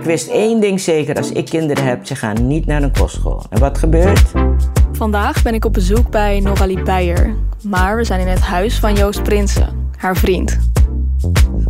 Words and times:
Ik 0.00 0.06
wist 0.06 0.28
één 0.28 0.60
ding 0.60 0.80
zeker, 0.80 1.16
als 1.16 1.32
ik 1.32 1.44
kinderen 1.44 1.84
heb, 1.84 2.06
ze 2.06 2.14
gaan 2.14 2.46
niet 2.46 2.66
naar 2.66 2.82
een 2.82 2.92
kostschool. 2.92 3.42
En 3.50 3.60
wat 3.60 3.78
gebeurt? 3.78 4.22
Vandaag 4.92 5.42
ben 5.42 5.54
ik 5.54 5.64
op 5.64 5.72
bezoek 5.72 6.10
bij 6.10 6.40
Noralie 6.40 6.82
Beijer. 6.82 7.34
Maar 7.62 7.96
we 7.96 8.04
zijn 8.04 8.20
in 8.20 8.26
het 8.26 8.40
huis 8.40 8.78
van 8.78 8.94
Joost 8.94 9.22
Prinsen, 9.22 9.90
haar 9.96 10.16
vriend. 10.16 10.58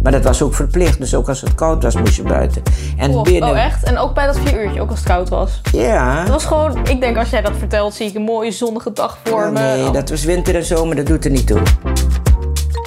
Maar 0.02 0.12
dat 0.12 0.24
was 0.24 0.42
ook 0.42 0.54
verplicht, 0.54 0.98
dus 0.98 1.14
ook 1.14 1.28
als 1.28 1.40
het 1.40 1.54
koud 1.54 1.82
was, 1.82 1.96
moest 1.96 2.16
je 2.16 2.22
buiten. 2.22 2.62
En 2.96 3.10
Oh, 3.10 3.22
binnen... 3.22 3.50
oh, 3.50 3.64
echt? 3.64 3.82
En 3.82 3.98
ook 3.98 4.14
bij 4.14 4.26
dat 4.26 4.38
vier 4.38 4.64
uurtje, 4.64 4.80
ook 4.80 4.90
als 4.90 4.98
het 4.98 5.08
koud 5.08 5.28
was. 5.28 5.60
Ja. 5.72 6.18
Het 6.20 6.28
was 6.28 6.44
gewoon, 6.44 6.86
ik 6.86 7.00
denk 7.00 7.16
als 7.16 7.30
jij 7.30 7.42
dat 7.42 7.52
vertelt, 7.58 7.94
zie 7.94 8.06
ik 8.06 8.14
een 8.14 8.22
mooie 8.22 8.50
zonnige 8.50 8.92
dag 8.92 9.18
voor 9.24 9.52
me. 9.52 9.58
Nee, 9.60 9.90
dat 9.90 10.10
was 10.10 10.24
winter 10.24 10.54
en 10.54 10.64
zomer, 10.64 10.96
dat 10.96 11.06
doet 11.06 11.24
er 11.24 11.30
niet 11.30 11.46
toe. 11.46 11.62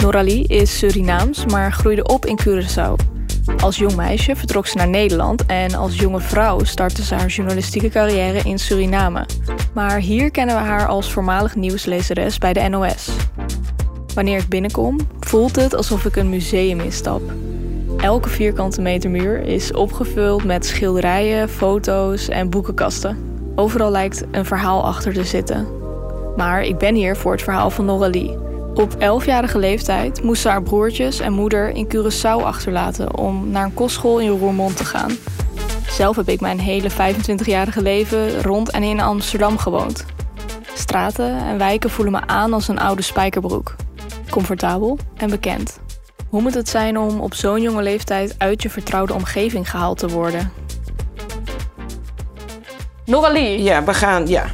Noralie 0.02 0.48
is 0.48 0.78
Surinaams, 0.78 1.46
maar 1.46 1.72
groeide 1.72 2.04
op 2.04 2.26
in 2.26 2.40
Curaçao. 2.48 3.13
Als 3.64 3.78
jong 3.78 3.96
meisje 3.96 4.36
vertrok 4.36 4.68
ze 4.68 4.78
naar 4.78 4.88
Nederland 4.88 5.46
en 5.46 5.74
als 5.74 5.96
jonge 6.00 6.20
vrouw 6.20 6.64
startte 6.64 7.04
ze 7.04 7.16
haar 7.16 7.28
journalistieke 7.28 7.90
carrière 7.90 8.50
in 8.50 8.60
Suriname. 8.60 9.26
Maar 9.74 10.00
hier 10.00 10.32
kennen 10.32 10.56
we 10.56 10.62
haar 10.62 10.88
als 10.88 11.12
voormalig 11.12 11.56
nieuwslezeres 11.56 12.38
bij 12.38 12.54
de 12.54 12.68
NOS. 12.70 13.10
Wanneer 14.14 14.40
ik 14.40 14.48
binnenkom, 14.48 15.00
voelt 15.20 15.56
het 15.56 15.76
alsof 15.76 16.06
ik 16.06 16.16
een 16.16 16.30
museum 16.30 16.80
instap. 16.80 17.22
Elke 17.98 18.30
vierkante 18.30 18.82
meter 18.82 19.10
muur 19.10 19.42
is 19.42 19.74
opgevuld 19.74 20.44
met 20.44 20.66
schilderijen, 20.66 21.50
foto's 21.50 22.30
en 22.30 22.50
boekenkasten. 22.50 23.18
Overal 23.56 23.92
lijkt 23.92 24.24
een 24.32 24.46
verhaal 24.46 24.86
achter 24.86 25.14
te 25.14 25.24
zitten. 25.24 25.68
Maar 26.36 26.64
ik 26.64 26.78
ben 26.78 26.96
hier 26.96 27.16
voor 27.16 27.32
het 27.32 27.42
verhaal 27.42 27.70
van 27.70 27.86
Noralie. 27.86 28.38
Op 28.74 28.94
11-jarige 28.94 29.58
leeftijd 29.58 30.24
moest 30.24 30.42
ze 30.42 30.50
haar 30.50 30.62
broertjes 30.64 31.20
en 31.20 31.34
moeder 31.34 31.70
in 31.70 31.88
Curaçao 31.96 32.44
achterlaten 32.44 33.18
om 33.18 33.50
naar 33.50 33.64
een 33.66 33.74
kostschool 33.74 34.20
in 34.20 34.30
Roermond 34.30 34.78
te 34.78 34.86
gaan. 34.86 35.12
Zelf 35.90 36.16
heb 36.16 36.28
ik 36.30 36.42
mijn 36.42 36.60
hele 36.60 36.90
25-jarige 36.92 37.82
leven 37.82 38.42
rond 38.42 38.70
en 38.72 38.84
in 38.84 39.00
Amsterdam 39.00 39.58
gewoond. 39.58 40.06
Straten 40.74 41.38
en 41.38 41.58
wijken 41.58 41.90
voelen 41.90 42.14
me 42.14 42.22
aan 42.28 42.54
als 42.54 42.68
een 42.68 42.80
oude 42.80 43.02
spijkerbroek. 43.02 43.76
Comfortabel 44.30 44.98
en 45.18 45.30
bekend. 45.30 45.80
Hoe 46.30 46.42
moet 46.42 46.54
het 46.54 46.70
zijn 46.70 46.98
om 47.00 47.20
op 47.20 47.34
zo'n 47.34 47.62
jonge 47.62 47.82
leeftijd 47.82 48.36
uit 48.38 48.62
je 48.62 48.70
vertrouwde 48.70 49.14
omgeving 49.14 49.70
gehaald 49.70 49.98
te 49.98 50.08
worden? 50.08 50.52
Noralie, 53.06 53.64
Ja, 53.64 53.84
we 53.84 53.94
gaan, 53.94 54.28
ja. 54.28 54.46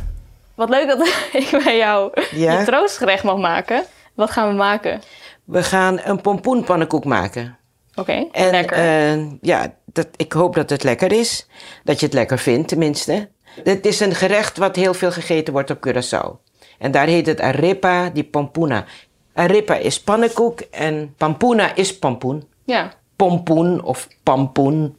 wat 0.55 0.69
leuk 0.69 0.88
dat 0.88 1.08
ik 1.41 1.61
bij 1.63 1.77
jou 1.77 2.11
Ja? 2.31 2.59
je 2.59 2.65
troostgerecht 2.65 3.23
mag 3.23 3.38
maken. 3.38 3.83
Wat 4.19 4.31
gaan 4.31 4.47
we 4.49 4.55
maken? 4.55 5.01
We 5.43 5.63
gaan 5.63 5.99
een 6.03 6.21
pompoenpannenkoek 6.21 7.05
maken. 7.05 7.57
Oké, 7.95 8.27
En 8.31 8.51
lekker. 8.51 8.77
eh, 8.77 9.31
ja, 9.41 9.73
dat, 9.85 10.07
ik 10.15 10.31
hoop 10.33 10.55
dat 10.55 10.69
het 10.69 10.83
lekker 10.83 11.11
is. 11.11 11.47
Dat 11.83 11.99
je 11.99 12.05
het 12.05 12.15
lekker 12.15 12.39
vindt, 12.39 12.67
tenminste. 12.67 13.29
Het 13.63 13.85
is 13.85 13.99
een 13.99 14.15
gerecht 14.15 14.57
wat 14.57 14.75
heel 14.75 14.93
veel 14.93 15.11
gegeten 15.11 15.53
wordt 15.53 15.69
op 15.71 15.87
Curaçao. 15.87 16.47
En 16.77 16.91
daar 16.91 17.07
heet 17.07 17.25
het 17.25 17.41
arepa 17.41 18.09
di 18.09 18.23
pampuna. 18.23 18.85
Arepa 19.33 19.75
is 19.75 20.01
pannenkoek 20.01 20.59
en 20.59 21.13
pampuna 21.17 21.75
is 21.75 21.99
pompoen. 21.99 22.47
ja, 22.63 22.91
Pompoen 23.15 23.83
of 23.83 24.07
pampoen, 24.23 24.97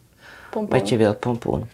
pompoen. 0.51 0.79
wat 0.79 0.89
je 0.89 0.97
wilt, 0.97 1.19
pompoen. 1.21 1.71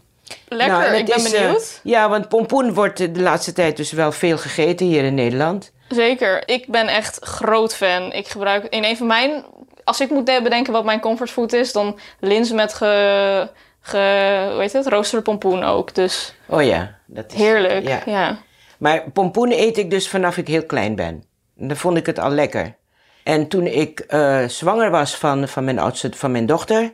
Lekker, 0.49 0.79
Nou, 0.79 0.95
ik 0.95 1.07
ben 1.07 1.17
is, 1.17 1.33
eh, 1.33 1.41
benieuwd. 1.41 1.81
ja, 1.83 2.09
want 2.09 2.29
pompoen 2.29 2.75
wordt 2.75 2.99
de 3.15 3.21
laatste 3.21 3.53
tijd 3.53 3.77
dus 3.77 3.93
wel 3.93 4.13
veel 4.13 4.39
gegeten 4.39 4.87
hier 4.87 5.05
in 5.05 5.15
Nederland. 5.15 5.73
Zeker, 5.89 6.49
ik 6.49 6.67
ben 6.69 6.89
echt 6.89 7.19
groot 7.25 7.75
fan. 7.75 8.13
Ik 8.13 8.29
gebruik 8.29 8.65
in 8.65 8.85
een 8.85 8.97
van 8.97 9.07
mijn... 9.07 9.45
Als 9.85 10.01
ik 10.01 10.11
moet 10.11 10.25
bedenken 10.25 10.73
wat 10.73 10.85
mijn 10.85 11.01
comfortfood 11.01 11.53
is, 11.53 11.73
dan 11.73 11.99
linzen 12.21 12.57
met 12.57 12.75
ge... 12.75 13.49
ge 13.81 14.49
hoe 14.53 14.61
heet 14.61 14.73
het? 14.73 14.87
Roosterde 14.87 15.25
pompoen 15.25 15.65
ook. 15.65 15.95
Dus 15.95 16.35
Oh 16.47 16.63
ja, 16.63 16.99
dat 17.07 17.33
is 17.33 17.39
heerlijk. 17.39 17.89
Ja. 17.89 18.01
Ja. 18.07 18.39
Maar 18.79 19.11
pompoen 19.13 19.53
eet 19.53 19.79
ik 19.79 19.91
dus 19.91 20.09
vanaf 20.09 20.37
ik 20.37 20.49
heel 20.49 20.67
klein 20.67 20.95
ben. 20.95 21.25
En 21.59 21.69
dan 21.69 21.77
vond 21.77 21.97
ik 21.97 22.07
het 22.07 22.19
al 22.19 22.31
lekker. 22.31 22.75
En 23.23 23.49
toen 23.49 23.67
ik 23.67 24.01
eh, 24.01 24.45
zwanger 24.47 24.91
was 24.91 25.17
van, 25.17 25.49
van, 25.49 25.65
mijn 25.65 25.79
oudste, 25.79 26.11
van 26.15 26.33
mijn 26.33 26.47
dochter, 26.47 26.93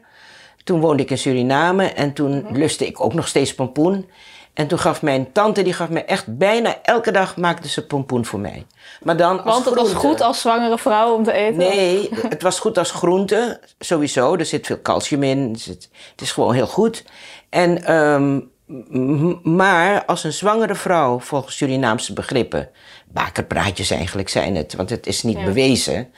toen 0.64 0.80
woonde 0.80 1.02
ik 1.02 1.10
in 1.10 1.18
Suriname 1.18 1.86
en 1.92 2.12
toen 2.12 2.42
Mhm. 2.42 2.56
lustte 2.56 2.86
ik 2.86 3.00
ook 3.04 3.14
nog 3.14 3.28
steeds 3.28 3.54
pompoen. 3.54 4.10
En 4.54 4.66
toen 4.66 4.78
gaf 4.78 5.02
mijn 5.02 5.32
tante, 5.32 5.62
die 5.62 5.72
gaf 5.72 5.88
me 5.88 6.04
echt 6.04 6.36
bijna 6.38 6.76
elke 6.82 7.10
dag 7.10 7.36
maakte 7.36 7.68
ze 7.68 7.86
pompoen 7.86 8.24
voor 8.24 8.40
mij. 8.40 8.66
Maar 9.02 9.16
dan 9.16 9.36
als 9.42 9.54
Want 9.54 9.64
het 9.64 9.74
was 9.74 9.92
goed 9.92 10.20
als 10.20 10.40
zwangere 10.40 10.78
vrouw 10.78 11.14
om 11.14 11.24
te 11.24 11.32
eten. 11.32 11.56
Nee, 11.56 12.08
het 12.28 12.42
was 12.42 12.58
goed 12.58 12.78
als 12.78 12.90
groente, 12.90 13.60
sowieso. 13.78 14.34
Er 14.36 14.46
zit 14.46 14.66
veel 14.66 14.82
calcium 14.82 15.22
in. 15.22 15.56
Zit- 15.56 15.88
het 16.10 16.20
is 16.20 16.32
gewoon 16.32 16.54
heel 16.54 16.66
goed. 16.66 17.04
En, 17.50 17.84
ehm, 17.84 18.40
m- 18.88 19.54
maar 19.54 20.04
als 20.04 20.24
een 20.24 20.32
zwangere 20.32 20.74
vrouw, 20.74 21.18
volgens 21.20 21.56
Surinaamse 21.56 22.12
begrippen... 22.12 22.68
bakerpraatjes 23.06 23.90
eigenlijk 23.90 24.28
zijn 24.28 24.56
het, 24.56 24.74
want 24.74 24.90
het 24.90 25.06
is 25.06 25.22
niet 25.22 25.38
Ja. 25.38 25.44
bewezen. 25.44 26.12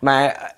Maar 0.00 0.52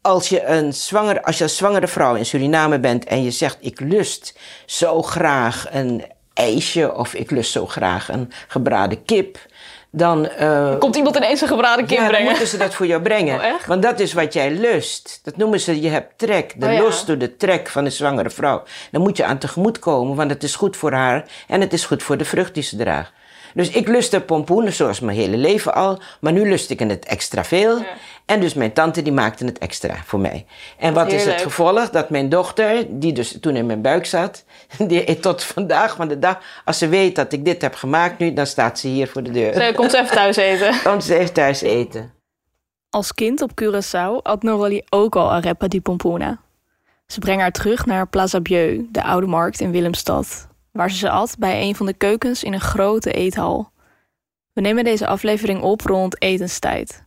als 0.00 0.28
je, 0.28 0.44
een 0.46 0.72
zwangere, 0.72 1.22
als 1.24 1.38
je 1.38 1.44
een 1.44 1.50
zwangere 1.50 1.88
vrouw 1.88 2.14
in 2.14 2.26
Suriname 2.26 2.78
bent 2.80 3.04
en 3.04 3.22
je 3.22 3.30
zegt... 3.30 3.56
ik 3.60 3.80
lust 3.80 4.38
zo 4.66 5.02
graag 5.02 5.66
een 5.70 6.04
ijsje 6.38 6.94
of 6.94 7.14
ik 7.14 7.30
lust 7.30 7.52
zo 7.52 7.66
graag 7.66 8.08
een 8.08 8.32
gebraden 8.48 9.04
kip... 9.04 9.38
dan 9.90 10.26
eh, 10.28 10.78
Komt 10.78 10.96
iemand 10.96 11.16
ineens 11.16 11.40
een 11.40 11.48
gebraden 11.48 11.86
kip 11.86 11.96
ja, 11.96 12.02
dan 12.02 12.08
brengen? 12.12 12.28
moeten 12.28 12.46
ze 12.48 12.56
dat 12.56 12.74
voor 12.74 12.86
jou 12.86 13.02
brengen. 13.02 13.34
Oh, 13.38 13.44
echt? 13.44 13.66
Want 13.66 13.82
dat 13.82 14.00
is 14.00 14.12
wat 14.12 14.32
jij 14.32 14.50
lust. 14.50 15.20
Dat 15.22 15.36
noemen 15.36 15.60
ze, 15.60 15.80
je 15.80 15.88
hebt 15.88 16.18
trek. 16.18 16.54
De 16.56 16.66
Oh, 16.66 16.72
ja. 16.72 16.78
los 16.80 17.04
door 17.04 17.18
de 17.18 17.36
trek 17.36 17.68
van 17.68 17.84
een 17.84 17.92
zwangere 17.92 18.30
vrouw. 18.30 18.62
Dan 18.90 19.02
moet 19.02 19.16
je 19.16 19.24
aan 19.24 19.38
tegemoet 19.38 19.78
komen, 19.78 20.16
want 20.16 20.30
het 20.30 20.42
is 20.42 20.54
goed 20.54 20.76
voor 20.76 20.92
haar 20.92 21.24
en 21.48 21.60
het 21.60 21.72
is 21.72 21.84
goed 21.84 22.02
voor 22.02 22.16
de 22.16 22.24
vrucht 22.24 22.54
die 22.54 22.62
ze 22.62 22.76
draagt. 22.76 23.12
Dus 23.54 23.70
ik 23.70 23.88
lustte 23.88 24.20
pompoenen 24.20 24.72
zoals 24.72 25.00
mijn 25.00 25.16
hele 25.16 25.36
leven 25.36 25.74
al, 25.74 25.98
maar 26.20 26.32
nu 26.32 26.48
lust 26.48 26.70
ik 26.70 26.78
het 26.78 27.04
extra 27.04 27.44
veel. 27.44 27.84
En 28.26 28.40
dus 28.40 28.54
mijn 28.54 28.72
tante 28.72 29.02
die 29.02 29.12
maakte 29.12 29.44
het 29.44 29.58
extra 29.58 29.96
voor 30.04 30.20
mij. 30.20 30.46
En 30.78 30.94
wat 30.94 31.12
is 31.12 31.24
het 31.24 31.40
gevolg? 31.40 31.90
Dat 31.90 32.10
mijn 32.10 32.28
dochter, 32.28 32.84
die 32.88 33.12
dus 33.12 33.36
toen 33.40 33.56
in 33.56 33.66
mijn 33.66 33.82
buik 33.82 34.06
zat, 34.06 34.44
die 34.88 35.08
eet 35.08 35.22
tot 35.22 35.42
vandaag 35.42 35.96
van 35.96 36.08
de 36.08 36.18
dag, 36.18 36.38
als 36.64 36.78
ze 36.78 36.88
weet 36.88 37.16
dat 37.16 37.32
ik 37.32 37.44
dit 37.44 37.62
heb 37.62 37.74
gemaakt 37.74 38.18
nu, 38.18 38.32
dan 38.32 38.46
staat 38.46 38.78
ze 38.78 38.88
hier 38.88 39.08
voor 39.08 39.22
de 39.22 39.30
deur. 39.30 39.54
Ze 39.54 39.72
komt 39.74 39.90
ze 39.90 39.98
even 39.98 40.14
thuis 40.16 40.36
eten. 40.36 40.74
Want 40.84 41.04
ze 41.04 41.14
heeft 41.14 41.34
thuis 41.34 41.60
eten. 41.60 42.12
Als 42.90 43.14
kind 43.14 43.42
op 43.42 43.50
Curaçao 43.62 44.22
at 44.22 44.42
Noralie 44.42 44.84
ook 44.88 45.16
al 45.16 45.32
arepa 45.32 45.68
di 45.68 45.80
pompona. 45.80 46.40
Ze 47.06 47.18
brengen 47.18 47.40
haar 47.40 47.52
terug 47.52 47.86
naar 47.86 48.08
Plaza 48.08 48.40
Bieu, 48.40 48.88
de 48.92 49.02
oude 49.02 49.26
markt 49.26 49.60
in 49.60 49.70
Willemstad, 49.70 50.47
waar 50.78 50.90
ze 50.90 50.96
ze 50.96 51.10
at 51.10 51.36
bij 51.38 51.62
een 51.62 51.74
van 51.74 51.86
de 51.86 51.92
keukens 51.92 52.42
in 52.42 52.52
een 52.52 52.60
grote 52.60 53.12
eethal. 53.12 53.70
We 54.52 54.60
nemen 54.60 54.84
deze 54.84 55.06
aflevering 55.06 55.62
op 55.62 55.80
rond 55.80 56.22
etenstijd. 56.22 57.04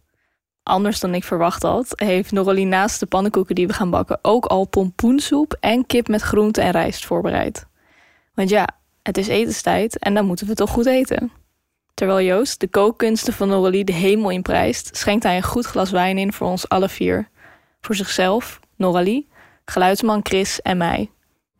Anders 0.64 1.00
dan 1.00 1.14
ik 1.14 1.24
verwacht 1.24 1.64
had, 1.64 1.94
heeft 1.96 2.32
Noralie 2.32 2.66
naast 2.66 3.00
de 3.00 3.06
pannenkoeken 3.06 3.56
die 3.56 3.68
we 3.68 3.74
gaan 3.74 3.90
bakken 3.90 4.20
ook 4.22 4.46
al 4.46 4.66
pompoensoep 4.66 5.58
en 5.60 5.86
kip 5.86 6.08
met 6.08 6.22
groente 6.22 6.62
en 6.62 6.72
rijst 6.72 7.06
voorbereid. 7.06 7.66
Want 8.34 8.50
ja, 8.50 8.68
het 9.04 9.18
is 9.18 9.28
etenstijd 9.28 10.00
en 10.00 10.14
dan 10.14 10.26
moeten 10.26 10.48
we 10.48 10.54
toch 10.54 10.70
goed 10.70 10.86
eten. 10.86 11.32
Terwijl 11.94 12.22
Joost 12.22 12.60
de 12.60 12.68
kookkunsten 12.68 13.34
van 13.34 13.48
Noralie 13.48 13.84
de 13.84 13.94
hemel 13.94 14.30
in 14.30 14.42
prijst, 14.42 14.98
schenkt 14.98 15.24
hij 15.24 15.36
een 15.36 15.44
goed 15.44 15.66
glas 15.66 15.92
wijn 15.92 16.18
in 16.18 16.34
voor 16.34 16.48
ons 16.48 16.70
alle 16.70 16.90
vier. 16.90 17.30
Voor 17.82 17.96
zichzelf, 17.96 18.60
Noralie, 18.76 19.30
geluidsman 19.66 20.20
Chris 20.24 20.62
en 20.62 20.78
mij. 20.78 21.12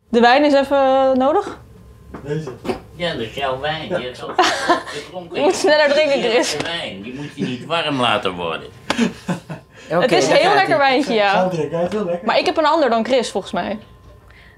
De 0.08 0.20
wijn 0.20 0.44
is 0.44 0.52
even 0.52 1.18
nodig? 1.18 1.61
Ja, 2.96 3.12
dat 3.12 3.20
is 3.20 3.34
jouw 3.34 3.60
wijn. 3.60 3.88
Je, 3.88 3.94
hebt 3.94 4.18
zo 4.18 4.34
Je 5.32 5.40
moet 5.40 5.54
sneller 5.54 5.88
drinken, 5.88 6.30
Chris. 6.30 6.56
De 6.56 6.62
wijn, 6.62 7.02
die 7.02 7.14
moet 7.14 7.30
je 7.34 7.44
niet 7.44 7.64
warm 7.64 8.00
laten 8.00 8.34
worden. 8.34 8.68
het 9.88 10.12
is 10.12 10.28
daar 10.28 10.36
heel 10.38 10.54
lekker 10.54 10.78
wijntje, 10.78 11.14
ja. 11.14 11.32
Zoutdruk, 11.32 11.70
hij 11.72 11.84
is 11.84 11.90
heel 11.90 12.04
lekker. 12.04 12.26
Maar 12.26 12.38
ik 12.38 12.46
heb 12.46 12.56
een 12.56 12.66
ander 12.66 12.90
dan 12.90 13.04
Chris, 13.04 13.30
volgens 13.30 13.52
mij. 13.52 13.78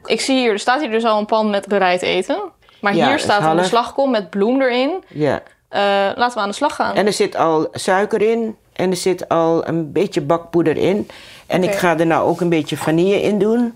Ik 0.05 0.21
zie 0.21 0.37
hier, 0.39 0.53
er 0.53 0.59
staat 0.59 0.81
hier 0.81 0.91
dus 0.91 1.05
al 1.05 1.19
een 1.19 1.27
pan 1.27 1.51
met 1.51 1.67
bereid 1.67 2.03
eten. 2.03 2.39
Maar 2.81 2.95
Ja, 2.95 3.09
hier 3.09 3.19
staat 3.19 3.39
een 3.41 3.47
half. 3.47 3.57
beslagkom 3.61 4.11
met 4.11 4.31
bloem 4.31 4.63
erin. 4.63 5.05
Ja. 5.09 5.43
Eh, 5.69 5.81
laten 6.15 6.35
we 6.35 6.41
aan 6.41 6.49
de 6.49 6.55
slag 6.55 6.75
gaan. 6.75 6.95
En 6.95 7.07
er 7.07 7.13
zit 7.13 7.37
al 7.37 7.69
suiker 7.73 8.23
in. 8.23 8.57
En 8.73 8.91
er 8.91 8.97
zit 8.97 9.29
al 9.29 9.69
een 9.69 9.93
beetje 9.93 10.21
bakpoeder 10.21 10.77
in. 10.77 11.09
En 11.47 11.63
ik 11.63 11.75
ga 11.75 11.99
er 11.99 12.07
nou 12.07 12.29
ook 12.29 12.41
een 12.41 12.49
beetje 12.49 12.77
vanille 12.77 13.23
in 13.23 13.39
doen. 13.39 13.75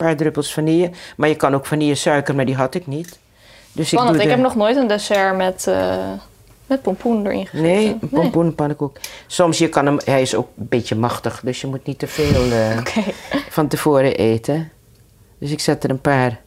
Een 0.00 0.06
paar 0.06 0.16
druppels 0.16 0.52
vanille. 0.52 0.90
Maar 1.16 1.28
je 1.28 1.34
kan 1.36 1.54
ook 1.54 1.66
vanillesuiker, 1.66 2.34
maar 2.34 2.44
die 2.44 2.54
had 2.54 2.74
ik 2.74 2.86
niet. 2.86 3.18
Dus 3.72 3.88
Spannend, 3.88 4.16
ik 4.16 4.22
ik, 4.22 4.28
doe 4.28 4.36
heb 4.36 4.46
de- 4.46 4.56
nog 4.56 4.64
nooit 4.66 4.76
een 4.76 4.86
dessert 4.88 5.36
met, 5.36 5.66
eh, 5.66 5.96
met 6.66 6.82
pompoen 6.82 7.26
erin 7.26 7.46
gegeten. 7.46 7.62
Nee, 7.62 7.96
een 8.00 8.08
pompoenpannenkoek. 8.08 8.96
Soms 9.26 9.58
je 9.58 9.68
kan 9.68 9.86
hem, 9.86 9.98
hij 10.04 10.22
is 10.22 10.34
ook 10.34 10.48
een 10.58 10.68
beetje 10.68 10.94
machtig, 10.94 11.40
dus 11.44 11.60
je 11.60 11.66
moet 11.66 11.86
niet 11.86 11.98
te 11.98 12.06
veel 12.06 12.50
eh, 12.52 12.78
van 13.56 13.68
tevoren 13.68 14.14
eten. 14.16 14.70
Dus 15.38 15.50
ik 15.50 15.60
zet 15.60 15.84
er 15.84 15.90
een 15.90 16.00
paar 16.00 16.40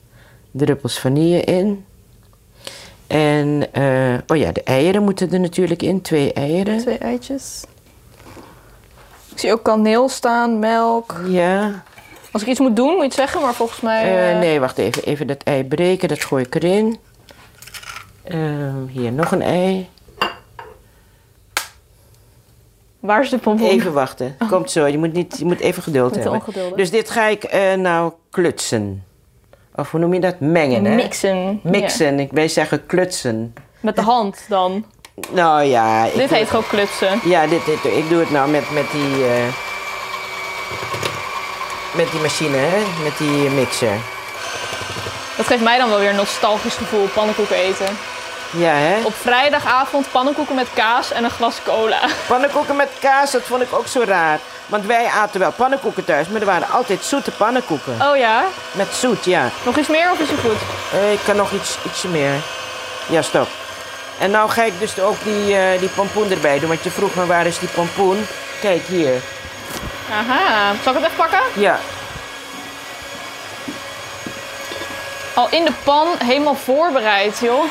druppels 0.52 1.00
vanille 1.00 1.42
in. 1.42 1.86
En, 3.08 3.68
eh, 3.72 4.14
oh 4.28 4.38
ja, 4.38 4.52
de 4.52 4.64
eieren 4.64 5.04
moeten 5.04 5.32
er 5.32 5.40
natuurlijk 5.40 5.82
in, 5.82 6.02
twee 6.02 6.34
eieren. 6.34 6.78
Twee 6.78 6.98
eitjes. 6.98 7.64
Ik 9.32 9.40
zie 9.40 9.52
ook 9.52 9.64
kaneel 9.64 10.10
staan, 10.10 10.60
melk. 10.60 11.22
Ja, 11.28 11.84
Als 12.33 12.41
ik 12.41 12.47
iets 12.47 12.59
moet 12.59 12.75
doen, 12.75 12.88
moet 12.88 12.97
je 12.97 13.03
het 13.03 13.13
zeggen, 13.13 13.41
maar 13.41 13.53
volgens 13.53 13.81
mij... 13.81 14.03
Eh, 14.03 14.31
eh, 14.31 14.39
nee, 14.39 14.59
wacht 14.59 14.77
even. 14.77 15.03
Even 15.03 15.27
dat 15.27 15.44
ei 15.44 15.63
breken, 15.63 16.07
dat 16.07 16.24
gooi 16.24 16.44
ik 16.44 16.56
erin. 16.56 16.97
Ehm, 18.24 18.85
hier 18.88 19.12
nog 19.12 19.31
een 19.31 19.41
ei. 19.41 19.89
Waar 23.00 23.21
is 23.21 23.30
de 23.30 23.38
pompoen? 23.38 23.69
Even 23.69 23.94
wachten. 23.94 24.38
Komt 24.50 24.71
zo. 24.71 24.88
Je 24.88 24.97
moet, 24.97 25.13
niet, 25.13 25.38
je 25.38 25.45
moet 25.45 25.59
even 25.59 25.83
geduld 25.83 26.15
hebben. 26.15 26.33
ongeduldig. 26.33 26.77
Dus 26.77 26.91
dit 26.91 27.09
ga 27.09 27.27
ik 27.27 27.44
eh, 27.44 27.74
nou 27.74 28.13
klutsen. 28.30 29.03
Of 29.75 29.91
hoe 29.91 30.00
noem 30.00 30.13
je 30.13 30.19
dat? 30.19 30.39
Mengen, 30.39 30.85
hè? 30.85 30.95
Mixen. 30.95 31.59
Mixen. 31.63 32.19
Ik, 32.19 32.31
wij 32.31 32.47
zeggen 32.47 32.85
klutsen. 32.85 33.53
Met 33.80 33.95
de 33.95 34.01
hand 34.01 34.45
dan. 34.47 34.85
Nou 35.31 35.63
ja. 35.63 36.06
Ik 36.06 36.15
Dit 36.15 36.30
heet 36.30 36.47
gewoon 36.47 36.68
klutsen. 36.68 37.19
Ja, 37.24 37.47
dit, 37.47 37.65
dit, 37.65 37.85
ik 37.85 38.09
doe 38.09 38.19
het 38.19 38.31
nou 38.31 38.50
met, 38.50 38.71
met 38.71 38.91
die... 38.91 39.25
met 41.95 42.12
die 42.12 42.19
machine, 42.19 42.57
hè? 42.57 43.04
Met 43.04 43.18
die 43.18 43.50
mixer. 43.50 43.98
Dat 45.38 45.48
geeft 45.48 45.62
mij 45.62 45.78
dan 45.78 45.90
wel 45.90 46.00
weer 46.00 46.10
een 46.10 46.16
nostalgisch 46.16 46.75
gevoel, 46.75 47.07
pannenkoeken 47.13 47.56
eten. 47.56 47.98
Ja, 48.57 48.74
hè? 48.74 48.95
Op 49.04 49.13
vrijdagavond 49.16 50.12
pannenkoeken 50.12 50.56
met 50.56 50.68
kaas 50.74 51.12
en 51.12 51.24
een 51.24 51.30
glas 51.30 51.56
cola. 51.63 52.00
Pannenkoeken 52.28 52.75
met 52.75 52.90
kaas, 53.00 53.31
dat 53.31 53.42
vond 53.42 53.62
ik 53.62 53.74
ook 53.74 53.88
zo 53.88 54.04
raar. 54.06 54.40
Want 54.66 54.86
wij 54.86 55.06
aten 55.06 55.40
wel 55.40 55.51
pannenkoeken 55.51 56.06
thuis, 56.06 56.28
maar 56.28 56.42
er 56.42 56.48
waren 56.48 56.69
altijd 56.69 57.04
zoete 57.04 57.31
pannenkoeken. 57.31 57.94
Oh 58.01 58.18
ja? 58.18 58.44
Met 58.72 58.88
zoet, 58.94 59.25
ja. 59.25 59.50
Nog 59.66 59.78
iets 59.78 59.88
meer 59.88 60.12
of 60.12 60.19
is 60.19 60.30
het 60.30 60.40
goed? 60.40 60.60
Eh, 60.92 61.12
ik 61.12 61.19
kan 61.25 61.36
nog 61.36 61.51
iets, 61.51 61.78
ietsje 61.86 62.07
meer. 62.07 62.34
Ja, 63.06 63.22
stop. 63.22 63.48
En 64.19 64.31
nou 64.31 64.50
ga 64.50 64.63
ik 64.63 64.80
dus 64.80 65.00
ook 65.00 65.24
die, 65.24 65.56
eh, 65.56 65.80
die 65.80 65.90
pompoen 65.90 66.31
erbij 66.31 66.60
doen. 66.60 66.68
Want 66.68 66.84
je 66.84 66.92
vroeg 66.92 67.16
me 67.16 67.25
waar 67.25 67.45
is 67.45 67.60
die 67.60 67.69
pompoen. 67.69 68.25
Kijk 68.62 68.86
hier. 68.86 69.22
Aha. 70.12 70.74
Zal 70.84 70.94
ik 70.96 71.00
het 71.00 71.12
even 71.12 71.18
pakken? 71.30 71.62
Ja, 71.62 71.80
Al 75.36 75.48
in 75.52 75.66
de 75.66 75.72
pan, 75.84 76.08
helemaal 76.24 76.56
voorbereid, 76.56 77.40
joh. 77.40 77.64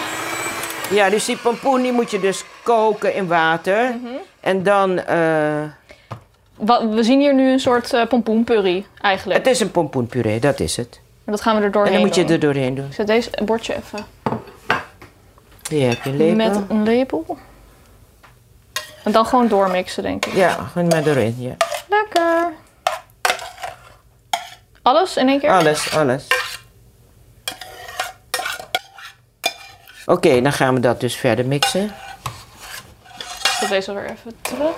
ja 0.90 1.11
dus 1.11 1.25
die 1.25 1.37
pompoen 1.37 1.82
die 1.82 1.93
moet 1.93 2.11
je 2.11 2.20
dus 2.20 2.44
koken 2.62 3.14
in 3.14 3.26
water. 3.26 3.94
En 4.40 4.62
dan, 4.62 4.99
eh, 4.99 5.62
We 6.90 6.99
zien 7.02 7.20
hier 7.20 7.34
nu 7.34 7.50
een 7.52 7.61
soort 7.61 7.93
eh 7.93 8.06
pompoenpurry, 8.06 8.87
eigenlijk. 9.00 9.38
het 9.38 9.55
is 9.55 9.61
een 9.61 9.70
pompoenpuree, 9.70 10.40
dat 10.40 10.61
is 10.61 10.76
het. 10.76 11.00
En 11.25 11.32
dat 11.32 11.40
gaan 11.40 11.56
we 11.56 11.62
er 11.62 11.70
doorheen 11.70 11.93
En 11.93 11.99
dan 11.99 12.06
moet 12.06 12.17
je 12.17 12.25
doen. 12.25 12.32
er 12.32 12.40
doorheen 12.40 12.75
doen. 12.75 12.87
Ik 12.87 12.93
zet 12.94 13.06
deze 13.06 13.31
bordje 13.44 13.75
even 13.76 14.06
Hier 15.70 15.88
heb 15.88 16.02
je 16.05 16.11
een 16.11 16.17
lepel. 16.17 16.34
met 16.37 16.56
een 16.69 16.82
lepel. 16.82 17.38
En 19.04 19.12
dan 19.12 19.26
gewoon 19.26 19.49
doormixen, 19.49 20.02
denk 20.02 20.26
ik. 20.26 20.34
Ja, 20.34 20.69
gewoon 20.72 20.88
maar 20.88 21.02
doorheen, 21.02 21.37
ja. 21.38 21.54
Lekker. 21.88 22.52
Alles 24.82 25.16
in 25.16 25.28
één 25.28 25.40
keer? 25.40 25.50
Alles, 25.50 25.94
alles. 25.96 26.26
Oké, 30.06 30.40
dan 30.40 30.52
gaan 30.52 30.75
we 30.75 30.81
dat 30.81 31.00
dus 31.00 31.16
verder 31.16 31.46
mixen. 31.46 31.84
Ik 33.14 33.58
zet 33.58 33.69
deze 33.69 33.93
weer 33.93 34.04
even 34.10 34.37
terug. 34.40 34.75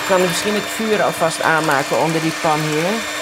Ik 0.00 0.14
kan 0.14 0.20
misschien 0.20 0.54
het 0.54 0.62
vuur 0.62 1.02
alvast 1.02 1.42
aanmaken 1.42 1.98
onder 1.98 2.20
die 2.20 2.32
pan 2.42 2.60
hier. 2.60 3.17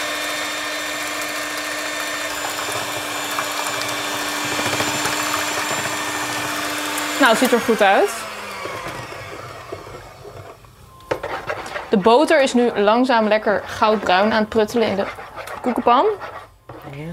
Nou, 7.21 7.31
het 7.31 7.39
ziet 7.39 7.53
er 7.53 7.61
goed 7.61 7.83
uit. 7.83 8.11
De 11.89 11.97
boter 11.97 12.43
is 12.43 12.53
nu 12.55 12.71
langzaam 12.79 13.29
lekker 13.29 13.63
goudbruin 13.67 14.33
aan 14.33 14.41
het 14.41 14.49
pruttelen 14.49 14.89
in 14.89 14.97
de 14.97 15.05
koekenpan. 15.63 16.07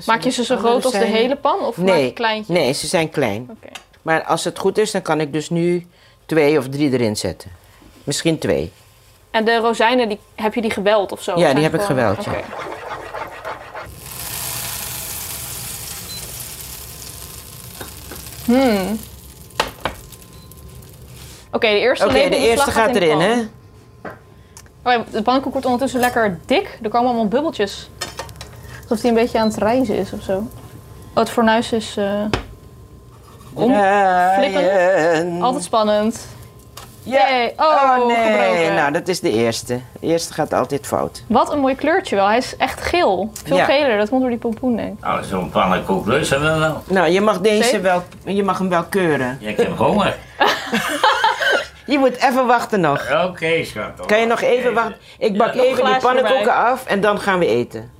Maak 0.05 0.21
je 0.21 0.29
ze 0.29 0.43
zo 0.43 0.57
groot 0.57 0.85
als 0.85 0.93
de 0.93 1.05
hele 1.05 1.35
pan 1.35 1.59
of 1.59 1.77
maak 1.77 1.87
je 1.87 1.93
Nee, 1.93 2.13
kleintje? 2.13 2.53
nee, 2.53 2.73
ze 2.73 2.87
zijn 2.87 3.09
klein. 3.09 3.57
Maar 4.01 4.23
als 4.23 4.43
het 4.43 4.59
goed 4.59 4.77
is, 4.77 4.91
dan 4.91 5.01
kan 5.01 5.21
ik 5.21 5.33
dus 5.33 5.49
nu 5.49 5.87
twee 6.25 6.57
of 6.57 6.67
drie 6.69 6.91
erin 6.91 7.17
zetten. 7.17 7.51
Misschien 8.03 8.37
twee. 8.37 8.71
En 9.31 9.45
de 9.45 9.57
rozijnen, 9.57 10.09
die, 10.09 10.19
heb 10.35 10.53
je 10.53 10.61
die 10.61 10.71
geweld 10.71 11.11
of 11.11 11.21
zo? 11.23 11.31
Ja, 11.31 11.39
Zijn 11.39 11.55
die 11.55 11.63
heb 11.63 11.73
ik 11.73 11.81
geweld, 11.81 12.23
ja. 12.23 12.31
Oké. 12.31 12.41
Hmm. 18.45 18.99
Oké, 21.53 21.67
de 21.67 21.79
eerste 21.79 22.05
Oké, 22.05 22.29
de 22.29 22.37
eerste 22.37 22.71
gaat 22.71 22.95
erin, 22.95 23.19
hè? 23.19 23.33
Oh 24.85 24.93
de 25.11 25.21
pannenkoek 25.21 25.51
wordt 25.51 25.65
ondertussen 25.65 25.99
lekker 25.99 26.39
dik. 26.45 26.79
Er 26.81 26.89
komen 26.89 27.07
allemaal 27.07 27.27
bubbeltjes. 27.27 27.89
Alsof 28.81 28.99
die 28.99 29.09
een 29.09 29.15
beetje 29.15 29.39
aan 29.39 29.47
het 29.47 29.57
rijzen 29.57 29.95
is 29.95 30.13
of 30.13 30.21
zo. 30.23 30.33
Oh, 30.33 31.19
het 31.19 31.29
fornuis 31.29 31.71
is 31.71 31.97
eh, 31.97 32.05
om. 33.53 33.73
Altijd 35.41 35.63
spannend. 35.63 36.27
Ja. 37.03 37.29
Yay. 37.29 37.53
Oh, 37.57 38.07
nee. 38.07 38.15
gebroken. 38.15 38.73
Nou, 38.75 38.91
dat 38.91 39.07
is 39.07 39.19
de 39.19 39.31
eerste. 39.31 39.79
De 39.99 40.07
eerste 40.07 40.33
gaat 40.33 40.53
altijd 40.53 40.87
fout. 40.87 41.23
Wat 41.27 41.51
een 41.51 41.59
mooi 41.59 41.75
kleurtje 41.75 42.15
wel. 42.15 42.27
Hij 42.27 42.37
is 42.37 42.57
echt 42.57 42.81
geel. 42.81 43.31
Veel 43.43 43.57
Ja. 43.57 43.65
geler. 43.65 43.97
Dat 43.97 44.09
komt 44.09 44.21
door 44.21 44.29
die 44.29 44.39
pompoen, 44.39 44.75
denk 44.75 44.93
ik. 44.97 45.03
Nou, 45.03 45.23
zo'n 45.23 45.49
pannenkoek 45.49 46.05
lusten 46.05 46.41
we 46.41 46.59
wel. 46.59 46.83
Nou, 46.87 47.09
je 47.09 47.21
mag 47.21 47.39
deze 47.41 47.79
wel, 47.79 48.03
je 48.25 48.43
mag 48.43 48.57
hem 48.57 48.69
wel 48.69 48.83
keuren. 48.83 49.37
Ja, 49.41 49.49
ik 49.49 49.57
heb 49.57 49.77
honger. 49.77 50.15
Je 51.85 51.97
moet 51.97 52.15
even 52.15 52.45
wachten 52.45 52.79
nog. 52.79 53.25
Oké, 53.25 53.63
schat. 53.63 54.05
Kan 54.05 54.19
je 54.19 54.25
nog 54.25 54.41
even 54.41 54.73
wachten? 54.73 54.95
Ik 55.17 55.37
bak 55.37 55.53
even 55.53 55.85
die 55.85 55.97
pannenkoeken 55.97 56.39
erbij. 56.39 56.53
af 56.53 56.85
en 56.85 57.01
dan 57.01 57.19
gaan 57.19 57.39
we 57.39 57.45
eten. 57.45 57.91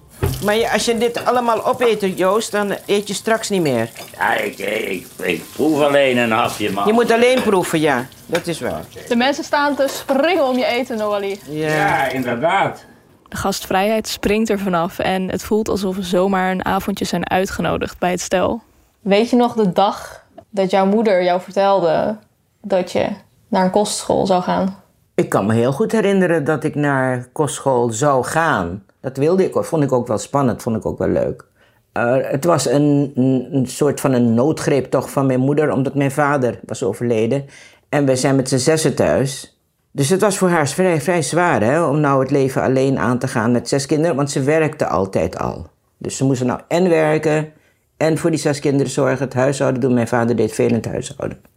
Maar 0.43 0.55
je, 0.55 0.71
als 0.71 0.85
je 0.85 0.97
dit 0.97 1.25
allemaal 1.25 1.65
opeet, 1.65 2.17
Joost, 2.17 2.51
dan 2.51 2.75
eet 2.85 3.07
je 3.07 3.13
straks 3.13 3.49
niet 3.49 3.61
meer. 3.61 3.89
Ja, 4.17 4.33
ik, 4.33 4.57
ik, 4.57 5.07
ik 5.21 5.43
proef 5.53 5.81
alleen 5.81 6.17
een 6.17 6.31
hapje, 6.31 6.71
man. 6.71 6.87
Je 6.87 6.93
moet 6.93 7.11
alleen 7.11 7.41
proeven, 7.41 7.79
ja. 7.79 8.05
Dat 8.25 8.47
is 8.47 8.59
wel. 8.59 8.79
De 9.07 9.15
mensen 9.15 9.43
staan 9.43 9.75
te 9.75 9.87
springen 9.87 10.45
om 10.47 10.57
je 10.57 10.65
eten, 10.65 10.97
Noali. 10.97 11.39
Ja. 11.49 11.67
Ja, 11.67 12.07
inderdaad. 12.07 12.85
De 13.29 13.37
gastvrijheid 13.37 14.07
springt 14.07 14.49
er 14.49 14.59
vanaf 14.59 14.99
en 14.99 15.29
het 15.29 15.43
voelt 15.43 15.69
alsof 15.69 15.95
we 15.95 16.03
zomaar 16.03 16.51
een 16.51 16.65
avondje 16.65 17.05
zijn 17.05 17.29
uitgenodigd 17.29 17.99
bij 17.99 18.11
het 18.11 18.21
stel. 18.21 18.61
Weet 19.01 19.29
je 19.29 19.35
nog 19.35 19.53
de 19.53 19.71
dag 19.71 20.23
dat 20.49 20.71
jouw 20.71 20.85
moeder 20.85 21.23
jou 21.23 21.41
vertelde 21.41 22.17
dat 22.61 22.91
je 22.91 23.09
naar 23.53 23.65
een 23.65 23.71
kostschool 23.71 24.25
zou 24.25 24.41
gaan? 24.41 24.75
Ik 25.15 25.29
kan 25.29 25.45
me 25.45 25.53
heel 25.53 25.71
goed 25.71 25.91
herinneren 25.91 26.43
dat 26.43 26.63
ik 26.63 26.75
naar 26.75 27.27
kostschool 27.31 27.91
zou 27.91 28.23
gaan. 28.23 28.83
Dat 29.01 29.17
wilde 29.17 29.45
ik, 29.45 29.55
vond 29.55 29.83
ik 29.83 29.91
ook 29.91 30.07
wel 30.07 30.17
spannend, 30.17 30.61
vond 30.61 30.75
ik 30.75 30.85
ook 30.85 30.97
wel 30.97 31.07
leuk. 31.07 31.45
Het 32.31 32.45
was 32.45 32.67
een, 32.67 33.11
een, 33.51 33.67
soort 33.67 33.99
van 33.99 34.11
een 34.11 34.33
noodgreep 34.33 34.91
toch 34.91 35.11
van 35.11 35.25
mijn 35.25 35.39
moeder, 35.39 35.71
omdat 35.71 35.95
mijn 35.95 36.11
vader 36.11 36.59
was 36.65 36.83
overleden. 36.83 37.45
En 37.89 38.05
wij 38.05 38.15
zijn 38.15 38.35
met 38.35 38.49
z'n 38.49 38.57
zessen 38.57 38.95
thuis. 38.95 39.57
Dus 39.91 40.09
het 40.09 40.21
was 40.21 40.37
voor 40.37 40.49
haar 40.49 40.67
vrij, 40.67 41.01
vrij 41.01 41.21
zwaar 41.21 41.61
hè, 41.61 41.83
om 41.83 41.99
nou 41.99 42.19
het 42.19 42.31
leven 42.31 42.61
alleen 42.61 42.99
aan 42.99 43.17
te 43.17 43.27
gaan 43.27 43.51
met 43.51 43.69
zes 43.69 43.85
kinderen, 43.85 44.15
want 44.15 44.31
ze 44.31 44.41
werkte 44.41 44.87
altijd 44.87 45.37
al. 45.37 45.67
Dus 45.97 46.17
ze 46.17 46.25
moesten 46.25 46.47
nou 46.47 46.59
en 46.67 46.89
werken 46.89 47.51
en 47.97 48.17
voor 48.17 48.29
die 48.29 48.39
zes 48.39 48.59
kinderen 48.59 48.91
zorgen, 48.91 49.25
het 49.25 49.33
huishouden 49.33 49.81
doen. 49.81 49.93
Mijn 49.93 50.07
vader 50.07 50.35
deed 50.35 50.53
veel 50.53 50.67
in 50.67 50.73
het 50.73 50.85
huishouden. 50.85 51.52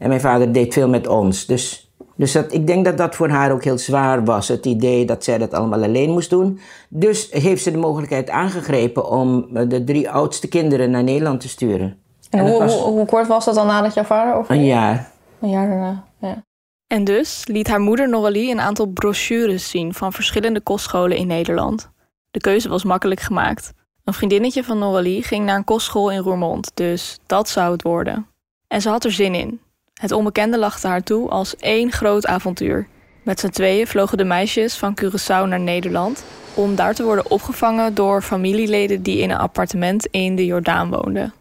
En 0.00 0.08
mijn 0.08 0.20
vader 0.20 0.52
deed 0.52 0.72
veel 0.72 0.88
met 0.88 1.06
ons. 1.06 1.46
Dus, 1.46 1.90
dus 2.16 2.32
dat, 2.32 2.52
ik 2.52 2.66
denk 2.66 2.84
dat 2.84 2.96
dat 2.98 3.14
voor 3.14 3.28
haar 3.28 3.52
ook 3.52 3.64
heel 3.64 3.78
zwaar 3.78 4.24
was. 4.24 4.48
Het 4.48 4.66
idee 4.66 5.04
dat 5.04 5.24
zij 5.24 5.38
dat 5.38 5.54
allemaal 5.54 5.82
alleen 5.82 6.10
moest 6.10 6.30
doen. 6.30 6.60
Dus 6.88 7.28
heeft 7.30 7.62
ze 7.62 7.70
de 7.70 7.76
mogelijkheid 7.78 8.30
aangegrepen 8.30 9.10
om 9.10 9.48
eh, 9.56 9.68
de 9.68 9.84
drie 9.84 10.10
oudste 10.10 10.48
kinderen 10.48 10.90
naar 10.90 11.02
Nederland 11.02 11.40
te 11.40 11.48
sturen. 11.48 11.98
En, 12.30 12.48
hoe, 12.48 12.58
was- 12.58 12.74
hoe, 12.80 12.92
hoe 12.92 13.06
kort 13.06 13.26
was 13.26 13.44
dat 13.44 13.54
dan 13.54 13.66
nadat 13.66 13.94
jouw 13.94 14.04
vader 14.04 14.34
overleed? 14.34 14.60
Een 14.60 14.66
jaar. 14.66 15.10
Een 15.40 15.50
jaar 15.50 15.68
daarna, 15.68 16.04
ja. 16.20 16.42
En 16.86 17.04
dus 17.04 17.42
liet 17.46 17.68
haar 17.68 17.80
moeder 17.80 18.08
Noralie 18.08 18.50
een 18.50 18.60
aantal 18.60 18.86
brochures 18.86 19.70
zien 19.70 19.94
van 19.94 20.12
verschillende 20.12 20.60
kostscholen 20.60 21.16
in 21.16 21.26
Nederland. 21.26 21.90
De 22.30 22.40
keuze 22.40 22.68
was 22.68 22.84
makkelijk 22.84 23.20
gemaakt. 23.20 23.72
Een 24.04 24.12
vriendinnetje 24.12 24.64
van 24.64 24.78
Noralie 24.78 25.22
ging 25.22 25.44
naar 25.44 25.56
een 25.56 25.64
kostschool 25.64 26.10
in 26.10 26.18
Roermond, 26.18 26.70
dus 26.74 27.18
dat 27.26 27.48
zou 27.48 27.72
het 27.72 27.82
worden. 27.82 28.26
En 28.68 28.80
ze 28.80 28.88
had 28.88 29.04
er 29.04 29.12
zin 29.12 29.34
in. 29.34 29.60
Het 30.00 30.12
onbekende 30.12 30.58
lachte 30.58 30.86
haar 30.86 31.02
toe 31.02 31.28
als 31.28 31.56
één 31.56 31.92
groot 31.92 32.26
avontuur. 32.26 32.86
Met 33.22 33.40
z'n 33.40 33.48
tweeën 33.48 33.86
vlogen 33.86 34.18
de 34.18 34.24
meisjes 34.24 34.76
van 34.76 34.98
Curaçao 35.00 35.48
naar 35.48 35.60
Nederland 35.60 36.24
om 36.54 36.74
daar 36.74 36.94
te 36.94 37.04
worden 37.04 37.30
opgevangen 37.30 37.94
door 37.94 38.22
familieleden 38.22 39.02
die 39.02 39.18
in 39.18 39.30
een 39.30 39.36
appartement 39.36 40.06
in 40.06 40.36
de 40.36 40.46
Jordaan 40.46 40.90
woonden. 40.90 41.32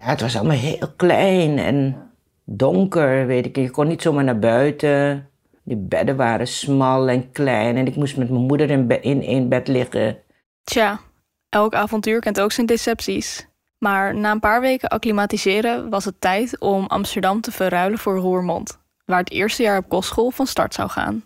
Ja, 0.00 0.06
het 0.06 0.20
was 0.20 0.36
allemaal 0.36 0.56
heel 0.56 0.92
klein 0.96 1.58
en 1.58 1.96
donker, 2.44 3.26
weet 3.26 3.46
ik. 3.46 3.56
Je 3.56 3.70
kon 3.70 3.88
niet 3.88 4.02
zomaar 4.02 4.24
naar 4.24 4.38
buiten. 4.38 5.28
Die 5.62 5.76
bedden 5.76 6.16
waren 6.16 6.46
smal 6.46 7.08
en 7.08 7.32
klein. 7.32 7.76
En 7.76 7.86
ik 7.86 7.96
moest 7.96 8.16
met 8.16 8.30
mijn 8.30 8.42
moeder 8.42 8.70
in, 8.70 8.86
be- 8.86 9.00
in 9.00 9.22
één 9.22 9.48
bed 9.48 9.68
liggen. 9.68 10.18
Tja, 10.64 11.00
elk 11.48 11.74
avontuur 11.74 12.20
kent 12.20 12.40
ook 12.40 12.52
zijn 12.52 12.66
decepties. 12.66 13.46
Maar 13.78 14.14
na 14.14 14.30
een 14.30 14.40
paar 14.40 14.60
weken 14.60 14.88
acclimatiseren 14.88 15.90
was 15.90 16.04
het 16.04 16.20
tijd 16.20 16.60
om 16.60 16.86
Amsterdam 16.86 17.40
te 17.40 17.52
verruilen 17.52 17.98
voor 17.98 18.16
Roermond, 18.16 18.78
waar 19.04 19.18
het 19.18 19.30
eerste 19.30 19.62
jaar 19.62 19.78
op 19.78 19.88
kostschool 19.88 20.30
van 20.30 20.46
start 20.46 20.74
zou 20.74 20.88
gaan. 20.88 21.24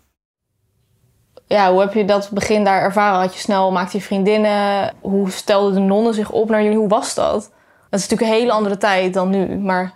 ja, 1.46 1.70
hoe 1.70 1.80
heb 1.80 1.94
je 1.94 2.04
dat 2.04 2.30
begin 2.30 2.64
daar 2.64 2.82
ervaren? 2.82 3.20
Had 3.20 3.34
je 3.34 3.40
snel, 3.40 3.72
maakte 3.72 3.96
je 3.96 4.02
vriendinnen? 4.02 4.92
Hoe 5.00 5.30
stelden 5.30 5.74
de 5.74 5.80
nonnen 5.80 6.14
zich 6.14 6.30
op 6.30 6.48
naar 6.50 6.62
jullie? 6.62 6.78
Hoe 6.78 6.88
was 6.88 7.14
dat? 7.14 7.52
Dat 7.90 8.00
is 8.00 8.08
natuurlijk 8.08 8.30
een 8.30 8.38
hele 8.38 8.52
andere 8.52 8.76
tijd 8.76 9.14
dan 9.14 9.30
nu, 9.30 9.56
maar... 9.56 9.92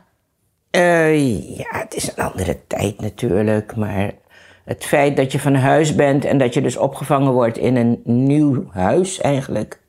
Eh, 0.71 1.57
ja, 1.57 1.69
het 1.71 1.95
is 1.95 2.17
een 2.17 2.25
andere 2.25 2.67
tijd 2.67 3.01
natuurlijk, 3.01 3.77
maar 3.77 4.13
het 4.65 4.85
feit 4.85 5.17
dat 5.17 5.33
je 5.33 5.41
van 5.41 5.55
huis 5.55 5.95
bent 5.95 6.25
en 6.25 6.39
dat 6.39 6.55
je 6.55 6.61
dus 6.61 6.77
opgevangen 6.77 7.33
wordt 7.33 7.59
in 7.59 7.77
een 7.77 8.01
nieuw 8.05 8.67
huis 8.71 9.21
eigenlijk, 9.21 9.82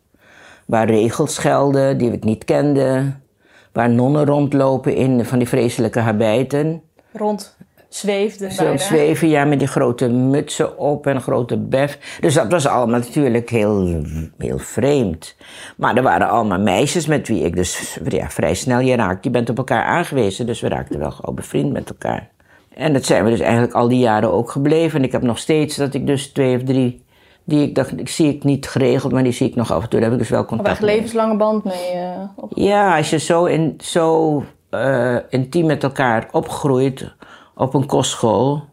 waar 0.65 0.89
regels 0.89 1.37
gelden 1.37 1.97
die 1.97 2.11
we 2.11 2.17
niet 2.19 2.45
kenden, 2.45 3.23
waar 3.71 3.89
nonnen 3.89 4.25
rondlopen 4.25 4.95
in 4.95 5.25
van 5.25 5.37
die 5.37 5.47
vreselijke 5.47 5.99
habijten. 5.99 6.81
Rond 7.11 7.55
zweefden 7.95 8.51
Zo 8.51 8.63
bijna. 8.63 8.77
zweven, 8.77 9.27
ja, 9.27 9.45
met 9.45 9.59
die 9.59 9.67
grote 9.67 10.09
mutsen 10.09 10.77
op 10.77 11.07
en 11.07 11.15
een 11.15 11.21
grote 11.21 11.57
bef. 11.57 12.17
Dus 12.19 12.33
dat 12.33 12.51
was 12.51 12.67
allemaal 12.67 12.99
natuurlijk 12.99 13.49
heel, 13.49 14.03
heel 14.37 14.57
vreemd. 14.57 15.35
Maar 15.77 15.95
er 15.95 16.03
waren 16.03 16.29
allemaal 16.29 16.59
meisjes 16.59 17.07
met 17.07 17.27
wie 17.27 17.43
ik 17.43 17.55
dus 17.55 17.99
ja, 18.07 18.29
vrij 18.29 18.53
snel 18.53 18.79
je 18.79 18.95
raakt. 18.95 19.23
Je 19.23 19.29
bent 19.29 19.49
op 19.49 19.57
elkaar 19.57 19.83
aangewezen, 19.83 20.45
dus 20.45 20.61
we 20.61 20.67
raakten 20.67 20.99
wel 20.99 21.11
gauw 21.11 21.33
bevriend 21.33 21.71
met 21.71 21.89
elkaar. 21.89 22.29
En 22.73 22.93
dat 22.93 23.05
zijn 23.05 23.23
we 23.23 23.29
dus 23.29 23.39
eigenlijk 23.39 23.73
al 23.73 23.87
die 23.87 23.99
jaren 23.99 24.31
ook 24.31 24.51
gebleven. 24.51 24.99
En 24.99 25.05
ik 25.05 25.11
heb 25.11 25.21
nog 25.21 25.37
steeds 25.37 25.75
dat 25.75 25.93
ik 25.93 26.07
dus 26.07 26.27
twee 26.27 26.55
of 26.55 26.63
drie, 26.63 27.02
die 27.43 27.67
ik 27.67 27.75
dacht, 27.75 27.99
ik 27.99 28.09
zie 28.09 28.33
ik 28.33 28.43
niet 28.43 28.67
geregeld, 28.67 29.13
maar 29.13 29.23
die 29.23 29.31
zie 29.31 29.47
ik 29.47 29.55
nog 29.55 29.71
af 29.71 29.83
en 29.83 29.89
toe. 29.89 29.99
Daar 29.99 30.09
heb 30.09 30.19
ik 30.19 30.23
dus 30.23 30.35
wel 30.35 30.45
contact 30.45 30.69
echt 30.69 30.81
mee. 30.81 30.95
levenslange 30.95 31.37
band 31.37 31.63
mee 31.63 31.89
eh. 31.91 32.19
Ja, 32.49 32.97
als 32.97 33.09
je 33.09 33.19
zo, 33.19 33.45
in, 33.45 33.73
zo 33.83 34.43
eh, 34.69 35.17
intiem 35.29 35.65
met 35.65 35.83
elkaar 35.83 36.27
opgroeit 36.31 37.13
op 37.55 37.73
een 37.73 37.85
kostschool, 37.85 38.63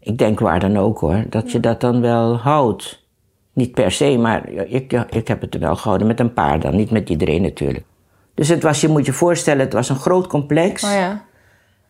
ik 0.00 0.18
denk 0.18 0.40
waar 0.40 0.60
dan 0.60 0.76
ook 0.76 0.98
hoor, 0.98 1.24
dat 1.28 1.52
je 1.52 1.60
dat 1.60 1.80
dan 1.80 2.00
wel 2.00 2.36
houdt. 2.36 3.08
Niet 3.52 3.72
per 3.72 3.92
se, 3.92 4.16
maar 4.18 4.48
ik, 4.48 4.92
ik 4.92 5.28
heb 5.28 5.40
het 5.40 5.54
er 5.54 5.60
wel 5.60 5.76
gehouden 5.76 6.06
met 6.06 6.20
een 6.20 6.32
paar 6.32 6.60
dan, 6.60 6.76
niet 6.76 6.90
met 6.90 7.08
iedereen 7.08 7.42
natuurlijk. 7.42 7.84
Dus 8.34 8.48
het 8.48 8.62
was, 8.62 8.80
je 8.80 8.88
moet 8.88 9.06
je 9.06 9.12
voorstellen, 9.12 9.64
het 9.64 9.72
was 9.72 9.88
een 9.88 9.96
groot 9.96 10.26
complex 10.26 10.84
Oh 10.84 10.90
ja. 10.92 11.24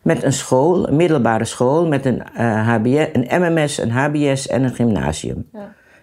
met 0.01 0.23
een 0.23 0.33
school, 0.33 0.87
een 0.87 0.95
middelbare 0.95 1.45
school, 1.45 1.87
met 1.87 2.05
een, 2.05 2.23
eh, 2.33 2.67
HBS, 2.67 3.07
een 3.13 3.41
MMS, 3.41 3.77
een 3.77 3.91
HBS 3.91 4.47
en 4.47 4.63
een 4.63 4.73
gymnasium. 4.73 5.49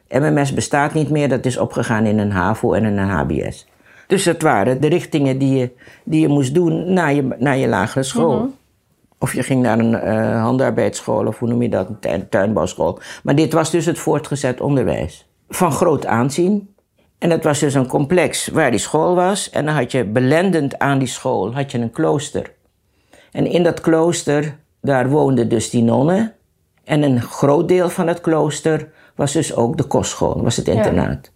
MMS 0.09 0.55
bestaat 0.55 0.95
niet 0.95 1.11
meer, 1.11 1.29
dat 1.29 1.47
is 1.47 1.59
opgegaan 1.59 2.05
in 2.07 2.19
een 2.19 2.31
HAVO 2.31 2.73
en 2.73 2.85
een 2.85 2.99
HBS. 2.99 3.67
Dus 4.07 4.25
dat 4.25 4.43
waren 4.43 4.81
de 4.81 4.87
richtingen 4.89 5.39
die 5.39 5.59
je, 5.59 5.71
die 6.05 6.21
je 6.21 6.29
moest 6.29 6.55
doen 6.55 6.93
na 6.93 7.07
je, 7.09 7.29
na 7.39 7.53
je 7.53 7.69
lagere 7.69 8.03
school. 8.03 8.51
Of 9.19 9.35
je 9.35 9.43
ging 9.43 9.63
naar 9.63 9.79
een 9.79 9.95
eh, 9.95 10.43
handarbeidsschool, 10.43 11.27
of 11.27 11.39
hoe 11.39 11.49
noem 11.49 11.63
je 11.63 11.69
dat, 11.69 11.89
een 11.89 11.99
tuin- 11.99 12.29
tuinbouwschool. 12.29 12.99
Maar 13.23 13.35
dit 13.35 13.53
was 13.53 13.71
dus 13.71 13.87
het 13.87 13.99
voortgezet 13.99 14.61
onderwijs. 14.61 15.29
Van 15.49 15.73
groot 15.73 16.07
aanzien. 16.07 16.75
En 17.19 17.31
het 17.31 17.45
was 17.45 17.59
dus 17.59 17.75
een 17.75 17.87
complex 17.87 18.49
waar 18.49 18.71
die 18.71 18.81
school 18.81 19.15
was. 19.15 19.51
En 19.51 19.65
dan 19.65 19.75
had 19.75 19.93
je 19.93 20.05
belendend 20.05 20.79
aan 20.79 20.99
die 20.99 21.09
school 21.09 21.55
had 21.55 21.73
je 21.73 21.79
een 21.79 21.91
klooster. 21.91 22.53
En 23.33 23.47
in 23.47 23.63
dat 23.63 23.81
klooster, 23.81 24.57
daar 24.81 25.09
woonden 25.09 25.49
dus 25.49 25.71
die 25.71 25.83
nonnen. 25.83 26.33
En 26.85 27.03
een 27.03 27.23
groot 27.23 27.69
deel 27.69 27.89
van 27.89 28.07
het 28.07 28.21
klooster 28.21 28.89
was 29.19 29.33
dus 29.33 29.55
ook 29.55 29.77
de 29.77 29.85
kostschool, 29.85 30.43
was 30.43 30.57
het 30.57 30.69
internaat. 30.69 31.31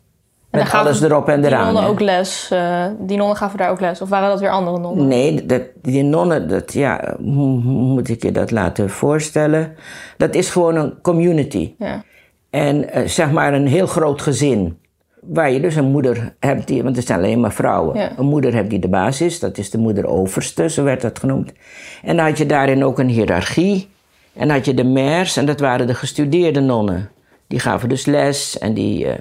En 0.50 0.58
Met 0.58 0.68
gaven 0.68 0.78
alles 0.78 1.02
erop 1.02 1.28
en 1.28 1.40
Die 1.40 1.50
eraan. 1.50 1.64
nonnen 1.64 1.82
hè. 1.82 1.88
ook 1.88 2.00
les. 2.00 2.48
eh, 2.50 2.86
die 2.98 3.16
nonnen 3.16 3.36
gaven 3.36 3.58
daar 3.58 3.70
ook 3.70 3.80
les. 3.80 4.00
Of 4.00 4.08
waren 4.08 4.28
dat 4.28 4.40
weer 4.40 4.50
andere 4.50 4.78
nonnen? 4.78 5.08
Nee, 5.08 5.46
dat, 5.46 5.62
die 5.82 6.02
nonnen, 6.02 6.48
dat, 6.48 6.72
ja, 6.72 7.16
hoe, 7.18 7.46
moet 7.62 8.08
ik 8.08 8.22
je 8.22 8.32
dat 8.32 8.50
laten 8.50 8.90
voorstellen? 8.90 9.74
Dat 10.16 10.34
is 10.34 10.50
gewoon 10.50 10.76
een 10.76 11.00
community. 11.02 11.74
Ja. 11.78 12.02
En 12.50 12.90
eh, 12.92 13.06
zeg 13.08 13.30
maar 13.30 13.54
een 13.54 13.66
heel 13.66 13.86
groot 13.86 14.22
gezin. 14.22 14.78
Waar 15.20 15.50
je 15.50 15.60
dus 15.60 15.76
een 15.76 15.90
moeder 15.90 16.34
hebt, 16.40 16.66
die, 16.66 16.82
want 16.82 16.96
het 16.96 17.06
zijn 17.06 17.18
alleen 17.18 17.40
maar 17.40 17.52
vrouwen. 17.52 17.98
Ja. 17.98 18.12
Een 18.18 18.26
moeder 18.26 18.54
hebt 18.54 18.70
die 18.70 18.78
de 18.78 18.88
baas 18.88 19.20
is, 19.20 19.38
dat 19.40 19.58
is 19.58 19.70
de 19.70 19.78
moeder 19.78 20.06
overste, 20.06 20.68
zo 20.70 20.82
werd 20.84 21.00
dat 21.00 21.18
genoemd. 21.18 21.52
En 22.02 22.16
dan 22.16 22.26
had 22.26 22.38
je 22.38 22.46
daarin 22.46 22.84
ook 22.84 22.98
een 22.98 23.08
hiërarchie. 23.08 23.88
En 24.32 24.46
dan 24.46 24.56
had 24.56 24.64
je 24.64 24.74
de 24.74 24.84
mers, 24.84 25.36
en 25.36 25.46
dat 25.46 25.60
waren 25.60 25.86
de 25.86 25.94
gestudeerde 25.94 26.60
nonnen. 26.60 27.10
Die 27.52 27.60
gaven 27.60 27.88
dus 27.88 28.06
les 28.06 28.58
en 28.58 28.74
die, 28.74 29.06
eh, 29.06 29.14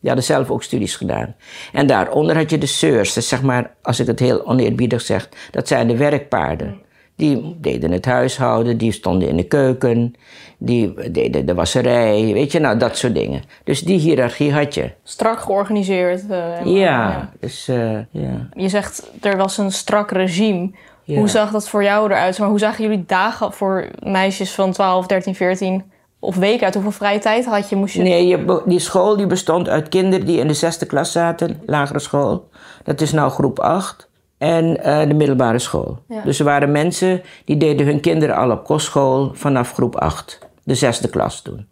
die 0.00 0.10
hadden 0.10 0.24
zelf 0.24 0.50
ook 0.50 0.62
studies 0.62 0.96
gedaan. 0.96 1.34
En 1.72 1.86
daaronder 1.86 2.36
had 2.36 2.50
je 2.50 2.58
de 2.58 2.66
seurs, 2.66 3.12
dus 3.12 3.28
zeg 3.28 3.42
maar, 3.42 3.74
als 3.82 4.00
ik 4.00 4.06
het 4.06 4.18
heel 4.18 4.46
oneerbiedig 4.46 5.00
zeg, 5.00 5.28
dat 5.50 5.68
zijn 5.68 5.86
de 5.88 5.96
werkpaarden. 5.96 6.80
Die 7.16 7.56
deden 7.60 7.90
het 7.90 8.04
huishouden, 8.04 8.78
die 8.78 8.92
stonden 8.92 9.28
in 9.28 9.36
de 9.36 9.44
keuken, 9.46 10.14
die 10.58 11.10
deden 11.10 11.46
de 11.46 11.54
wasserij, 11.54 12.32
weet 12.32 12.52
je, 12.52 12.58
nou 12.58 12.78
dat 12.78 12.96
soort 12.96 13.14
dingen. 13.14 13.42
Dus 13.64 13.80
die 13.82 13.98
hiërarchie 13.98 14.52
had 14.52 14.74
je. 14.74 14.90
Strak 15.02 15.40
georganiseerd. 15.40 16.20
eh, 16.28 16.52
helemaal, 16.52 16.74
Ja, 16.74 17.30
dus 17.40 17.68
eh, 17.68 17.98
ja. 18.10 18.48
Je 18.52 18.68
zegt, 18.68 19.10
er 19.20 19.36
was 19.36 19.58
een 19.58 19.72
strak 19.72 20.10
regime. 20.10 20.70
Ja. 21.04 21.18
Hoe 21.18 21.28
zag 21.28 21.50
dat 21.50 21.68
voor 21.68 21.82
jou 21.82 22.10
eruit? 22.10 22.38
Maar 22.38 22.48
hoe 22.48 22.58
zagen 22.58 22.84
jullie 22.84 23.04
dagen 23.06 23.52
voor 23.52 23.88
meisjes 24.02 24.50
van 24.54 24.72
12, 24.72 25.06
13, 25.06 25.34
14 25.34 25.84
of 26.18 26.36
weken 26.36 26.64
uit? 26.64 26.74
Hoeveel 26.74 26.92
vrije 26.92 27.18
tijd 27.18 27.46
had 27.46 27.68
je? 27.68 27.76
Moest 27.76 27.94
je... 27.94 28.02
Nee, 28.02 28.26
je, 28.26 28.62
die 28.66 28.78
school 28.78 29.16
die 29.16 29.26
bestond 29.26 29.68
uit 29.68 29.88
kinderen 29.88 30.26
die 30.26 30.38
in 30.38 30.46
de 30.46 30.54
zesde 30.54 30.86
klas 30.86 31.12
zaten, 31.12 31.60
lagere 31.66 31.98
school. 31.98 32.48
Dat 32.84 33.00
is 33.00 33.12
nou 33.12 33.30
groep 33.30 33.58
8. 33.58 34.08
En 34.38 34.82
eh, 34.82 35.08
de 35.08 35.14
middelbare 35.14 35.58
school. 35.58 35.98
Ja. 36.08 36.22
Dus 36.22 36.38
er 36.38 36.44
waren 36.44 36.72
mensen 36.72 37.22
die 37.44 37.56
deden 37.56 37.86
hun 37.86 38.00
kinderen 38.00 38.36
al 38.36 38.50
op 38.50 38.64
kostschool 38.64 39.30
vanaf 39.34 39.72
groep 39.72 39.96
8. 39.96 40.38
De 40.64 40.74
zesde 40.74 41.08
klas 41.08 41.42
toen. 41.42 41.66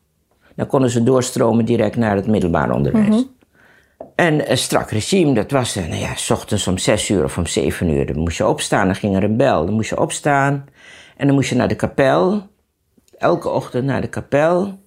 Dan 0.54 0.66
konden 0.66 0.90
ze 0.90 1.02
doorstromen 1.02 1.64
direct 1.64 1.96
naar 1.96 2.16
het 2.16 2.26
middelbaar 2.26 2.70
onderwijs. 2.70 3.26
En 4.14 4.50
een 4.50 4.58
strak 4.58 4.90
regime, 4.90 5.34
dat 5.34 5.50
was, 5.50 5.76
eh, 5.76 5.86
nou 5.86 6.00
ja, 6.00 6.14
s 6.14 6.30
ochtends 6.30 6.66
om 6.66 6.78
zes 6.78 7.08
uur 7.08 7.24
of 7.24 7.38
om 7.38 7.46
zeven 7.46 7.88
uur. 7.88 8.06
Dan 8.06 8.18
moest 8.18 8.36
je 8.36 8.46
opstaan, 8.46 8.86
dan 8.86 8.94
ging 8.94 9.16
er 9.16 9.24
een 9.24 9.36
bel. 9.36 9.64
Dan 9.64 9.74
moest 9.74 9.90
je 9.90 10.00
opstaan 10.00 10.64
en 11.16 11.26
dan 11.26 11.34
moest 11.34 11.48
je 11.48 11.56
naar 11.56 11.68
de 11.68 11.74
kapel. 11.74 12.42
Elke 13.18 13.48
ochtend 13.48 13.84
naar 13.84 14.00
de 14.00 14.08
kapel. 14.08 14.78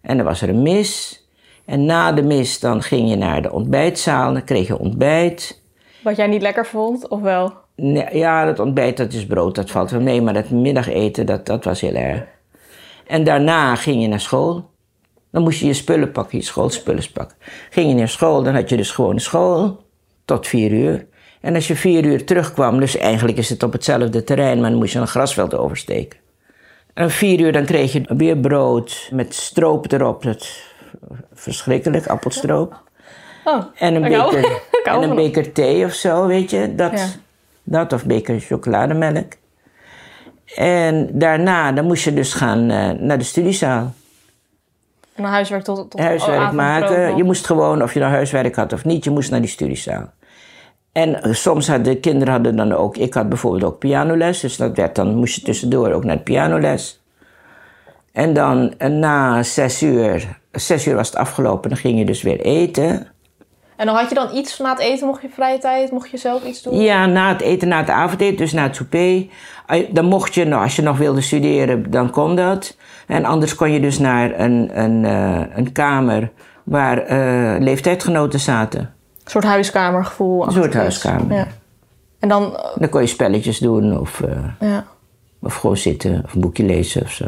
En 0.00 0.16
dan 0.16 0.26
was 0.26 0.42
er 0.42 0.48
een 0.48 0.62
mis. 0.62 1.22
En 1.64 1.84
na 1.84 2.12
de 2.12 2.22
mis 2.22 2.60
dan 2.60 2.82
ging 2.82 3.10
je 3.10 3.16
naar 3.16 3.42
de 3.42 3.52
ontbijtzaal. 3.52 4.32
Dan 4.32 4.44
kreeg 4.44 4.66
je 4.66 4.78
ontbijt. 4.78 5.62
Wat 6.02 6.16
jij 6.16 6.26
niet 6.26 6.42
lekker 6.42 6.66
vond, 6.66 7.08
of 7.08 7.20
wel? 7.20 7.52
Nee, 7.76 8.16
ja, 8.16 8.44
dat 8.44 8.58
ontbijt, 8.58 8.96
dat 8.96 9.12
is 9.12 9.26
brood, 9.26 9.54
dat 9.54 9.70
valt 9.70 9.90
wel 9.90 10.00
mee. 10.00 10.22
Maar 10.22 10.34
dat 10.34 10.50
middageten, 10.50 11.26
dat, 11.26 11.46
dat 11.46 11.64
was 11.64 11.80
heel 11.80 11.94
erg. 11.94 12.24
En 13.06 13.24
daarna 13.24 13.74
ging 13.74 14.02
je 14.02 14.08
naar 14.08 14.20
school. 14.20 14.70
Dan 15.30 15.42
moest 15.42 15.60
je 15.60 15.66
je 15.66 15.72
spullen 15.72 16.12
pakken, 16.12 16.38
je 16.38 16.44
schoolspullen 16.44 17.12
pakken. 17.12 17.36
Ging 17.70 17.88
je 17.88 17.94
naar 17.94 18.08
school, 18.08 18.42
dan 18.42 18.54
had 18.54 18.68
je 18.68 18.76
dus 18.76 18.90
gewoon 18.90 19.18
school. 19.18 19.84
Tot 20.24 20.46
vier 20.46 20.72
uur. 20.72 21.06
En 21.40 21.54
als 21.54 21.68
je 21.68 21.76
vier 21.76 22.04
uur 22.04 22.26
terugkwam, 22.26 22.80
dus 22.80 22.96
eigenlijk 22.96 23.38
is 23.38 23.48
het 23.48 23.62
op 23.62 23.72
hetzelfde 23.72 24.24
terrein... 24.24 24.60
maar 24.60 24.70
dan 24.70 24.78
moest 24.78 24.92
je 24.92 24.98
een 24.98 25.06
grasveld 25.06 25.54
oversteken. 25.54 26.18
En 26.98 27.10
vier 27.10 27.40
uur 27.40 27.52
dan 27.52 27.64
kreeg 27.64 27.92
je 27.92 28.02
weer 28.16 28.36
brood 28.36 29.08
met 29.12 29.34
stroop 29.34 29.92
erop. 29.92 30.22
Dat 30.22 30.48
verschrikkelijk, 31.32 32.06
appelstroop. 32.06 32.82
Oh, 33.44 33.64
En 33.74 33.94
een 33.94 34.02
beker, 34.02 34.60
en 34.84 35.02
een 35.02 35.14
beker 35.14 35.52
thee 35.52 35.84
of 35.84 35.92
zo, 35.92 36.26
weet 36.26 36.50
je. 36.50 36.74
Dat, 36.74 36.92
Ja. 36.92 37.06
dat 37.62 37.92
of 37.92 38.04
beker 38.04 38.40
chocolademelk. 38.40 39.32
En 40.56 41.08
daarna 41.12 41.72
dan 41.72 41.84
moest 41.84 42.04
je 42.04 42.14
dus 42.14 42.32
gaan 42.32 42.70
eh, 42.70 42.90
naar 42.90 43.18
de 43.18 43.24
studiezaal. 43.24 43.92
En 45.14 45.22
dan 45.22 45.32
huiswerk 45.32 45.64
tot, 45.64 45.90
tot 45.90 46.00
Huiswerk 46.00 46.52
maken. 46.52 47.16
Je 47.16 47.24
moest 47.24 47.46
gewoon, 47.46 47.82
of 47.82 47.94
je 47.94 48.00
nou 48.00 48.12
huiswerk 48.12 48.56
had 48.56 48.72
of 48.72 48.84
niet, 48.84 49.04
je 49.04 49.10
moest 49.10 49.30
naar 49.30 49.40
die 49.40 49.50
studiezaal. 49.50 50.12
En 50.92 51.22
eh, 51.22 51.32
soms 51.32 51.68
hadden 51.68 51.92
de 51.92 52.00
kinderen 52.00 52.32
hadden 52.32 52.56
dan 52.56 52.72
ook, 52.72 52.96
ik 52.96 53.14
had 53.14 53.28
bijvoorbeeld 53.28 53.64
ook 53.64 53.78
pianoles, 53.78 54.40
dus 54.40 54.56
dat 54.56 54.76
werd 54.76 54.94
dan, 54.94 55.14
moest 55.14 55.34
je 55.34 55.42
tussendoor 55.42 55.92
ook 55.92 56.04
naar 56.04 56.16
de 56.16 56.22
pianoles. 56.22 57.02
En 58.12 58.32
dan 58.32 58.74
eh, 58.78 58.90
na 58.90 59.42
zes 59.42 59.82
uur, 59.82 60.38
zes 60.52 60.86
uur 60.86 60.94
was 60.94 61.06
het 61.06 61.16
afgelopen, 61.16 61.68
dan 61.68 61.78
ging 61.78 61.98
je 61.98 62.04
dus 62.04 62.22
weer 62.22 62.40
eten. 62.40 63.06
En 63.76 63.86
dan 63.86 63.94
had 63.96 64.08
je 64.08 64.14
dan 64.14 64.36
iets 64.36 64.58
na 64.58 64.70
het 64.70 64.78
eten, 64.78 65.06
mocht 65.06 65.22
je 65.22 65.28
vrije 65.28 65.58
tijd, 65.58 65.90
mocht 65.90 66.10
je 66.10 66.16
zelf 66.16 66.44
iets 66.44 66.62
doen? 66.62 66.80
Ja, 66.80 67.06
na 67.06 67.28
het 67.28 67.40
eten, 67.40 67.68
na 67.68 67.78
het 67.78 67.90
avondeten, 67.90 68.36
dus 68.36 68.52
na 68.52 68.62
het 68.62 68.76
souper. 68.76 69.26
Dan 69.90 70.04
mocht 70.04 70.34
je, 70.34 70.44
nou, 70.44 70.62
als 70.62 70.76
je 70.76 70.82
nog 70.82 70.98
wilde 70.98 71.20
studeren, 71.20 71.90
dan 71.90 72.10
kon 72.10 72.36
dat. 72.36 72.76
En 73.06 73.24
anders 73.24 73.54
kon 73.54 73.72
je 73.72 73.80
dus 73.80 73.98
naar 73.98 74.40
een, 74.40 74.70
een, 74.82 75.04
eh, 75.04 75.56
een 75.56 75.72
kamer 75.72 76.30
waar 76.64 76.98
eh, 76.98 77.60
leeftijdsgenoten 77.60 78.40
zaten. 78.40 78.94
Een 79.28 79.34
soort 79.34 79.44
huiskamergevoel. 79.52 80.46
Een 80.46 80.52
soort 80.52 80.74
huiskamer. 80.74 81.36
Ja. 81.36 81.46
En 82.18 82.28
dan, 82.28 82.56
eh, 82.56 82.64
Dan 82.74 82.88
kon 82.88 83.00
je 83.00 83.06
spelletjes 83.06 83.58
doen 83.58 83.98
of, 83.98 84.20
eh, 84.20 84.44
ja. 84.60 84.84
of 85.42 85.54
gewoon 85.54 85.76
zitten 85.76 86.22
of 86.24 86.34
een 86.34 86.40
boekje 86.40 86.64
lezen 86.64 87.02
of 87.02 87.10
zo. 87.10 87.24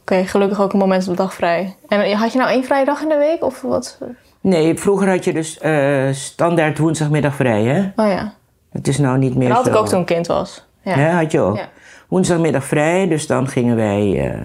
Oké, 0.00 0.24
gelukkig 0.26 0.60
ook 0.60 0.72
een 0.72 0.78
moment 0.78 1.02
op 1.02 1.08
de 1.08 1.22
dag 1.22 1.34
vrij. 1.34 1.76
En 1.88 2.12
had 2.12 2.32
je 2.32 2.38
nou 2.38 2.50
één 2.50 2.64
vrije 2.64 2.84
dag 2.84 3.02
in 3.02 3.08
de 3.08 3.16
week? 3.16 3.44
Of 3.44 3.60
wat? 3.62 3.98
Nee, 4.40 4.78
vroeger 4.78 5.08
had 5.08 5.24
je 5.24 5.32
dus 5.32 5.58
eh, 5.58 6.08
standaard 6.12 6.78
woensdagmiddag 6.78 7.34
vrij, 7.34 7.62
hè? 7.62 8.02
Oh 8.02 8.10
ja. 8.10 8.34
Het 8.70 8.88
is 8.88 8.98
nou 8.98 9.18
niet 9.18 9.34
meer 9.34 9.48
Dat 9.48 9.56
had 9.56 9.66
zo. 9.66 9.70
ik 9.72 9.76
ook 9.76 9.88
toen 9.88 10.00
ik 10.00 10.06
kind 10.06 10.26
was. 10.26 10.64
Ja. 10.82 10.98
Ja, 10.98 11.10
had 11.10 11.32
je 11.32 11.40
ook. 11.40 11.56
Ja. 11.56 11.68
Woensdagmiddag 12.08 12.64
vrij, 12.64 13.08
dus 13.08 13.26
dan 13.26 13.48
gingen 13.48 13.76
wij 13.76 14.30
eh, 14.30 14.40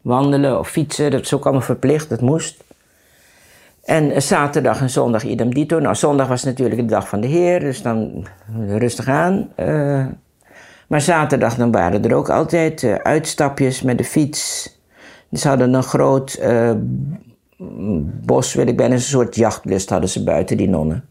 wandelen 0.00 0.58
of 0.58 0.68
fietsen. 0.68 1.10
Dat 1.10 1.20
is 1.20 1.34
ook 1.34 1.44
allemaal 1.44 1.62
verplicht, 1.62 2.08
dat 2.08 2.20
moest. 2.20 2.64
En 3.84 4.10
eh, 4.10 4.20
zaterdag 4.20 4.80
en 4.80 4.90
zondag 4.90 5.24
idem 5.24 5.54
dito. 5.54 5.78
Nou, 5.78 5.94
zondag 5.94 6.28
was 6.28 6.44
natuurlijk 6.44 6.80
de 6.80 6.86
dag 6.86 7.08
van 7.08 7.20
de 7.20 7.26
Heer, 7.26 7.60
dus 7.60 7.82
dan 7.82 8.26
rustig 8.66 9.08
aan. 9.08 9.48
Eh, 9.54 10.06
maar 10.88 11.00
zaterdag 11.00 11.54
dan 11.54 11.72
waren 11.72 12.04
er 12.04 12.14
ook 12.14 12.30
altijd 12.30 12.82
eh, 12.82 12.94
uitstapjes 12.94 13.82
met 13.82 13.98
de 13.98 14.04
fiets. 14.04 14.72
Ze 15.32 15.48
hadden 15.48 15.74
een 15.74 15.82
groot 15.82 16.40
bos, 18.26 18.54
wil 18.54 18.66
ik 18.66 18.76
bijna 18.76 18.94
een 18.94 19.00
soort 19.00 19.34
jachtlust 19.34 19.90
hadden 19.90 20.08
ze 20.08 20.24
buiten, 20.24 20.56
die 20.56 20.68
nonnen. 20.68 21.04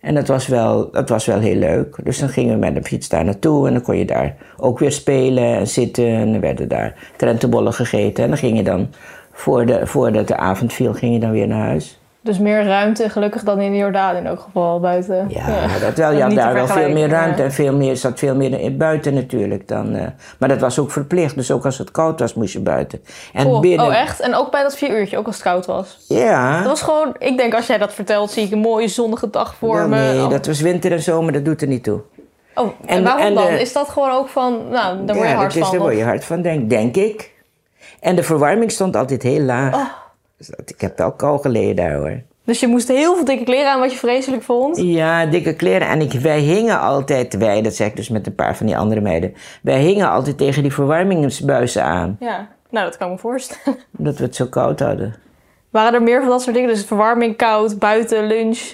En 0.00 0.14
dat 0.14 0.28
was, 0.28 0.46
wel, 0.46 0.90
dat 0.90 1.08
was 1.08 1.26
wel 1.26 1.38
heel 1.38 1.56
leuk. 1.56 1.98
Dus 2.02 2.18
dan 2.18 2.28
gingen 2.28 2.54
we 2.54 2.60
met 2.60 2.74
de 2.74 2.82
fiets 2.82 3.08
daar 3.08 3.24
naartoe 3.24 3.66
en 3.66 3.72
dan 3.72 3.82
kon 3.82 3.96
je 3.96 4.04
daar 4.04 4.36
ook 4.56 4.78
weer 4.78 4.92
spelen 4.92 5.56
en 5.56 5.68
zitten. 5.68 6.06
En 6.06 6.32
dan 6.32 6.40
werden 6.40 6.68
daar 6.68 6.94
krentenbollen 7.16 7.72
gegeten. 7.72 8.24
En 8.24 8.28
dan 8.28 8.38
ging 8.38 8.56
je 8.56 8.62
dan, 8.62 8.88
voor 9.36 9.66
de, 9.66 9.86
voordat 9.86 10.28
de 10.28 10.36
avond 10.36 10.72
viel, 10.72 10.92
ging 10.94 11.12
je 11.12 11.20
dan 11.20 11.30
weer 11.30 11.46
naar 11.48 11.66
huis. 11.66 11.98
Dus 12.20 12.38
meer 12.38 12.64
ruimte 12.64 13.08
gelukkig 13.08 13.42
dan 13.42 13.60
in 13.60 13.70
de 13.72 13.76
Jordaan 13.78 14.16
in 14.16 14.26
elk 14.26 14.40
geval 14.40 14.80
buiten. 14.80 15.26
Ja, 15.28 15.78
dat 15.80 15.94
wel. 15.96 16.12
Je 16.16 16.22
had 16.22 16.34
daar 16.34 16.54
wel 16.54 16.66
veel 16.66 16.90
meer 16.90 17.08
ruimte 17.08 17.38
ja. 17.38 17.44
en 17.44 17.52
veel 17.52 17.72
meer, 17.76 17.96
zat 17.96 18.18
veel 18.18 18.34
meer 18.34 18.60
in 18.60 18.76
buiten 18.76 19.14
natuurlijk. 19.14 19.68
Dan, 19.68 19.94
eh, 19.94 20.06
maar 20.38 20.48
dat 20.48 20.60
was 20.60 20.78
ook 20.78 20.90
verplicht. 20.90 21.34
Dus 21.34 21.50
ook 21.50 21.64
als 21.64 21.78
het 21.78 21.90
koud 21.90 22.20
was, 22.20 22.34
moest 22.34 22.52
je 22.52 22.60
buiten. 22.60 23.00
En 23.32 23.46
Oh, 23.46 23.60
binnen... 23.60 23.86
oh, 23.86 23.94
echt? 23.96 24.20
En 24.20 24.34
ook 24.34 24.50
bij 24.50 24.62
dat 24.62 24.76
vier 24.76 24.98
uurtje, 24.98 25.18
ook 25.18 25.26
als 25.26 25.34
het 25.34 25.44
koud 25.44 25.66
was. 25.66 25.98
Ja. 26.08 26.58
Dat 26.58 26.66
was 26.66 26.82
gewoon, 26.82 27.14
ik 27.18 27.36
denk 27.36 27.54
als 27.54 27.66
jij 27.66 27.78
dat 27.78 27.92
vertelt, 27.94 28.30
zie 28.30 28.44
ik 28.44 28.52
een 28.52 28.58
mooie 28.58 28.88
zonnige 28.88 29.30
dag 29.30 29.54
voor 29.54 29.88
me. 29.88 29.96
nee, 29.96 30.22
Oh. 30.24 30.30
dat 30.30 30.46
was 30.46 30.60
winter 30.60 30.92
en 30.92 31.02
zomer, 31.02 31.32
dat 31.32 31.44
doet 31.44 31.60
er 31.62 31.68
niet 31.68 31.84
toe. 31.84 32.00
Oh, 32.54 32.64
en, 32.64 32.72
En- 32.96 33.02
waarom 33.04 33.22
en 33.22 33.34
dan? 33.34 33.48
Is 33.48 33.72
dat 33.72 33.88
gewoon 33.88 34.10
ook 34.10 34.28
van, 34.28 34.58
nou, 34.70 35.04
daar 35.04 35.16
word 35.16 35.28
je 35.28 35.32
ja, 35.34 35.38
hard 35.40 35.54
dat 35.54 35.62
van. 35.62 35.70
daar 35.72 35.80
word 35.80 35.96
je 35.96 36.04
hard 36.04 36.24
van, 36.24 36.42
denk, 36.42 36.70
denk 36.70 36.96
ik. 36.96 37.34
En 38.00 38.16
de 38.16 38.22
verwarming 38.22 38.70
stond 38.70 38.96
altijd 38.96 39.22
heel 39.22 39.40
laag. 39.40 39.74
Oh. 39.74 39.84
Dus 40.38 40.46
dat- 40.46 40.70
ik 40.70 40.80
heb 40.80 40.98
wel 40.98 41.12
kou 41.12 41.40
geleden 41.40 41.76
daar 41.76 41.94
hoor. 41.94 42.20
Dus 42.44 42.60
je 42.60 42.66
moest 42.66 42.88
heel 42.88 43.14
veel 43.14 43.24
dikke 43.24 43.44
kleren 43.44 43.70
aan 43.72 43.80
wat 43.80 43.92
je 43.92 43.98
vreselijk 43.98 44.42
vond. 44.42 44.76
Ja, 44.76 45.26
dikke 45.26 45.54
kleren. 45.54 45.88
En 45.88 46.00
ik, 46.00 46.12
wij 46.12 46.38
hingen 46.40 46.80
altijd, 46.80 47.36
wij, 47.36 47.62
dat 47.62 47.74
zeg 47.74 47.86
ik 47.86 47.96
dus 47.96 48.08
met 48.08 48.26
een 48.26 48.34
paar 48.34 48.56
van 48.56 48.66
die 48.66 48.76
andere 48.78 49.00
meiden. 49.00 49.34
Wij 49.62 49.80
hingen 49.80 50.10
altijd 50.10 50.38
tegen 50.38 50.62
die 50.62 50.72
verwarmingsbuizen 50.72 51.82
aan. 51.84 52.16
Ja, 52.20 52.48
nou 52.70 52.84
dat 52.86 52.96
kan 52.96 53.06
ik 53.06 53.12
me 53.12 53.18
voorstellen. 53.20 53.78
Omdat 53.98 54.18
we 54.18 54.24
het 54.24 54.36
zo 54.36 54.46
koud 54.46 54.80
hadden. 54.80 55.14
Waren 55.70 55.94
er 55.94 56.02
meer 56.02 56.20
van 56.20 56.28
dat 56.30 56.42
soort 56.42 56.54
dingen? 56.54 56.70
Dus 56.70 56.84
verwarming, 56.84 57.36
koud, 57.36 57.78
buiten, 57.78 58.26
lunch. 58.26 58.72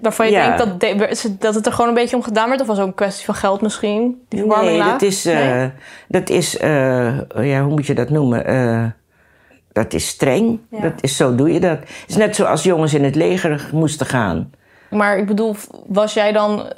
Waarvan 0.00 0.26
je 0.26 0.32
Ja. 0.32 0.56
denkt 0.56 0.80
dat, 0.80 0.80
de- 0.80 1.36
dat 1.38 1.54
het 1.54 1.66
er 1.66 1.72
gewoon 1.72 1.88
een 1.88 1.94
beetje 1.94 2.16
om 2.16 2.22
gedaan 2.22 2.48
werd? 2.48 2.60
Of 2.60 2.66
was 2.66 2.76
het 2.76 2.84
ook 2.86 2.90
een 2.92 2.98
kwestie 3.06 3.24
van 3.24 3.34
geld 3.34 3.60
misschien? 3.60 4.22
Die 4.28 4.38
verwarming 4.40 4.70
nee, 4.70 4.78
laag? 4.78 4.90
dat 4.90 5.02
is, 5.02 5.24
eh, 5.26 5.34
Nee? 5.34 5.70
dat 6.08 6.28
is 6.28 6.56
eh, 6.56 7.18
ja, 7.50 7.62
hoe 7.62 7.70
moet 7.72 7.86
je 7.86 7.94
dat 7.94 8.10
noemen? 8.10 8.46
Eh, 8.46 8.84
dat 9.72 9.92
is 9.92 10.08
streng. 10.08 10.60
Ja. 10.70 10.80
Dat 10.80 10.92
is, 11.00 11.16
zo 11.16 11.34
doe 11.34 11.52
je 11.52 11.60
dat. 11.60 11.78
Het 11.78 12.04
is 12.06 12.16
net 12.16 12.36
zoals 12.36 12.62
jongens 12.62 12.94
in 12.94 13.04
het 13.04 13.14
leger 13.14 13.68
moesten 13.72 14.06
gaan. 14.06 14.50
Maar 14.90 15.18
ik 15.18 15.26
bedoel, 15.26 15.56
was 15.86 16.14
jij 16.14 16.32
dan 16.32 16.72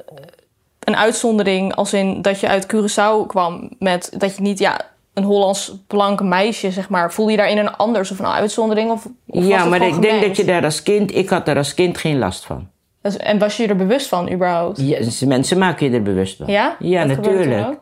een 0.80 0.96
uitzondering 0.96 1.74
als 1.74 1.92
in 1.92 2.22
dat 2.22 2.40
je 2.40 2.48
uit 2.48 2.66
Curaçao 2.74 3.26
kwam 3.26 3.70
met 3.78 4.10
dat 4.16 4.36
je 4.36 4.42
niet, 4.42 4.58
ja, 4.58 4.80
een 5.14 5.24
Hollands 5.24 5.76
blank 5.86 6.22
meisje, 6.22 6.70
zeg 6.70 6.88
maar. 6.88 7.12
Voelde 7.12 7.30
je 7.30 7.36
daarin 7.36 7.58
een 7.58 7.76
anders 7.76 8.10
of 8.10 8.18
een 8.18 8.26
uitzondering? 8.26 8.90
Of, 8.90 9.06
ja, 9.26 9.64
maar 9.64 9.82
ik 9.82 10.02
denk 10.02 10.22
dat 10.22 10.36
je 10.36 10.44
daar 10.44 10.64
als 10.64 10.82
kind... 10.82 11.14
Ik 11.14 11.28
had 11.28 11.46
daar 11.46 11.56
als 11.56 11.74
kind 11.74 11.98
geen 11.98 12.18
last 12.18 12.44
van. 12.44 12.68
Dus- 13.02 13.16
En 13.16 13.38
was 13.38 13.56
je 13.56 13.66
er 13.66 13.76
bewust 13.76 14.08
van 14.08 14.32
überhaupt? 14.32 14.80
Ja, 14.80 15.26
mensen 15.26 15.58
maken 15.58 15.90
je 15.90 15.96
er 15.96 16.02
bewust 16.02 16.36
van. 16.36 16.46
Ja? 16.46 16.76
Ja, 16.78 17.04
Dat 17.06 17.16
natuurlijk. 17.16 17.78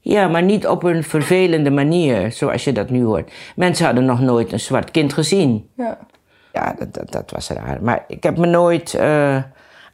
Ja, 0.00 0.28
maar 0.28 0.42
niet 0.42 0.66
op 0.66 0.82
een 0.82 1.04
vervelende 1.04 1.70
manier, 1.70 2.32
zoals 2.32 2.64
je 2.64 2.72
dat 2.72 2.90
nu 2.90 3.04
hoort. 3.04 3.32
Mensen 3.56 3.84
hadden 3.86 4.04
nog 4.04 4.20
nooit 4.20 4.52
een 4.52 4.60
zwart 4.60 4.90
kind 4.90 5.12
gezien. 5.12 5.68
Ja. 5.76 5.98
Ja, 6.52 6.74
dat, 6.78 6.94
dat, 6.94 7.12
dat 7.12 7.30
was 7.30 7.48
raar. 7.48 7.78
Maar 7.82 8.04
ik 8.08 8.22
heb 8.22 8.38
me 8.38 8.46
nooit 8.46 8.94
eh, 8.94 9.42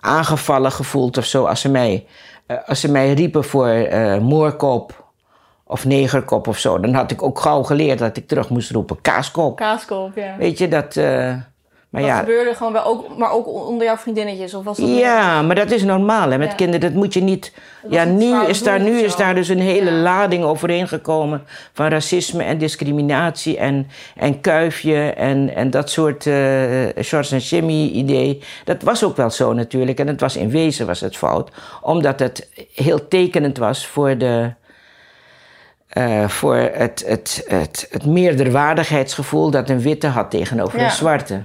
aangevallen 0.00 0.72
gevoeld 0.72 1.16
of 1.16 1.25
zo 1.25 1.44
als 1.44 1.60
ze 1.60 1.68
mij, 1.70 2.06
eh, 2.46 2.57
als 2.66 2.81
ze 2.81 2.90
mij 2.90 3.12
riepen 3.12 3.44
voor 3.44 3.68
eh, 3.68 4.18
moorkop 4.18 5.07
of 5.64 5.85
negerkop 5.85 6.46
of 6.46 6.59
zo. 6.59 6.81
Dan 6.81 6.94
had 6.94 7.11
ik 7.11 7.22
ook 7.22 7.38
gauw 7.40 7.62
geleerd 7.62 7.98
dat 7.98 8.16
ik 8.16 8.28
terug 8.28 8.48
moest 8.50 8.70
roepen 8.70 9.00
kaaskop. 9.00 9.57
Kaaskop, 9.57 10.16
ja. 10.16 10.37
Weet 10.38 10.59
je, 10.59 10.68
dat... 10.68 10.96
maar 11.88 12.01
Dat 12.03 12.11
ja, 12.11 12.18
gebeurde 12.18 12.55
gewoon 12.55 12.72
wel, 12.72 12.85
ook, 12.85 13.16
maar 13.18 13.31
ook 13.33 13.46
onder 13.46 13.87
jouw 13.87 13.96
vriendinnetjes? 13.96 14.55
Of 14.55 14.64
was 14.64 14.77
dat 14.79 14.88
ja, 14.88 15.42
maar 15.42 15.55
dat 15.55 15.70
is 15.70 15.83
normaal 15.83 16.31
hè, 16.31 16.38
met 16.38 16.48
Ja. 16.48 16.55
kinderen. 16.55 16.81
Dat 16.81 16.92
moet 17.03 17.14
je 17.14 17.20
niet. 17.20 17.53
Ja, 17.88 18.05
nu 18.05 18.44
is, 18.46 18.62
daar, 18.62 18.81
nu 18.81 19.01
is 19.01 19.16
daar 19.16 19.35
dus 19.35 19.48
een 19.48 19.61
hele 19.61 19.90
Ja. 19.90 19.96
lading 19.96 20.44
overheen 20.44 20.88
gekomen 20.88 21.42
van 21.72 21.88
racisme 21.88 22.42
en 22.44 22.59
discriminatie 22.59 23.57
en, 23.59 23.87
en 24.16 24.40
kuifje 24.40 25.11
en, 25.12 25.55
en 25.55 25.70
dat 25.70 25.90
soort 25.90 26.22
George 26.22 27.35
en 27.35 27.38
Jimmy 27.38 27.87
idee. 27.88 28.42
Dat 28.64 28.83
was 28.83 29.05
ook 29.05 29.16
wel 29.16 29.31
zo 29.31 29.53
natuurlijk. 29.53 29.98
En 30.01 30.07
het 30.07 30.20
was 30.20 30.37
in 30.37 30.51
wezen 30.51 30.87
was 30.87 31.01
het 31.01 31.16
fout, 31.16 31.51
omdat 31.83 32.18
het 32.20 32.48
heel 32.74 33.09
tekenend 33.09 33.59
was 33.59 33.87
voor 33.87 34.18
de. 34.18 34.53
eh, 35.88 36.29
voor 36.29 36.57
het, 36.57 37.05
het, 37.07 37.44
het, 37.46 37.87
het 37.90 38.07
meerderwaardigheidsgevoel 38.07 39.51
dat 39.51 39.68
een 39.68 39.81
witte 39.81 40.07
had 40.07 40.31
tegenover 40.31 40.81
een 40.81 40.90
zwarte. 40.90 41.42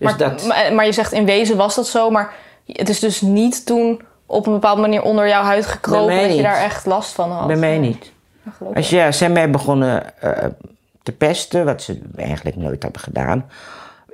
Dus 0.00 0.08
maar, 0.08 0.18
dat, 0.18 0.46
maar, 0.46 0.72
maar 0.74 0.86
je 0.86 0.92
zegt 0.92 1.12
in 1.12 1.24
wezen 1.24 1.56
was 1.56 1.74
dat 1.74 1.86
zo, 1.86 2.10
maar 2.10 2.32
het 2.66 2.88
is 2.88 2.98
dus 2.98 3.20
niet 3.20 3.66
toen 3.66 4.00
op 4.26 4.46
een 4.46 4.52
bepaalde 4.52 4.80
manier 4.80 5.02
onder 5.02 5.28
jouw 5.28 5.42
huid 5.42 5.66
gekropen 5.66 6.16
dat 6.28 6.36
je 6.36 6.42
daar 6.42 6.62
echt 6.62 6.86
last 6.86 7.12
van 7.12 7.30
had. 7.30 7.46
bij 7.46 7.56
mij 7.56 7.78
niet. 7.78 8.12
Ja. 8.44 8.52
Als 8.74 8.90
ja, 8.90 9.12
zij 9.12 9.28
mij 9.30 9.50
begonnen 9.50 10.20
eh, 10.20 10.44
te 11.02 11.12
pesten, 11.12 11.64
wat 11.64 11.82
ze 11.82 12.00
eigenlijk 12.16 12.56
nooit 12.56 12.82
hebben 12.82 13.00
gedaan. 13.00 13.44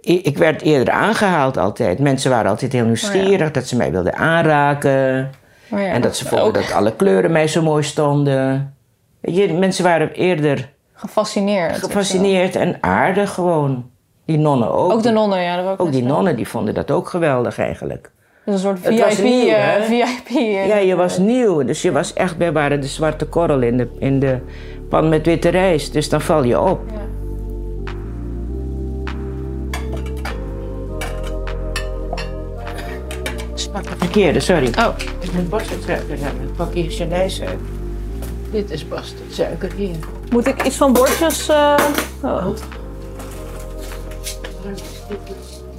I- 0.05 0.21
Ik 0.23 0.39
werd 0.39 0.63
eerder 0.63 0.95
aangehaald 0.95 1.57
altijd. 1.57 1.99
Mensen 1.99 2.31
waren 2.31 2.51
altijd 2.51 2.73
heel 2.73 2.85
nieuwsgierig 2.85 3.51
dat 3.51 3.67
ze 3.67 3.77
mij 3.77 3.91
wilden 3.91 4.15
aanraken. 4.17 5.31
Oh 5.71 5.81
ja. 5.81 5.87
En 5.87 6.01
dat 6.01 6.17
ze 6.17 6.25
vonden 6.27 6.47
Ook 6.47 6.55
dat 6.55 6.73
alle 6.73 6.97
kleuren 6.97 7.33
mij 7.33 7.49
zo 7.49 7.63
mooi 7.63 7.83
stonden. 7.83 8.75
Je, 9.21 9.53
mensen 9.53 9.85
waren 9.85 10.13
eerder 10.13 10.73
gefascineerd. 10.95 11.77
gefascineerd 11.79 12.57
en 12.57 12.77
aardig 12.81 13.31
gewoon. 13.35 13.91
Die 14.27 14.39
nonnen 14.39 14.73
ook. 14.73 14.93
Ook 14.93 15.03
de 15.03 15.11
nonnen, 15.11 15.43
ja. 15.43 15.57
Dat 15.57 15.65
ik 15.65 15.71
Ook 15.71 15.79
net 15.79 15.87
die 15.87 15.95
zeggen. 15.95 16.15
nonnen 16.17 16.37
die 16.37 16.49
vonden 16.49 16.75
dat 16.75 16.91
ook 16.91 17.09
geweldig 17.09 17.59
eigenlijk. 17.59 18.11
Dus 18.45 18.55
een 18.55 18.61
soort 18.61 18.85
Het 18.85 19.01
was 19.01 19.15
VIP. 19.15 19.25
nieuw, 19.25 19.49
eh, 19.49 19.55
hè? 19.65 19.83
VIP 19.85 20.37
eh, 20.37 20.67
Ja, 20.67 20.77
je 20.77 20.97
was 20.97 21.19
nieuw. 21.19 21.65
Dus 21.65 21.83
je 21.83 21.93
was 21.93 22.13
echt, 22.13 22.37
wij 22.37 22.53
waren 22.53 22.81
de 22.81 22.87
zwarte 22.87 23.25
korrel 23.27 23.61
in 23.63 23.77
de, 23.77 23.89
in 23.99 24.21
de 24.21 24.39
pan 24.89 25.09
met 25.09 25.27
witte 25.27 25.49
rijst. 25.49 25.93
Dus 25.93 26.09
dan 26.09 26.21
val 26.21 26.43
je 26.45 26.61
op. 26.61 26.81
Ja. 26.93 27.05
Verkeerde, 33.99 34.41
sorry. 34.41 34.67
Oh, 34.79 34.97
Dit 34.99 35.09
is 35.21 35.31
mijn 35.31 35.49
bastardsuiker. 35.49 36.19
Dan 36.19 36.51
pak 36.57 36.75
je 36.75 36.91
chalijsuiker. 36.91 37.59
Dit 38.51 38.71
is 38.71 38.89
bastardsuiker 38.89 39.73
hier. 39.77 39.97
moet 40.31 40.47
ik 40.47 40.63
iets 40.65 40.77
van 40.77 40.93
bordjes... 40.93 41.49
eh, 41.49 41.75
oh. 42.23 42.47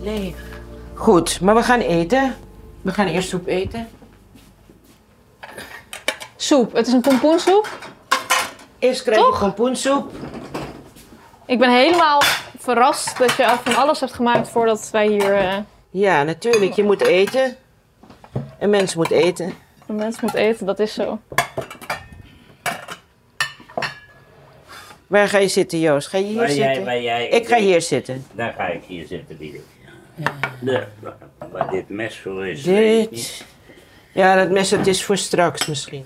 Leeg. 0.02 0.36
Goed, 0.94 1.42
maar 1.42 1.56
we 1.56 1.64
gaan 1.64 1.80
eten. 1.80 2.36
We 2.82 2.92
gaan 2.92 3.08
eerst 3.08 3.30
soep 3.30 3.48
eten. 3.48 3.88
Soep. 6.36 6.74
Het 6.74 6.88
is 6.88 6.94
een 6.94 7.02
pompoensoep. 7.02 7.68
Eerst 8.80 9.04
krijg 9.04 9.20
Toch? 9.20 9.34
je 9.34 9.40
pompoensoep. 9.40 10.12
Ik 11.46 11.60
ben 11.60 11.70
helemaal 11.72 12.22
verrast 12.60 13.18
dat 13.18 13.36
je 13.36 13.56
van 13.64 13.76
alles 13.76 14.00
hebt 14.00 14.14
gemaakt 14.14 14.50
voordat 14.50 14.90
wij 14.92 15.08
hier... 15.08 15.34
eh, 15.36 15.56
Ja, 15.90 16.24
natuurlijk. 16.24 16.74
Je 16.74 16.84
moet 16.84 17.02
eten. 17.02 17.56
Een 18.60 18.70
mens 18.70 18.96
moet 18.96 19.12
eten. 19.12 19.54
een 19.88 19.96
mens 19.96 20.20
moet 20.22 20.34
eten. 20.34 20.66
Dat 20.66 20.80
is 20.80 20.94
zo. 20.94 21.20
Waar 25.08 25.28
ga 25.28 25.38
je 25.38 25.48
zitten, 25.48 25.80
Joost? 25.80 26.08
Ga 26.08 26.18
je 26.18 26.24
hier 26.24 26.36
Waar 26.36 26.52
jij, 26.54 26.66
zitten? 26.68 26.86
waar 26.86 27.02
jij, 27.02 27.28
Ik 27.30 27.48
ga 27.48 27.58
hier 27.58 27.82
zitten. 27.82 28.26
Dan 28.32 28.54
ga 28.54 28.68
ik 28.68 28.84
hier 28.84 29.08
zitten, 29.08 29.38
lieve. 29.40 29.60
De, 30.62 30.84
waar 31.52 31.70
dit 31.70 31.90
mes 31.90 32.20
voor 32.20 32.48
is. 32.48 32.64
Dit. 32.64 33.46
Ja, 34.12 34.36
dat 34.36 34.50
mes 34.50 34.72
het 34.72 34.88
is 34.88 35.04
voor 35.04 35.18
straks 35.18 35.66
misschien. 35.68 36.06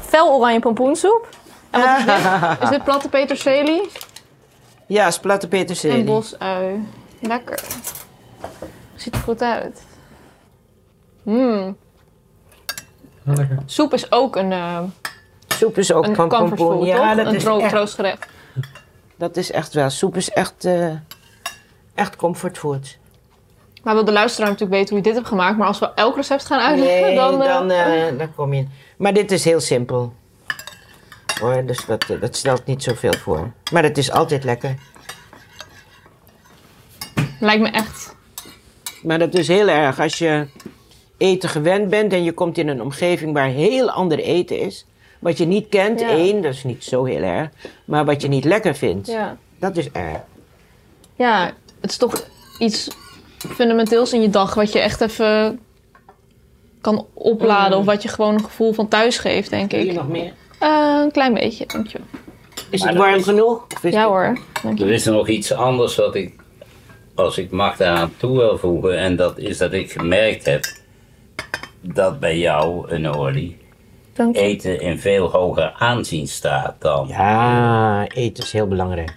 Fel 0.00 0.32
oranje 0.34 0.60
pompoensoep. 0.60 1.28
En 1.70 1.80
wat 1.80 1.98
is 1.98 2.04
dit? 2.04 2.60
Is 2.62 2.68
dit 2.68 2.84
platte 2.84 3.08
peterselie? 3.08 3.88
Ja, 4.86 5.06
is 5.06 5.18
platte 5.18 5.46
En 5.46 5.50
peterselie. 5.50 6.04
bosui. 6.04 6.84
Lekker. 7.20 7.60
Ziet 8.94 9.14
er 9.14 9.20
goed 9.20 9.42
uit. 9.42 9.82
Mmm. 11.22 11.76
Lekker. 13.24 13.58
Soep 13.66 13.92
is 13.94 14.12
ook 14.12 14.36
een, 14.36 14.52
eh 14.52 14.82
Soep 15.56 15.78
is 15.78 15.92
ook 15.92 16.06
een 16.06 16.14
van 16.14 16.28
pompoen. 16.28 16.84
Ja, 16.84 16.96
toch? 16.96 17.16
dat 17.16 17.26
een 17.26 17.34
is, 17.34 17.44
echt, 17.44 17.68
troostgerecht. 17.68 18.26
dat 19.16 19.36
is 19.36 19.50
echt 19.50 19.74
wel. 19.74 19.90
Soep 19.90 20.16
is 20.16 20.30
echt, 20.30 20.64
eh 20.64 20.90
echt 21.94 22.16
comfortfood. 22.16 22.98
Maar 23.82 23.94
wil 23.94 24.04
de 24.04 24.12
luisteraar 24.12 24.48
natuurlijk 24.50 24.78
weten 24.78 24.88
hoe 24.88 24.98
je 24.98 25.04
dit 25.04 25.14
hebt 25.14 25.28
gemaakt. 25.28 25.58
Maar 25.58 25.66
als 25.66 25.78
we 25.78 25.90
elk 25.94 26.16
recept 26.16 26.44
gaan 26.46 26.60
uitleggen, 26.60 27.02
Nee, 27.02 27.14
dan... 27.16 27.42
eh, 27.42 27.48
dan, 27.48 27.70
eh, 27.70 28.18
dan 28.18 28.34
kom 28.34 28.54
je... 28.54 28.66
Maar 28.96 29.12
dit 29.12 29.32
is 29.32 29.44
heel 29.44 29.60
simpel. 29.60 30.12
Hoor, 31.40 31.66
dus 31.66 31.86
dat, 31.86 32.06
dat 32.20 32.36
stelt 32.36 32.66
niet 32.66 32.82
zoveel 32.82 33.12
voor. 33.12 33.52
Maar 33.72 33.82
het 33.82 33.98
is 33.98 34.10
altijd 34.10 34.44
lekker. 34.44 34.74
Lijkt 37.40 37.62
me 37.62 37.68
echt. 37.68 38.14
Maar 39.02 39.18
dat 39.18 39.34
is 39.34 39.48
heel 39.48 39.68
erg 39.68 40.00
als 40.00 40.18
je 40.18 40.46
eten 41.16 41.48
gewend 41.48 41.88
bent 41.90 42.12
en 42.12 42.24
je 42.24 42.32
komt 42.32 42.58
in 42.58 42.68
een 42.68 42.82
omgeving 42.82 43.32
waar 43.32 43.48
heel 43.48 43.90
ander 43.90 44.18
eten 44.18 44.60
is. 44.60 44.86
Wat 45.18 45.38
je 45.38 45.46
niet 45.46 45.68
kent, 45.68 46.00
Ja. 46.00 46.08
één, 46.08 46.42
dat 46.42 46.52
is 46.52 46.64
niet 46.64 46.84
zo 46.84 47.04
heel 47.04 47.22
erg. 47.22 47.48
Maar 47.84 48.04
wat 48.04 48.22
je 48.22 48.28
niet 48.28 48.44
lekker 48.44 48.74
vindt, 48.74 49.06
Ja. 49.06 49.36
dat 49.58 49.76
is 49.76 49.90
erg. 49.90 50.18
ja, 51.16 51.52
het 51.80 51.90
is 51.90 51.96
toch 51.96 52.24
iets 52.58 52.88
fundamenteels 53.36 54.12
in 54.12 54.20
je 54.22 54.30
dag 54.30 54.54
wat 54.54 54.72
je 54.72 54.78
echt 54.78 55.00
even 55.00 55.60
kan 56.80 57.06
opladen. 57.12 57.78
Of 57.78 57.84
wat 57.84 58.02
je 58.02 58.08
gewoon 58.08 58.34
een 58.34 58.44
gevoel 58.44 58.72
van 58.72 58.88
thuis 58.88 59.18
geeft, 59.18 59.50
denk 59.50 59.70
Wil 59.70 59.80
je 59.80 59.86
ik. 59.86 59.92
nog 59.94 60.08
meer? 60.08 60.32
Eh, 60.60 61.00
een 61.02 61.10
klein 61.12 61.34
beetje, 61.34 61.66
dankjewel. 61.66 62.06
Is 62.70 62.80
Maar 62.80 62.88
het 62.88 62.98
warm 62.98 63.14
is- 63.14 63.24
genoeg? 63.24 63.66
Is 63.82 63.92
Ja 63.92 63.98
het- 64.00 64.08
hoor, 64.08 64.38
dank 64.62 64.78
je. 64.78 64.84
Er 64.84 64.90
is 64.92 65.04
nog 65.04 65.28
iets 65.28 65.52
anders 65.52 65.96
wat 65.96 66.14
ik, 66.14 66.34
als 67.14 67.38
ik 67.38 67.50
mag 67.50 67.76
daaraan 67.76 68.12
toe 68.16 68.36
wil 68.36 68.58
voegen, 68.58 68.98
en 68.98 69.16
dat 69.16 69.38
is 69.38 69.58
dat 69.58 69.72
ik 69.72 69.92
gemerkt 69.92 70.44
heb 70.44 70.64
dat 71.80 72.20
bij 72.20 72.38
jou, 72.38 72.90
een 72.90 73.08
olie, 73.08 73.58
Dank 74.16 74.36
eten 74.36 74.80
in 74.80 74.98
veel 74.98 75.30
hoger 75.30 75.72
aanzien 75.78 76.28
staat 76.28 76.74
dan, 76.78 77.08
Ja, 77.08 78.06
eten 78.08 78.44
is 78.44 78.52
heel 78.52 78.66
belangrijk. 78.68 79.14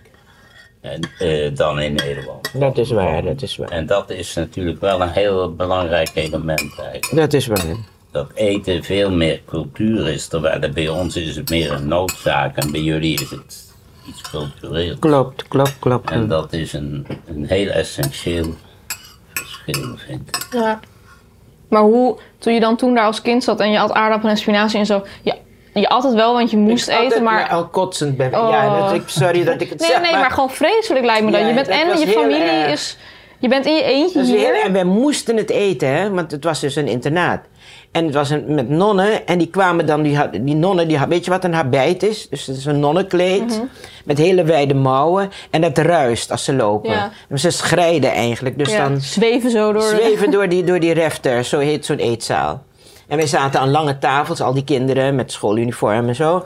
en, 0.81 1.01
eh, 1.19 1.55
dan 1.55 1.79
in 1.79 1.93
Nederland. 1.93 2.59
Dat 2.59 2.77
is 2.77 2.91
waar, 2.91 3.23
dat 3.23 3.41
is 3.41 3.57
waar. 3.57 3.69
En 3.69 3.85
dat 3.85 4.09
is 4.09 4.33
natuurlijk 4.35 4.79
wel 4.81 5.01
een 5.01 5.09
heel 5.09 5.55
belangrijk 5.55 6.11
element 6.13 6.79
eigenlijk. 6.79 7.15
Dat 7.15 7.33
is 7.33 7.47
waar. 7.47 7.75
Dat 8.11 8.31
eten 8.33 8.83
veel 8.83 9.11
meer 9.11 9.41
cultuur 9.45 10.07
is, 10.07 10.27
terwijl 10.27 10.69
bij 10.69 10.89
ons 10.89 11.15
is 11.15 11.35
het 11.35 11.49
meer 11.49 11.71
een 11.71 11.87
noodzaak 11.87 12.57
en 12.57 12.71
bij 12.71 12.81
jullie 12.81 13.13
is 13.13 13.29
het 13.29 13.73
iets 14.07 14.21
cultureels. 14.21 14.99
Klopt, 14.99 15.47
klopt, 15.47 15.79
klopt. 15.79 16.09
En 16.09 16.27
dat 16.27 16.53
is 16.53 16.73
een, 16.73 17.07
een 17.27 17.45
heel 17.45 17.69
essentieel 17.69 18.53
verschil, 19.33 19.97
vind 19.97 20.27
ik. 20.35 20.47
Ja. 20.51 20.79
Maar 21.69 21.81
hoe, 21.81 22.17
toen 22.37 22.53
je 22.53 22.59
dan 22.59 22.75
toen 22.75 22.93
daar 22.95 23.05
als 23.05 23.21
kind 23.21 23.43
zat 23.43 23.59
en 23.59 23.71
je 23.71 23.77
had 23.77 23.91
aardappelen 23.93 24.31
en 24.31 24.37
spinazie 24.39 24.79
en 24.79 24.85
zo. 24.85 25.03
Ja, 25.21 25.35
je 25.73 25.89
at 25.89 26.03
het 26.03 26.13
wel, 26.13 26.33
want 26.33 26.51
je 26.51 26.57
moest 26.57 26.87
Ik 26.87 26.93
altijd 26.93 27.11
eten, 27.11 27.23
maar... 27.23 27.49
al 27.49 27.67
kotsend 27.67 28.17
ben. 28.17 28.27
Oh. 28.41 28.49
Ja, 28.51 28.79
dat, 28.79 28.93
ik, 28.93 29.01
sorry 29.05 29.43
dat 29.43 29.61
ik 29.61 29.69
het 29.69 29.79
Nee, 29.79 29.89
zeg. 29.89 30.01
nee, 30.01 30.11
maar, 30.11 30.31
gewoon 30.31 30.49
vreselijk 30.49 31.05
lijkt 31.05 31.23
me 31.25 31.31
dat. 31.31 31.39
Ja, 31.41 31.47
je 31.47 31.53
bent 31.53 31.67
dat 31.67 31.75
en 31.75 31.99
je 31.99 32.07
familie 32.07 32.41
erg. 32.41 32.71
is... 32.71 32.97
Je 33.41 33.47
bent 33.47 33.65
in 33.65 33.73
je 33.75 33.83
eentje 33.83 34.23
hier. 34.23 34.37
heel- 34.53 34.63
en 34.63 34.73
wij 34.73 34.83
moesten 34.83 35.37
het 35.37 35.49
eten, 35.49 35.87
hè, 35.95 36.09
want 36.09 36.31
het 36.31 36.43
was 36.43 36.59
dus 36.59 36.75
een 36.75 36.87
internaat. 36.87 37.39
En 37.91 38.05
het 38.05 38.13
was 38.13 38.29
een, 38.29 38.53
met 38.53 38.69
nonnen 38.69 39.27
en 39.27 39.37
die 39.37 39.47
kwamen 39.47 39.85
dan, 39.85 40.01
die, 40.01 40.17
had- 40.17 40.33
die 40.33 40.55
nonnen, 40.55 40.87
die, 40.87 40.97
had- 40.97 41.07
weet 41.07 41.25
je 41.25 41.31
wat 41.31 41.43
een 41.43 41.53
habit 41.53 42.03
is? 42.03 42.29
Dus 42.29 42.45
het 42.45 42.57
is 42.57 42.65
een 42.65 42.79
nonnenkleed 42.79 43.45
Mhm. 43.45 43.61
met 44.05 44.17
hele 44.17 44.43
wijde 44.43 44.73
mouwen 44.73 45.29
en 45.49 45.61
dat 45.61 45.77
ruist 45.77 46.31
als 46.31 46.43
ze 46.43 46.53
lopen. 46.53 46.91
Ja. 46.91 47.11
En 47.29 47.39
Ze 47.39 47.49
schrijden 47.49 48.11
eigenlijk, 48.11 48.57
dus 48.57 48.71
Ja, 48.71 48.87
dan 48.89 49.01
zweven 49.01 49.51
zo 49.51 49.71
door 49.73 49.81
zweven 49.81 50.31
door 50.31 50.49
die, 50.49 50.63
door 50.69 50.79
die 50.79 50.93
refter, 50.93 51.43
zo 51.43 51.59
heet 51.59 51.85
zo'n 51.85 51.97
eetzaal. 51.97 52.63
En 53.07 53.17
wij 53.17 53.27
zaten 53.27 53.59
aan 53.59 53.71
lange 53.71 53.97
tafels, 53.97 54.41
al 54.41 54.53
die 54.53 54.63
kinderen 54.63 55.15
met 55.15 55.31
schooluniform 55.31 56.07
en 56.07 56.15
zo. 56.15 56.45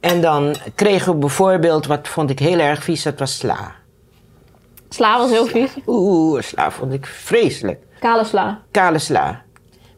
En 0.00 0.20
dan 0.20 0.54
kregen 0.74 1.12
we 1.12 1.18
bijvoorbeeld, 1.18 1.86
wat 1.86 2.08
vond 2.08 2.30
ik 2.30 2.38
heel 2.38 2.58
erg 2.58 2.82
vies, 2.84 3.02
dat 3.02 3.18
was 3.18 3.36
sla. 3.38 3.72
Sla 4.88 5.18
was 5.18 5.30
heel 5.30 5.46
vies. 5.46 5.70
Oeh, 5.86 6.40
sla 6.42 6.70
vond 6.70 6.92
ik 6.92 7.06
vreselijk. 7.06 7.80
Kale 8.00 8.24
sla. 8.24 8.60
kale 8.70 8.98
sla. 8.98 9.42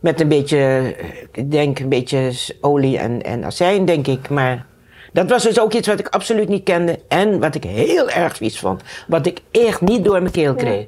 Met 0.04 0.20
een 0.20 0.28
beetje, 0.28 0.94
ik 1.32 1.50
denk 1.50 1.78
een 1.78 1.88
beetje 1.88 2.32
olie 2.60 2.98
en, 2.98 3.22
en 3.22 3.44
azijn, 3.44 3.84
denk 3.84 4.06
ik. 4.06 4.28
Maar 4.28 4.66
dat 5.12 5.30
was 5.30 5.42
dus 5.42 5.60
ook 5.60 5.72
iets 5.72 5.88
wat 5.88 5.98
ik 5.98 6.08
absoluut 6.08 6.48
niet 6.48 6.62
kende. 6.62 6.98
En 7.08 7.40
wat 7.40 7.54
ik 7.54 7.64
heel 7.64 8.10
erg 8.10 8.36
vies 8.36 8.58
vond. 8.58 8.82
Wat 9.06 9.26
ik 9.26 9.40
echt 9.50 9.80
niet 9.80 10.04
door 10.04 10.20
mijn 10.20 10.32
keel 10.32 10.54
kreeg. 10.54 10.86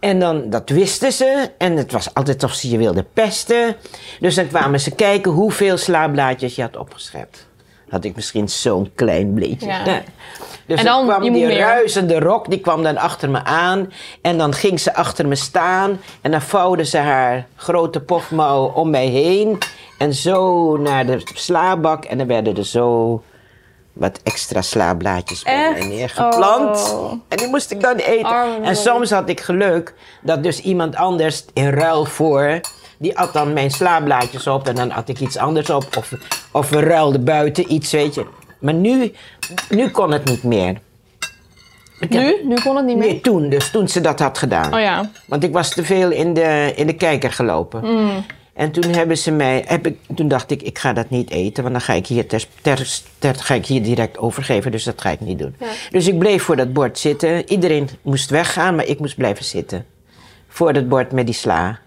En 0.00 0.18
dan, 0.18 0.50
dat 0.50 0.68
wisten 0.68 1.12
ze. 1.12 1.50
En 1.58 1.76
het 1.76 1.92
was 1.92 2.14
altijd 2.14 2.42
of 2.42 2.52
ze 2.52 2.70
je 2.70 2.78
wilden 2.78 3.06
pesten. 3.12 3.76
Dus 4.20 4.34
dan 4.34 4.46
kwamen 4.48 4.80
ze 4.80 4.94
kijken 4.94 5.32
hoeveel 5.32 5.76
slaablaadjes 5.76 6.54
je 6.54 6.62
had 6.62 6.76
opgeschept. 6.76 7.46
Had 7.88 8.04
ik 8.04 8.14
misschien 8.14 8.48
zo'n 8.48 8.90
klein 8.94 9.34
bleetje. 9.34 9.66
Ja. 9.66 9.84
Nee. 9.84 10.02
Dus 10.66 10.78
En 10.78 10.84
dan, 10.84 11.06
kwam 11.06 11.22
die 11.22 11.30
meer. 11.30 11.58
ruisende 11.58 12.18
rok, 12.18 12.50
die 12.50 12.60
kwam 12.60 12.82
dan 12.82 12.96
achter 12.96 13.30
me 13.30 13.44
aan. 13.44 13.92
En 14.20 14.38
dan 14.38 14.54
ging 14.54 14.80
ze 14.80 14.94
achter 14.94 15.26
me 15.26 15.34
staan. 15.34 16.00
En 16.20 16.30
dan 16.30 16.42
vouwde 16.42 16.84
ze 16.84 16.98
haar 16.98 17.46
grote 17.56 18.00
pofmouw 18.00 18.64
om 18.64 18.90
mij 18.90 19.06
heen. 19.06 19.58
En 19.98 20.14
zo 20.14 20.76
naar 20.76 21.06
de 21.06 21.20
slaabak. 21.34 22.04
En 22.04 22.18
dan 22.18 22.26
werden 22.26 22.56
er 22.56 22.66
zo 22.66 23.22
wat 23.92 24.20
extra 24.22 24.62
slaablaadjes 24.62 25.42
bij 25.42 25.72
mij 25.72 25.86
neergeplant. 25.86 26.92
Oh. 26.94 27.12
En 27.28 27.36
die 27.36 27.48
moest 27.48 27.70
ik 27.70 27.80
dan 27.80 27.96
eten. 27.96 28.24
Arme 28.24 28.66
en 28.66 28.76
soms 28.76 29.10
had 29.10 29.28
ik 29.28 29.40
geluk 29.40 29.94
dat 30.22 30.42
dus 30.42 30.60
iemand 30.60 30.96
anders 30.96 31.44
in 31.52 31.68
ruil 31.68 32.04
voor... 32.04 32.60
die 32.98 33.18
at 33.18 33.32
dan 33.32 33.52
mijn 33.52 33.70
slaablaadjes 33.70 34.46
op 34.46 34.68
en 34.68 34.74
dan 34.74 34.92
at 34.92 35.08
ik 35.08 35.20
iets 35.20 35.36
anders 35.36 35.70
op. 35.70 35.96
Of, 35.96 36.12
of 36.52 36.68
we 36.70 36.80
ruilden 36.80 37.24
buiten 37.24 37.72
iets, 37.72 37.92
weet 37.92 38.14
je. 38.14 38.26
Maar 38.58 38.74
nu, 38.74 39.12
nu 39.68 39.88
kon 39.90 40.10
het 40.12 40.24
niet 40.24 40.42
meer. 40.42 40.80
Ik 42.00 42.12
heb- 42.12 42.22
Nu? 42.22 42.48
Nu 42.48 42.54
kon 42.60 42.76
het 42.76 42.84
niet 42.86 42.96
meer? 42.96 43.08
Nee, 43.08 43.20
toen. 43.20 43.48
Dus 43.48 43.70
toen 43.70 43.88
ze 43.88 44.00
dat 44.00 44.18
had 44.18 44.38
gedaan. 44.38 44.74
Oh 44.74 44.80
ja. 44.80 45.10
Want 45.26 45.44
ik 45.44 45.52
was 45.52 45.70
te 45.74 45.84
veel 45.84 46.10
in 46.10 46.34
de, 46.34 46.72
in 46.76 46.86
de 46.86 46.92
kijker 46.94 47.32
gelopen. 47.32 47.84
Mm. 47.84 48.24
En 48.54 48.70
toen 48.72 48.92
hebben 48.92 49.18
ze 49.18 49.30
mij, 49.30 49.64
heb 49.66 49.86
ik, 49.86 49.96
toen 50.14 50.28
dacht 50.28 50.50
ik, 50.50 50.62
ik 50.62 50.78
ga 50.78 50.92
dat 50.92 51.10
niet 51.10 51.30
eten, 51.30 51.62
want 51.62 51.74
dan 51.74 51.82
ga 51.84 51.92
ik 51.92 52.06
hier, 52.06 52.26
ter, 52.26 52.44
ter, 52.62 52.88
ter- 53.18 53.34
ga 53.34 53.54
ik 53.54 53.66
hier 53.66 53.82
direct 53.82 54.18
overgeven, 54.18 54.70
dus 54.70 54.84
dat 54.84 55.00
ga 55.00 55.10
ik 55.10 55.20
niet 55.20 55.38
doen. 55.38 55.56
Dus 55.90 56.06
ik 56.06 56.18
bleef 56.18 56.42
voor 56.42 56.56
dat 56.56 56.72
bord 56.72 56.98
zitten. 56.98 57.50
Iedereen 57.50 57.88
moest 58.02 58.30
weggaan, 58.30 58.74
maar 58.74 58.86
ik 58.86 58.98
moest 58.98 59.16
blijven 59.16 59.44
zitten. 59.44 59.84
Voor 60.48 60.72
dat 60.72 60.88
bord 60.88 61.12
met 61.12 61.26
die 61.26 61.34
sla. 61.34 61.78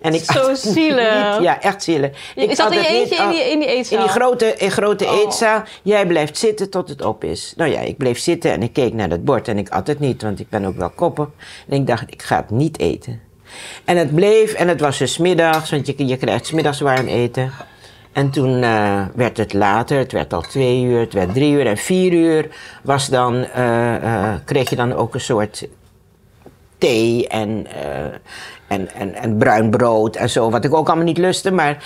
En 0.00 0.14
ik 0.14 0.24
Zo 0.24 0.54
zielig. 0.54 1.32
niet. 1.32 1.42
Ja, 1.48 1.60
echt 1.60 1.82
zielig. 1.82 2.32
Ik 2.34 2.54
zat 2.54 2.66
at 2.66 2.72
in 2.72 2.78
je 2.78 2.86
eentje 2.88 3.16
in 3.16 3.28
die, 3.28 3.40
in 3.50 3.58
die 3.58 3.68
in 3.68 3.76
eetzaal? 3.76 3.98
die 3.98 4.08
grote, 4.08 4.54
in 4.56 4.70
grote 4.70 5.04
Oh. 5.04 5.18
eetzaal. 5.18 5.62
Jij 5.82 6.06
blijft 6.06 6.38
zitten 6.38 6.70
tot 6.70 6.88
het 6.88 7.02
op 7.04 7.24
is. 7.24 7.52
Nou 7.56 7.70
ja, 7.70 7.80
ik 7.80 7.96
bleef 7.96 8.18
zitten 8.18 8.52
en 8.52 8.62
ik 8.62 8.72
keek 8.72 8.92
naar 8.92 9.08
dat 9.08 9.24
bord 9.24 9.48
en 9.48 9.58
ik 9.58 9.68
at 9.68 9.86
het 9.86 9.98
niet, 9.98 10.22
want 10.22 10.40
ik 10.40 10.48
ben 10.48 10.64
ook 10.64 10.76
wel 10.76 10.90
koppig. 10.90 11.28
En 11.68 11.76
ik 11.76 11.86
dacht, 11.86 12.04
ik 12.06 12.22
ga 12.22 12.36
het 12.36 12.50
niet 12.50 12.78
eten. 12.78 13.20
En 13.84 13.96
het 13.96 14.14
bleef, 14.14 14.52
en 14.52 14.68
het 14.68 14.80
was 14.80 14.98
dus 14.98 15.18
middags, 15.18 15.70
want 15.70 15.86
je, 15.86 16.06
je 16.06 16.16
krijgt 16.16 16.46
's 16.46 16.50
middags 16.50 16.80
warm 16.80 17.06
eten. 17.06 17.52
En 18.12 18.30
toen 18.30 18.62
eh, 18.62 19.02
werd 19.14 19.36
het 19.36 19.52
later, 19.52 19.98
het 19.98 20.12
werd 20.12 20.32
al 20.32 20.40
twee 20.40 20.82
uur, 20.82 21.00
het 21.00 21.12
werd 21.12 21.34
drie 21.34 21.52
uur 21.52 21.66
en 21.66 21.76
vier 21.76 22.12
uur. 22.12 22.48
Was 22.82 23.08
dan, 23.08 23.44
eh, 23.44 23.94
eh, 23.96 24.34
kreeg 24.44 24.70
je 24.70 24.76
dan 24.76 24.92
ook 24.92 25.14
een 25.14 25.20
soort 25.20 25.68
thee 26.78 27.28
en, 27.28 27.66
en, 28.70 28.88
en, 28.94 29.14
en 29.14 29.36
bruin 29.36 29.70
brood 29.70 30.16
en 30.16 30.30
zo, 30.30 30.50
wat 30.50 30.64
ik 30.64 30.74
ook 30.74 30.86
allemaal 30.86 31.04
niet 31.04 31.18
lustte. 31.18 31.50
Maar 31.50 31.84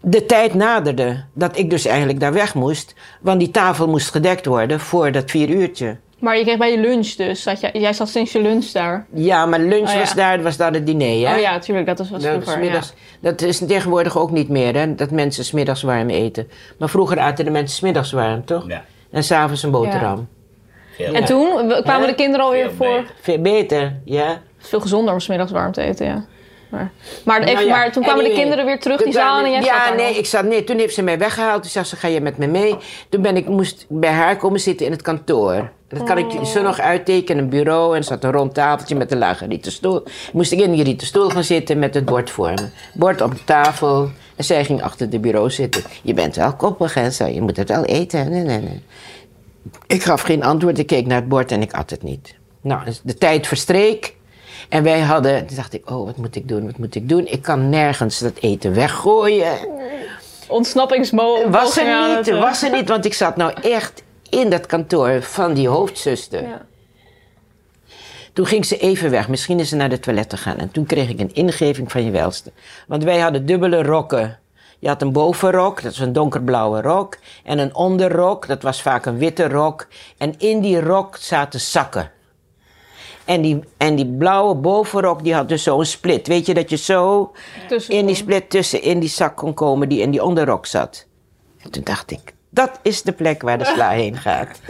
de 0.00 0.26
tijd 0.26 0.54
naderde 0.54 1.24
dat 1.34 1.58
ik 1.58 1.70
dus 1.70 1.84
eigenlijk 1.84 2.20
daar 2.20 2.32
weg 2.32 2.54
moest, 2.54 2.94
want 3.20 3.38
die 3.38 3.50
tafel 3.50 3.88
moest 3.88 4.10
gedekt 4.10 4.46
worden 4.46 4.80
voor 4.80 5.12
dat 5.12 5.30
vier 5.30 5.48
uurtje. 5.48 5.96
Maar 6.18 6.36
je 6.38 6.42
kreeg 6.44 6.58
bij 6.58 6.70
je 6.70 6.78
lunch 6.78 7.08
dus. 7.08 7.42
Zat 7.42 7.60
jij, 7.60 7.70
jij 7.72 7.92
zat 7.92 8.08
sinds 8.08 8.32
je 8.32 8.40
lunch 8.42 8.64
daar. 8.70 9.06
Ja, 9.14 9.46
maar 9.46 9.58
lunch 9.60 9.88
Oh, 9.88 9.92
ja. 9.94 9.98
was, 9.98 10.14
daar, 10.14 10.42
was 10.42 10.56
daar 10.56 10.72
het 10.72 10.86
diner, 10.86 11.28
hè? 11.28 11.34
Oh 11.34 11.40
ja, 11.40 11.58
tuurlijk. 11.58 11.86
Dat 11.86 11.98
was 11.98 12.10
wat 12.10 12.20
Dat 12.22 12.30
is, 12.36 12.42
vroeger. 12.42 12.60
middags, 12.62 12.92
dat 13.20 13.42
is 13.42 13.58
tegenwoordig 13.58 14.18
ook 14.18 14.30
niet 14.30 14.48
meer, 14.48 14.74
hè? 14.76 14.94
Dat 14.94 15.10
mensen 15.10 15.44
smiddags 15.44 15.82
warm 15.82 16.08
eten. 16.10 16.48
Maar 16.78 16.88
vroeger 16.88 17.18
aten 17.18 17.44
de 17.44 17.50
mensen 17.50 17.76
smiddags 17.76 18.12
warm, 18.12 18.44
toch? 18.44 18.64
Ja, 18.68 18.84
En 19.10 19.24
s'avonds 19.24 19.62
een 19.62 19.70
boterham. 19.70 20.28
veel, 20.90 21.06
Ja. 21.12 21.18
En 21.18 21.24
toen 21.24 21.48
kwamen 21.82 22.06
de 22.08 22.14
kinderen 22.14 22.44
alweer 22.46 22.70
veel 22.70 22.74
voor... 22.76 22.96
beter. 23.00 23.14
Veel 23.20 23.38
beter, 23.38 24.00
ja. 24.04 24.40
Het 24.60 24.68
is 24.68 24.68
veel 24.68 24.80
gezonder 24.80 25.14
om 25.14 25.20
's 25.20 25.26
middags 25.26 25.52
warm 25.52 25.72
te 25.72 25.82
eten, 25.82 26.06
ja. 26.06 26.24
Maar, 26.70 26.90
maar, 27.24 27.40
Nou 27.40 27.50
even, 27.52 27.66
ja, 27.66 27.76
maar 27.76 27.92
toen 27.92 28.02
kwamen 28.02 28.24
de 28.24 28.32
kinderen 28.32 28.64
weer 28.64 28.80
terug 28.80 29.02
die 29.02 29.12
zaal 29.12 29.44
en 29.44 29.50
jij 29.50 29.60
Ja, 29.60 29.94
nee, 29.94 30.08
nog. 30.08 30.16
ik 30.16 30.26
zat, 30.26 30.44
nee, 30.44 30.64
toen 30.64 30.78
heeft 30.78 30.94
ze 30.94 31.02
mij 31.02 31.18
weggehaald. 31.18 31.62
Toen 31.62 31.70
zei 31.70 31.84
ze, 31.84 31.96
ga 31.96 32.08
je 32.08 32.20
met 32.20 32.36
me 32.36 32.46
mee? 32.46 32.76
Toen 33.08 33.22
ben 33.22 33.36
ik, 33.36 33.48
moest 33.48 33.86
bij 33.88 34.10
haar 34.10 34.36
komen 34.36 34.60
zitten 34.60 34.86
in 34.86 34.92
het 34.92 35.02
kantoor. 35.02 35.70
Dat 35.88 36.02
kan 36.02 36.18
ik 36.18 36.30
je 36.30 36.46
zo 36.46 36.62
nog 36.62 36.80
uittekenen, 36.80 37.42
een 37.42 37.50
bureau. 37.50 37.92
En 37.92 37.98
er 37.98 38.04
zat 38.04 38.24
een 38.24 38.32
rond 38.32 38.54
tafeltje 38.54 38.94
met 38.94 39.12
een 39.12 39.18
lage 39.18 39.46
rieten 39.46 39.72
stoel. 39.72 40.02
Moest 40.32 40.52
ik 40.52 40.58
in 40.60 40.72
die 40.72 40.84
rieten 40.84 41.06
stoel 41.06 41.28
gaan 41.28 41.44
zitten 41.44 41.78
met 41.78 41.94
het 41.94 42.04
bord 42.04 42.30
voor 42.30 42.50
me. 42.50 42.68
Bord 42.94 43.20
op 43.20 43.30
de 43.30 43.44
tafel. 43.44 44.10
En 44.36 44.44
zij 44.44 44.64
ging 44.64 44.82
achter 44.82 45.10
de 45.10 45.18
bureau 45.18 45.50
zitten. 45.50 45.82
Je 46.02 46.14
bent 46.14 46.36
wel 46.36 46.54
koppig, 46.54 46.94
hè, 46.94 47.26
je. 47.26 47.40
moet 47.40 47.56
het 47.56 47.68
wel 47.68 47.84
eten. 47.84 48.30
Nee, 48.30 48.42
nee, 48.42 48.58
nee. 48.58 48.82
Ik 49.86 50.02
gaf 50.02 50.20
geen 50.20 50.42
antwoord. 50.42 50.78
Ik 50.78 50.86
keek 50.86 51.06
naar 51.06 51.20
het 51.20 51.28
bord 51.28 51.52
en 51.52 51.62
ik 51.62 51.72
at 51.72 51.90
het 51.90 52.02
niet. 52.02 52.34
Nou, 52.60 52.82
de 53.02 53.14
tijd 53.14 53.46
verstreek. 53.46 54.14
En 54.68 54.82
wij 54.82 55.00
hadden, 55.00 55.46
toen 55.46 55.56
dacht 55.56 55.72
ik, 55.72 55.90
oh, 55.90 56.06
wat 56.06 56.16
moet 56.16 56.36
ik 56.36 56.48
doen, 56.48 56.66
wat 56.66 56.78
moet 56.78 56.94
ik 56.94 57.08
doen? 57.08 57.26
Ik 57.26 57.42
kan 57.42 57.68
nergens 57.68 58.18
dat 58.18 58.38
eten 58.40 58.74
weggooien. 58.74 59.58
Ontsnappingsmo. 60.48 61.50
Was 61.50 61.76
er 61.76 62.16
niet, 62.16 62.28
eh, 62.28 62.40
was 62.40 62.62
er 62.62 62.70
niet, 62.70 62.88
want 62.88 63.04
ik 63.04 63.14
zat 63.14 63.36
nou 63.36 63.52
echt 63.62 64.02
in 64.28 64.50
dat 64.50 64.66
kantoor 64.66 65.22
van 65.22 65.54
die 65.54 65.68
hoofdzuster. 65.68 66.42
Ja. 66.42 66.66
Toen 68.32 68.46
ging 68.46 68.64
ze 68.64 68.78
even 68.78 69.10
weg, 69.10 69.28
misschien 69.28 69.60
is 69.60 69.68
ze 69.68 69.76
naar 69.76 69.88
de 69.88 70.00
toilet 70.00 70.32
gegaan. 70.32 70.58
En 70.58 70.70
toen 70.70 70.86
kreeg 70.86 71.08
ik 71.08 71.20
een 71.20 71.34
ingeving 71.34 71.92
van 71.92 72.04
je 72.04 72.10
welste. 72.10 72.52
Want 72.86 73.04
wij 73.04 73.18
hadden 73.18 73.46
dubbele 73.46 73.82
rokken. 73.82 74.38
Je 74.78 74.88
had 74.88 75.02
een 75.02 75.12
bovenrok, 75.12 75.82
dat 75.82 75.96
was 75.96 76.06
een 76.06 76.12
donkerblauwe 76.12 76.80
rok. 76.80 77.16
En 77.44 77.58
een 77.58 77.74
onderrok, 77.74 78.46
dat 78.46 78.62
was 78.62 78.82
vaak 78.82 79.06
een 79.06 79.18
witte 79.18 79.48
rok. 79.48 79.86
En 80.18 80.34
in 80.38 80.60
die 80.60 80.80
rok 80.80 81.16
zaten 81.16 81.60
zakken. 81.60 82.10
En 83.24 83.40
die, 83.40 83.60
en 83.76 83.94
die 83.96 84.06
blauwe 84.06 84.54
bovenrok, 84.54 85.22
die 85.24 85.34
had 85.34 85.48
dus 85.48 85.62
zo'n 85.62 85.84
split. 85.84 86.26
Weet 86.26 86.46
je, 86.46 86.54
dat 86.54 86.70
je 86.70 86.76
zo 86.76 87.32
Tussen- 87.68 87.94
in 87.94 88.06
die 88.06 88.14
split 88.14 88.50
tussen 88.50 88.82
in 88.82 88.98
die 88.98 89.08
zak 89.08 89.36
kon 89.36 89.54
komen 89.54 89.88
die 89.88 90.00
in 90.00 90.10
die 90.10 90.24
onderrok 90.24 90.66
zat. 90.66 91.06
En 91.62 91.70
toen 91.70 91.84
dacht 91.84 92.10
ik, 92.10 92.34
dat 92.50 92.70
is 92.82 93.02
de 93.02 93.12
plek 93.12 93.42
waar 93.42 93.58
de 93.58 93.64
sla 93.64 93.90
heen 94.00 94.16
gaat. 94.16 94.60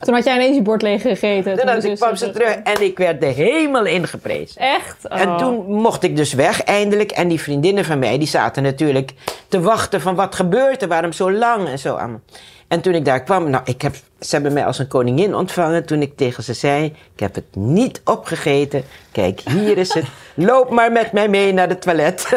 Toen 0.00 0.14
had 0.14 0.24
jij 0.24 0.34
ineens 0.34 0.56
je 0.56 0.62
bord 0.62 0.82
leeg 0.82 1.02
gegeten. 1.02 1.58
Toen 1.80 1.90
ik 1.90 1.96
kwam 1.96 2.16
ze 2.16 2.30
terug 2.30 2.54
en 2.54 2.82
ik 2.82 2.98
werd 2.98 3.20
de 3.20 3.26
hemel 3.26 3.84
ingeprezen. 3.86 4.60
Echt? 4.60 5.04
En 5.08 5.28
Oh. 5.28 5.36
toen 5.38 5.64
mocht 5.72 6.02
ik 6.02 6.16
dus 6.16 6.32
weg 6.32 6.62
eindelijk. 6.62 7.10
En 7.10 7.28
die 7.28 7.40
vriendinnen 7.40 7.84
van 7.84 7.98
mij, 7.98 8.18
die 8.18 8.28
zaten 8.28 8.62
natuurlijk 8.62 9.12
te 9.48 9.60
wachten 9.60 10.00
van 10.00 10.14
wat 10.14 10.34
gebeurt 10.34 10.82
er, 10.82 10.88
waarom 10.88 11.12
zo 11.12 11.32
lang 11.32 11.68
en 11.68 11.78
zo 11.78 11.94
allemaal. 11.94 12.20
En 12.72 12.80
toen 12.80 12.94
ik 12.94 13.04
daar 13.04 13.22
kwam, 13.22 13.50
nou, 13.50 13.62
ik 13.64 13.82
heb, 13.82 13.94
ze 14.20 14.34
hebben 14.34 14.52
mij 14.52 14.66
als 14.66 14.78
een 14.78 14.88
koningin 14.88 15.34
ontvangen 15.34 15.86
toen 15.86 16.02
ik 16.02 16.16
tegen 16.16 16.42
ze 16.42 16.54
zei, 16.54 16.84
ik 16.84 17.20
heb 17.20 17.34
het 17.34 17.56
niet 17.56 18.00
opgegeten. 18.04 18.84
Kijk, 19.10 19.40
hier 19.40 19.78
is 19.78 19.94
het. 19.94 20.04
Loop 20.34 20.70
maar 20.70 20.92
met 20.92 21.12
mij 21.12 21.28
mee 21.28 21.52
naar 21.52 21.68
het 21.68 21.82
toilet. 21.82 22.28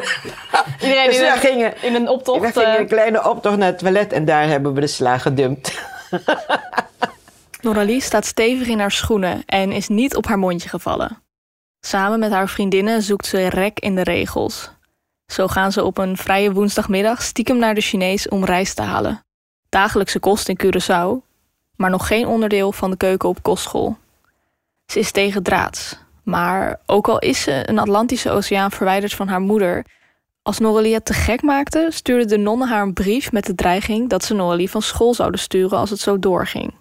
Iedereen 0.81 1.05
Dus 1.05 1.15
in, 1.15 1.21
we 1.21 1.31
een, 1.31 1.37
gingen, 1.37 1.73
in 1.81 1.95
een 1.95 2.09
optocht. 2.09 2.39
we 2.39 2.51
gingen 2.51 2.73
eh, 2.73 2.79
een 2.79 2.87
kleine 2.87 3.29
optocht 3.29 3.57
naar 3.57 3.67
het 3.67 3.79
toilet 3.79 4.13
en 4.13 4.25
daar 4.25 4.47
hebben 4.47 4.73
we 4.73 4.81
de 4.81 4.87
sla 4.87 5.17
gedumpt. 5.17 5.81
Noralie 7.61 8.01
staat 8.01 8.25
stevig 8.25 8.67
in 8.67 8.79
haar 8.79 8.91
schoenen 8.91 9.43
en 9.45 9.71
is 9.71 9.87
niet 9.87 10.15
op 10.15 10.25
haar 10.25 10.39
mondje 10.39 10.69
gevallen. 10.69 11.23
Samen 11.79 12.19
met 12.19 12.31
haar 12.31 12.49
vriendinnen 12.49 13.01
zoekt 13.01 13.25
ze 13.25 13.47
rek 13.47 13.79
in 13.79 13.95
de 13.95 14.03
regels. 14.03 14.71
Zo 15.31 15.47
gaan 15.47 15.71
ze 15.71 15.83
op 15.83 15.97
een 15.97 16.17
vrije 16.17 16.51
woensdagmiddag 16.51 17.21
stiekem 17.21 17.57
naar 17.57 17.73
de 17.73 17.81
Chinees 17.81 18.29
om 18.29 18.45
rijst 18.45 18.75
te 18.75 18.81
halen. 18.81 19.24
Dagelijkse 19.75 20.19
kost 20.19 20.49
in 20.49 20.59
Curaçao, 20.63 21.25
maar 21.75 21.89
nog 21.89 22.07
geen 22.07 22.27
onderdeel 22.27 22.71
van 22.71 22.89
de 22.89 22.97
keuken 22.97 23.29
op 23.29 23.43
kostschool. 23.43 23.97
Ze 24.85 24.99
is 24.99 25.11
tegen 25.11 25.43
draads, 25.43 25.97
maar 26.23 26.79
ook 26.85 27.07
al 27.07 27.19
is 27.19 27.41
ze 27.41 27.69
een 27.69 27.79
Atlantische 27.79 28.29
Oceaan 28.29 28.71
verwijderd 28.71 29.13
van 29.13 29.27
haar 29.27 29.39
moeder, 29.41 29.85
als 30.41 30.59
Noralie 30.59 30.93
het 30.93 31.05
te 31.05 31.13
gek 31.13 31.41
maakte, 31.41 31.87
stuurde 31.89 32.25
de 32.25 32.37
nonnen 32.37 32.67
haar 32.67 32.81
een 32.81 32.93
brief 32.93 33.31
met 33.31 33.45
de 33.45 33.55
dreiging 33.55 34.09
dat 34.09 34.23
ze 34.23 34.33
Noralie 34.33 34.69
van 34.69 34.81
school 34.81 35.13
zouden 35.13 35.39
sturen 35.39 35.77
als 35.77 35.89
het 35.89 35.99
zo 35.99 36.19
doorging. 36.19 36.73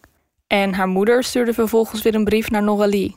En 0.47 0.75
haar 0.75 0.89
moeder 0.89 1.25
stuurde 1.25 1.53
vervolgens 1.53 2.03
weer 2.03 2.15
een 2.15 2.25
brief 2.25 2.51
naar 2.51 2.63
Noralie. 2.63 3.17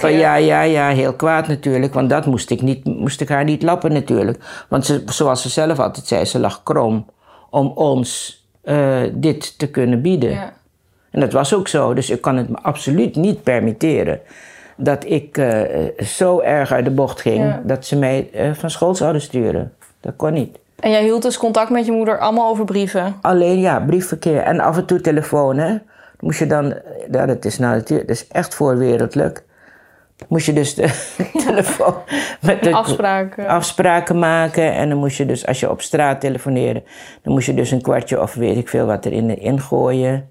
Ja, 0.00 0.34
ja, 0.34 0.62
ja, 0.62 0.88
heel 0.88 1.14
kwaad 1.14 1.48
natuurlijk. 1.48 1.94
Want 1.94 2.10
dat 2.10 2.26
moest 2.26 2.50
ik, 2.50 2.62
niet, 2.62 2.84
moest 2.84 3.20
ik 3.20 3.28
haar 3.28 3.44
niet 3.44 3.62
lappen 3.62 3.92
natuurlijk. 3.92 4.64
Want 4.68 4.86
ze, 4.86 5.02
zoals 5.06 5.42
ze 5.42 5.48
zelf 5.48 5.78
altijd 5.78 6.06
zei, 6.06 6.24
ze 6.24 6.38
lag 6.38 6.62
krom 6.62 7.06
om 7.50 7.66
ons 7.66 8.44
eh, 8.66 9.00
dit 9.12 9.58
te 9.58 9.70
kunnen 9.70 10.02
bieden. 10.02 10.30
ja. 10.30 10.52
En 11.10 11.20
dat 11.20 11.32
was 11.32 11.54
ook 11.54 11.68
zo. 11.68 11.94
Dus 11.94 12.10
ik 12.10 12.20
kan 12.20 12.36
het 12.36 12.48
me 12.48 12.56
absoluut 12.62 13.16
niet 13.16 13.42
permitteren 13.42 14.20
dat 14.76 15.04
ik 15.04 15.38
eh, 15.38 15.60
zo 16.04 16.40
erg 16.40 16.72
uit 16.72 16.84
de 16.84 16.90
bocht 16.90 17.20
ging 17.20 17.44
Ja. 17.44 17.62
dat 17.64 17.86
ze 17.86 17.96
mij 17.96 18.28
eh, 18.32 18.52
van 18.52 18.70
school 18.70 18.94
zouden 18.94 19.22
sturen. 19.22 19.72
Dat 20.00 20.12
kon 20.16 20.32
niet. 20.32 20.58
En 20.80 20.90
jij 20.90 21.02
hield 21.02 21.22
dus 21.22 21.38
contact 21.38 21.70
met 21.70 21.86
je 21.86 21.92
moeder 21.92 22.18
allemaal 22.18 22.48
over 22.50 22.64
brieven. 22.64 23.14
Alleen 23.20 23.58
ja, 23.58 23.80
briefverkeer 23.80 24.40
en 24.40 24.60
af 24.60 24.76
en 24.76 24.84
toe 24.84 25.00
telefoon. 25.00 25.58
Hè. 25.58 25.76
Moest 26.20 26.38
je 26.38 26.46
dan, 26.46 26.74
ja, 27.10 27.26
dat 27.26 27.44
is 27.44 27.58
nou 27.58 27.74
natuurlijk, 27.74 28.08
dat 28.08 28.16
is 28.16 28.28
echt 28.28 28.54
voorwereldlijk. 28.54 29.44
Moest 30.28 30.46
je 30.46 30.52
dus 30.52 30.74
de 30.74 31.06
telefoon 31.46 31.94
met 32.40 32.62
de 32.62 32.72
Afspraken. 32.72 33.48
afspraken 33.48 34.18
maken. 34.18 34.72
En 34.72 34.88
dan 34.88 34.98
moest 34.98 35.16
je 35.16 35.26
dus, 35.26 35.46
als 35.46 35.60
je 35.60 35.70
op 35.70 35.82
straat 35.82 36.20
telefoneerde, 36.20 36.82
dan 37.22 37.32
moest 37.32 37.46
je 37.46 37.54
dus 37.54 37.70
een 37.70 37.82
kwartje 37.82 38.22
of 38.22 38.34
weet 38.34 38.56
ik 38.56 38.68
veel 38.68 38.86
wat 38.86 39.04
erin 39.04 39.40
ingooien. 39.40 40.30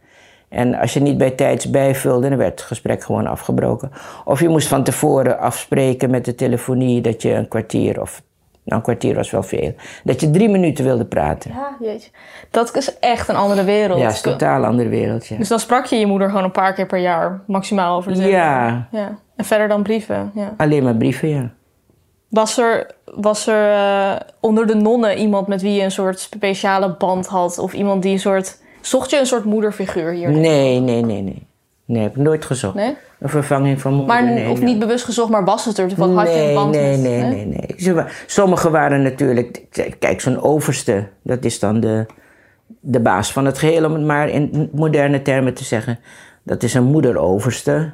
En 0.50 0.76
als 0.76 0.93
je 0.93 1.00
niet 1.00 1.17
bij 1.17 1.32
tijds 1.32 1.69
bijvulde, 1.69 2.30
dan 2.30 2.38
werd 2.38 2.52
het 2.52 2.62
gesprek 2.62 3.04
gewoon 3.04 3.28
afgebroken. 3.28 3.91
Of 4.26 4.39
je 4.39 4.50
moest 4.50 4.67
van 4.67 4.84
tevoren 4.84 5.39
afspreken 5.39 6.10
met 6.10 6.26
de 6.26 6.36
telefonie 6.36 7.02
dat 7.02 7.21
je 7.21 7.34
een 7.34 7.48
kwartier, 7.48 8.02
of 8.02 8.21
nou 8.63 8.78
een 8.78 8.82
kwartier 8.82 9.15
was 9.15 9.32
wel 9.32 9.43
veel, 9.43 9.76
dat 10.04 10.21
je 10.21 10.30
drie 10.30 10.50
minuten 10.50 10.84
wilde 10.84 11.06
praten. 11.06 11.52
Ja, 11.52 11.88
jeetje. 11.88 12.10
Dat 12.52 12.76
is 12.76 13.00
echt 13.00 13.28
een 13.28 13.36
andere 13.36 13.63
wereld. 13.63 14.00
Ja, 14.00 14.08
is 14.08 14.24
een 14.24 14.32
totaal 14.32 14.65
ander 14.65 14.89
wereldje. 14.89 15.38
Dus 15.38 15.48
dan 15.48 15.60
sprak 15.60 15.86
je 15.86 15.95
je 15.95 16.06
moeder 16.06 16.28
gewoon 16.28 16.43
een 16.43 16.52
paar 16.52 16.74
keer 16.74 16.86
per 16.86 17.00
jaar, 17.00 17.41
maximaal 17.48 17.98
over 17.98 18.12
de 18.12 18.17
telefoon. 18.17 18.39
Ja, 18.39 18.88
ja. 18.91 19.17
En 19.36 19.45
verder 19.45 19.67
dan 19.67 19.84
brieven, 19.84 20.32
ja. 20.36 20.54
alleen 20.58 20.84
maar 20.84 20.95
brieven, 20.95 21.30
ja. 21.30 21.52
Was 22.30 22.58
er, 22.58 22.91
was 23.15 23.48
er 23.48 23.71
eh, 23.71 24.15
onder 24.39 24.67
de 24.67 24.76
nonnen 24.76 25.17
iemand 25.17 25.48
met 25.48 25.62
wie 25.62 25.74
je 25.74 25.82
een 25.84 25.91
soort 25.91 26.19
speciale 26.19 26.95
band 26.98 27.28
had? 27.28 27.58
Of 27.58 27.74
iemand 27.74 28.02
die 28.04 28.12
een 28.12 28.19
soort... 28.19 28.58
Zocht 28.82 29.10
je 29.10 29.19
een 29.19 29.26
soort 29.26 29.45
moederfiguur 29.45 30.12
hier? 30.12 30.32
Nee, 30.32 30.80
nee, 30.80 31.02
nee, 31.02 31.21
nee. 31.21 31.48
Nee, 31.86 32.02
heb 32.04 32.15
ik 32.15 32.21
nooit 32.21 32.45
gezocht. 32.45 32.76
Nee? 32.76 32.95
Een 33.19 33.30
vervanging 33.30 33.82
van 33.82 33.93
moeder, 33.93 34.13
Maar, 34.15 34.24
nee. 34.24 34.50
of 34.50 34.58
nee. 34.60 34.67
niet 34.69 34.80
bewust 34.80 35.06
gezocht, 35.06 35.30
maar 35.30 35.45
was 35.45 35.65
het 35.65 35.78
er 35.78 35.88
toevallig? 35.88 36.15
Had 36.15 36.28
je 36.28 36.34
een 36.34 36.45
Nee, 36.45 36.54
band 36.56 36.71
nee, 36.71 36.98
nee, 36.98 37.21
nee, 37.24 37.45
nee. 37.45 37.74
Ze 37.78 37.93
wa- 37.93 38.08
Sommigen 38.26 38.71
waren 38.71 39.02
natuurlijk... 39.02 39.62
Kijk, 40.00 40.21
zo'n 40.21 40.41
overste, 40.41 41.08
dat 41.24 41.43
is 41.45 41.60
dan 41.60 41.80
de, 41.80 42.06
de 42.80 43.00
baas 43.00 43.32
van 43.32 43.45
het 43.45 43.58
geheel... 43.58 43.86
om 43.86 43.93
het 43.93 44.04
maar 44.06 44.30
in 44.30 44.69
moderne 44.74 45.21
termen 45.21 45.54
te 45.54 45.63
zeggen. 45.63 46.00
Dat 46.43 46.63
is 46.63 46.74
een 46.74 46.84
moederoverste. 46.84 47.91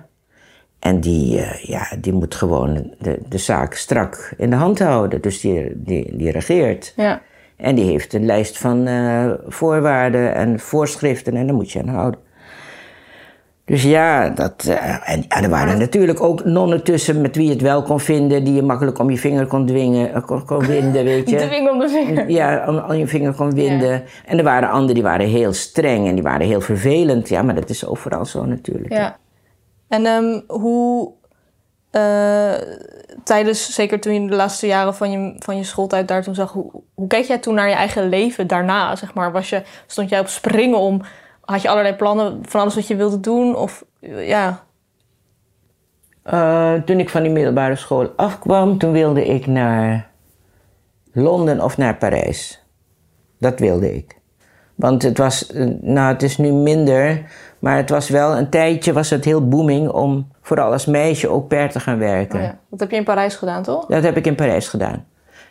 En 0.82 1.00
die, 1.00 1.39
eh, 1.39 1.63
ja, 1.63 1.88
die 2.00 2.13
moet 2.13 2.36
gewoon 2.36 2.94
de, 3.00 3.20
de 3.30 3.38
zaak 3.38 3.74
strak 3.74 4.34
in 4.38 4.50
de 4.50 4.56
hand 4.56 4.80
houden. 4.80 5.22
Dus 5.22 5.39
die, 5.39 5.72
die, 5.76 6.17
die 6.17 6.32
regeert. 6.32 6.94
Ja. 6.96 7.22
En 7.56 7.76
die 7.76 7.86
heeft 7.86 8.13
een 8.13 8.26
lijst 8.26 8.58
van 8.58 8.88
eh, 8.88 9.32
voorwaarden 9.48 10.36
en 10.36 10.60
voorschriften 10.60 11.36
en 11.36 11.46
daar 11.46 11.56
moet 11.56 11.72
je 11.72 11.80
aan 11.80 11.88
houden. 11.88 12.20
Dus 13.65 13.84
ja, 13.84 14.30
dat, 14.30 14.65
eh, 14.67 15.10
en 15.10 15.44
er 15.44 15.50
waren 15.50 15.78
natuurlijk 15.80 16.22
ook 16.22 16.46
nonnen 16.46 16.84
tussen 16.84 17.22
met 17.22 17.36
wie 17.36 17.46
je 17.46 17.52
het 17.52 17.62
wel 17.62 17.84
kon 17.84 18.00
vinden, 18.00 18.44
die 18.44 18.54
je 18.54 18.62
makkelijk 18.62 19.00
om 19.00 19.10
je 19.10 19.17
vinger 19.17 19.46
kon 19.46 19.65
dwingen, 19.65 20.24
kon, 20.24 20.46
kon 20.46 20.65
winden, 20.65 21.04
weet 21.04 21.30
je. 21.30 21.38
De 21.38 21.48
vinger 21.48 21.72
om 21.72 21.80
de 21.80 21.89
vinger. 21.89 22.30
Ja, 22.30 22.65
om, 22.67 22.78
om 22.78 22.94
je 22.94 23.08
vinger 23.08 23.34
kon 23.34 23.54
winden. 23.54 24.04
En 24.26 24.38
er 24.38 24.44
waren 24.44 24.70
anderen 24.70 24.94
die 24.94 25.04
waren 25.04 25.28
heel 25.28 25.54
streng 25.54 26.08
en 26.08 26.13
die 26.13 26.24
waren 26.24 26.48
heel 26.48 26.62
vervelend. 26.62 27.30
Ja, 27.30 27.41
maar 27.41 27.56
dat 27.56 27.70
is 27.70 27.86
overal 27.86 28.26
zo 28.26 28.46
natuurlijk. 28.46 28.94
Ja. 28.94 29.17
En 29.92 30.06
ehm, 30.06 30.40
hoe 30.48 31.12
eh, 31.92 32.54
tijdens, 33.24 33.74
zeker 33.74 34.00
toen 34.00 34.14
je 34.14 34.30
de 34.30 34.36
laatste 34.36 34.68
jaren 34.68 34.96
van 34.96 35.12
je, 35.12 35.36
van 35.38 35.58
je 35.58 35.64
schooltijd 35.64 36.08
daar 36.08 36.24
toen 36.24 36.36
zag, 36.36 36.52
hoe, 36.52 36.72
hoe 36.94 37.08
keek 37.08 37.26
jij 37.26 37.40
toen 37.40 37.54
naar 37.54 37.70
je 37.70 37.76
eigen 37.76 38.10
leven 38.10 38.48
daarna? 38.48 38.96
Zeg 38.96 39.14
maar? 39.14 39.32
Was 39.32 39.50
je, 39.50 39.64
stond 39.88 40.10
jij 40.10 40.20
op 40.20 40.28
springen 40.28 40.78
om, 40.78 41.02
had 41.42 41.62
je 41.62 41.70
allerlei 41.70 41.96
plannen 41.96 42.40
van 42.42 42.62
alles 42.62 42.76
wat 42.76 42.88
je 42.88 42.96
wilde 42.96 43.20
doen? 43.20 43.56
Of 43.56 43.86
ja, 44.18 44.64
Eh, 46.24 46.74
toen 46.74 47.00
ik 47.00 47.10
van 47.10 47.24
die 47.24 47.32
middelbare 47.32 47.76
school 47.76 48.14
afkwam, 48.16 48.78
toen 48.78 48.92
wilde 48.92 49.26
ik 49.26 49.48
naar 49.48 50.10
Londen 51.14 51.64
of 51.64 51.78
naar 51.78 51.98
Parijs. 51.98 52.64
Dat 53.40 53.60
wilde 53.60 53.96
ik. 53.96 54.20
Want 54.76 55.04
het 55.04 55.18
was, 55.18 55.52
eh, 55.52 55.66
nou 55.82 56.14
het 56.14 56.24
is 56.24 56.38
nu 56.38 56.52
minder, 56.52 57.32
maar 57.62 57.78
het 57.78 57.89
was 57.89 58.10
wel 58.10 58.38
een 58.38 58.50
tijdje 58.50 58.93
was 58.93 59.10
het 59.10 59.26
heel 59.26 59.47
booming 59.47 59.89
om 59.89 60.28
vooral 60.41 60.71
als 60.71 60.86
meisje 60.86 61.30
ook 61.30 61.47
per 61.47 61.69
te 61.69 61.80
gaan 61.80 61.97
werken. 61.97 62.39
oh 62.39 62.45
ja, 62.45 62.60
dat 62.69 62.80
heb 62.80 62.91
je 62.91 62.95
in 62.95 63.04
Parijs 63.04 63.36
gedaan, 63.36 63.63
toch? 63.63 63.86
Dat 63.86 64.04
heb 64.04 64.17
ik 64.17 64.26
in 64.26 64.36
Parijs 64.36 64.67
gedaan. 64.67 65.06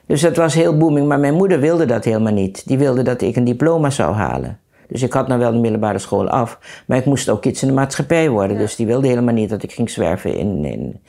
Dus 0.06 0.20
dat 0.20 0.36
was 0.36 0.54
heel 0.54 0.76
booming, 0.76 1.08
maar 1.08 1.20
mijn 1.20 1.34
moeder 1.34 1.60
wilde 1.60 1.86
dat 1.86 2.04
helemaal 2.04 2.32
niet. 2.32 2.66
Die 2.66 2.78
wilde 2.78 3.02
dat 3.02 3.22
ik 3.22 3.36
een 3.36 3.44
diploma 3.44 3.90
zou 3.90 4.14
halen. 4.14 4.58
Dus 4.88 5.02
ik 5.02 5.12
had 5.12 5.28
nou 5.28 5.40
wel 5.40 5.52
de 5.52 5.58
middelbare 5.58 5.98
school 5.98 6.28
af, 6.28 6.58
maar 6.86 6.98
ik 6.98 7.04
moest 7.04 7.28
ook 7.28 7.44
iets 7.44 7.62
in 7.62 7.68
de 7.68 7.74
maatschappij 7.74 8.30
worden. 8.30 8.58
Dus 8.58 8.76
die 8.76 8.86
wilde 8.86 9.08
helemaal 9.08 9.34
niet 9.34 9.50
dat 9.50 9.62
ik 9.62 9.72
ging 9.72 9.90
zwerven 9.90 10.34
in, 10.34 10.64
in, 10.64 11.00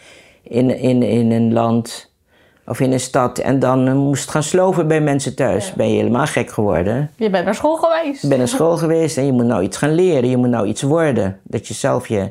in, 0.44 0.78
in, 0.78 1.04
in 1.04 1.32
een 1.32 1.54
land 1.54 2.11
of 2.72 2.80
in 2.80 2.92
een 2.92 3.00
stad 3.00 3.38
en 3.38 3.60
dan 3.60 3.88
eh, 3.88 3.94
moest 3.94 4.30
gaan 4.30 4.44
sloven 4.44 4.88
bij 4.88 5.02
mensen 5.02 5.36
thuis. 5.36 5.74
Ben 5.74 5.90
je 5.90 5.96
helemaal 5.96 6.26
gek 6.26 6.52
geworden? 6.52 7.12
Je 7.16 7.30
bent 7.30 7.46
naar 7.46 7.56
school 7.56 7.76
geweest. 7.76 8.22
Je 8.22 8.28
bent 8.28 8.40
naar 8.40 8.48
school 8.48 8.78
geweest 8.78 9.18
en 9.18 9.26
je 9.26 9.32
moet 9.32 9.46
nou 9.46 9.64
iets 9.64 9.78
gaan 9.78 9.94
leren. 9.94 10.30
Je 10.30 10.38
moet 10.38 10.50
nou 10.50 10.68
iets 10.68 10.82
worden. 10.82 11.40
Dat 11.44 11.68
je, 11.68 11.74
zelf 11.74 12.08
je, 12.08 12.30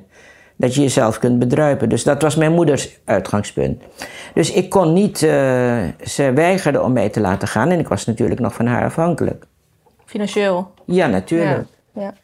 dat 0.57 0.75
je 0.75 0.81
jezelf 0.81 1.19
kunt 1.19 1.39
bedruipen. 1.39 1.89
Dus 1.89 2.05
dat 2.05 2.23
was 2.23 2.37
mijn 2.37 2.53
moeders 2.53 2.99
uitgangspunt. 3.05 3.83
Dus 4.35 4.53
ik 4.53 4.71
kon 4.71 4.93
niet... 4.93 5.23
eh, 5.23 5.79
ze 6.05 6.33
weigerde 6.35 6.83
om 6.83 6.93
mij 6.93 7.09
te 7.09 7.21
laten 7.21 7.49
gaan. 7.49 7.71
En 7.71 7.79
ik 7.79 7.89
was 7.89 8.07
natuurlijk 8.07 8.41
nog 8.41 8.55
van 8.55 8.67
haar 8.67 8.85
afhankelijk. 8.85 9.47
Financieel. 10.05 10.71
Ja, 10.85 11.07
natuurlijk. 11.07 11.67
Ja. 11.93 12.03
ja. 12.03 12.15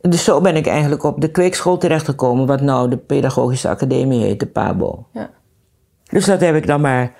Dus 0.00 0.24
zo 0.24 0.40
ben 0.40 0.56
ik 0.56 0.66
eigenlijk 0.66 1.04
op 1.04 1.20
de 1.20 1.30
kweekschool 1.30 1.78
terechtgekomen. 1.78 2.46
Wat 2.46 2.60
nou 2.60 2.88
de 2.88 2.96
pedagogische 2.96 3.68
academie 3.68 4.24
heet, 4.24 4.40
de 4.40 4.46
PABO. 4.46 5.04
Ja. 5.12 5.30
Dus 6.08 6.24
dat 6.24 6.40
heb 6.40 6.54
ik 6.54 6.66
dan 6.66 6.80
maar 6.80 7.10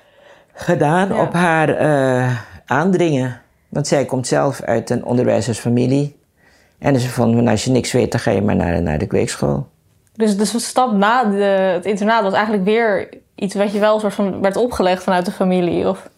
gedaan 0.52 1.08
Ja. 1.08 1.20
op 1.22 1.32
haar 1.32 1.68
eh, 1.68 2.36
aandringen. 2.66 3.40
Want 3.68 3.86
zij 3.86 4.04
komt 4.04 4.26
zelf 4.26 4.60
uit 4.62 4.90
een 4.90 5.04
onderwijzersfamilie. 5.04 6.16
En 6.78 7.00
ze 7.00 7.08
vond, 7.08 7.34
nou, 7.34 7.48
als 7.48 7.64
je 7.64 7.70
niks 7.70 7.92
weet, 7.92 8.10
dan 8.10 8.20
ga 8.20 8.30
je 8.30 8.42
maar 8.42 8.56
naar, 8.56 8.82
naar 8.82 8.98
de 8.98 9.06
kweekschool. 9.06 9.66
Dus, 10.12 10.36
dus 10.36 10.50
de 10.50 10.58
stap 10.58 10.92
na 10.92 11.24
de, 11.24 11.44
het 11.74 11.84
internaat 11.84 12.22
was 12.22 12.32
eigenlijk 12.32 12.64
weer 12.64 13.08
iets 13.34 13.54
wat 13.54 13.72
je 13.72 13.78
wel 13.78 14.00
soort 14.00 14.14
van 14.14 14.40
werd 14.40 14.56
opgelegd 14.56 15.02
vanuit 15.02 15.24
de 15.24 15.32
familie. 15.32 15.88
Of, 15.88 16.08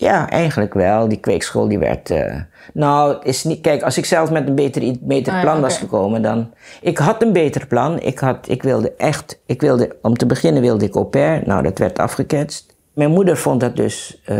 Ja, 0.00 0.30
eigenlijk 0.30 0.74
wel. 0.74 1.08
Die 1.08 1.18
kweekschool 1.18 1.68
die 1.68 1.78
werd. 1.78 2.10
eh, 2.10 2.34
nou, 2.72 3.14
het 3.14 3.24
is 3.24 3.44
niet. 3.44 3.60
Kijk, 3.60 3.82
als 3.82 3.98
ik 3.98 4.04
zelf 4.04 4.30
met 4.30 4.48
een 4.48 4.54
beter, 4.54 4.94
beter 5.00 5.32
Ah, 5.32 5.40
plan 5.40 5.60
was 5.60 5.78
gekomen, 5.78 6.22
dan. 6.22 6.50
Ik 6.80 6.98
had 6.98 7.22
een 7.22 7.32
beter 7.32 7.66
plan. 7.66 8.00
Ik, 8.00 8.18
had, 8.18 8.48
ik 8.48 8.62
wilde 8.62 8.92
echt. 8.96 9.40
Ik 9.46 9.60
wilde, 9.60 9.96
om 10.02 10.16
te 10.16 10.26
beginnen 10.26 10.62
wilde 10.62 10.84
ik 10.84 10.94
au 10.94 11.04
pair. 11.06 11.42
Nou, 11.46 11.62
dat 11.62 11.78
werd 11.78 11.98
afgeketst. 11.98 12.74
Mijn 12.92 13.10
moeder 13.10 13.36
vond 13.36 13.60
dat 13.60 13.76
dus 13.76 14.20
eh, 14.24 14.36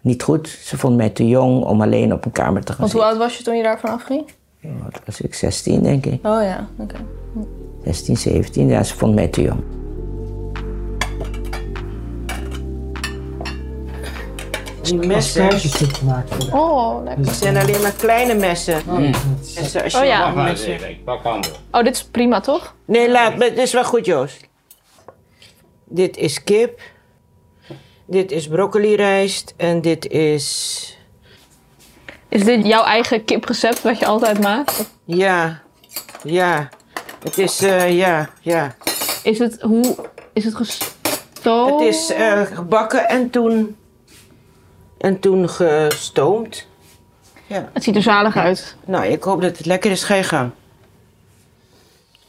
niet 0.00 0.22
goed. 0.22 0.48
Ze 0.48 0.78
vond 0.78 0.96
mij 0.96 1.10
te 1.10 1.28
jong 1.28 1.64
om 1.64 1.82
alleen 1.82 2.12
op 2.12 2.24
een 2.24 2.32
kamer 2.32 2.64
te 2.64 2.72
gaan 2.72 2.80
Want 2.80 2.92
hoe 2.92 3.02
oud 3.02 3.16
was 3.16 3.36
je 3.38 3.44
toen 3.44 3.56
je 3.56 3.62
daarvan 3.62 3.90
afging? 3.90 4.24
Wat 4.82 5.00
was 5.04 5.20
ik? 5.20 5.34
16, 5.34 5.82
denk 5.82 6.06
ik. 6.06 6.26
Oh 6.26 6.42
ja, 6.42 6.66
oké. 6.78 6.96
16, 7.84 8.16
17. 8.16 8.68
Ja, 8.68 8.82
ze 8.82 8.96
vond 8.96 9.14
mij 9.14 9.28
te 9.28 9.42
jong. 9.42 9.60
Die 14.82 14.94
messen 14.94 15.60
gemaakt 15.60 16.34
voor 16.34 16.44
de... 16.44 16.56
Oh, 16.56 17.04
lekker. 17.04 17.24
die 17.24 17.32
zijn 17.34 17.56
alleen 17.56 17.82
maar 17.82 17.92
kleine 17.92 18.34
messen. 18.34 18.82
En 18.88 19.14
zoals 19.64 19.92
je 19.92 19.98
Oh 19.98 20.04
ja. 20.04 20.30
Messen-. 20.30 20.78
Oh, 21.70 21.84
dit 21.84 21.94
is 21.94 22.04
prima, 22.04 22.40
toch? 22.40 22.74
Nee, 22.84 23.10
laat, 23.10 23.42
het 23.42 23.58
is 23.58 23.72
wel 23.72 23.84
goed, 23.84 24.06
Joost. 24.06 24.48
Dit 25.84 26.16
is 26.16 26.44
kip. 26.44 26.80
Dit 28.06 28.32
is 28.32 28.48
broccolirijst. 28.48 29.54
En 29.56 29.80
dit 29.80 30.06
is... 30.06 30.96
Is 32.28 32.44
dit 32.44 32.66
jouw 32.66 32.84
eigen 32.84 33.24
kiprecept 33.24 33.82
wat 33.82 33.98
je 33.98 34.06
altijd 34.06 34.40
maakt? 34.40 34.90
Ja, 35.04 35.62
ja. 36.22 36.68
Het 37.22 37.38
is, 37.38 37.62
eh, 37.62 37.96
ja, 37.96 38.30
ja. 38.40 38.74
Is 39.22 39.38
het, 39.38 39.60
hoe, 39.60 39.96
is 40.32 40.44
het 40.44 40.54
gestoomd? 40.54 41.80
Het 41.80 41.94
is 41.94 42.12
eh, 42.12 42.40
gebakken 42.40 43.08
en 43.08 43.30
toen... 43.30 43.76
En 45.02 45.20
toen 45.20 45.48
gestoomd. 45.48 46.66
Ja. 47.46 47.70
Het 47.72 47.84
ziet 47.84 47.96
er 47.96 48.02
zalig 48.02 48.36
uit. 48.36 48.76
Nou, 48.84 49.06
ik 49.06 49.22
hoop 49.22 49.42
dat 49.42 49.56
het 49.56 49.66
lekker 49.66 49.90
is. 49.90 50.04
Ga 50.04 50.14
je 50.14 50.22
gang. 50.22 50.50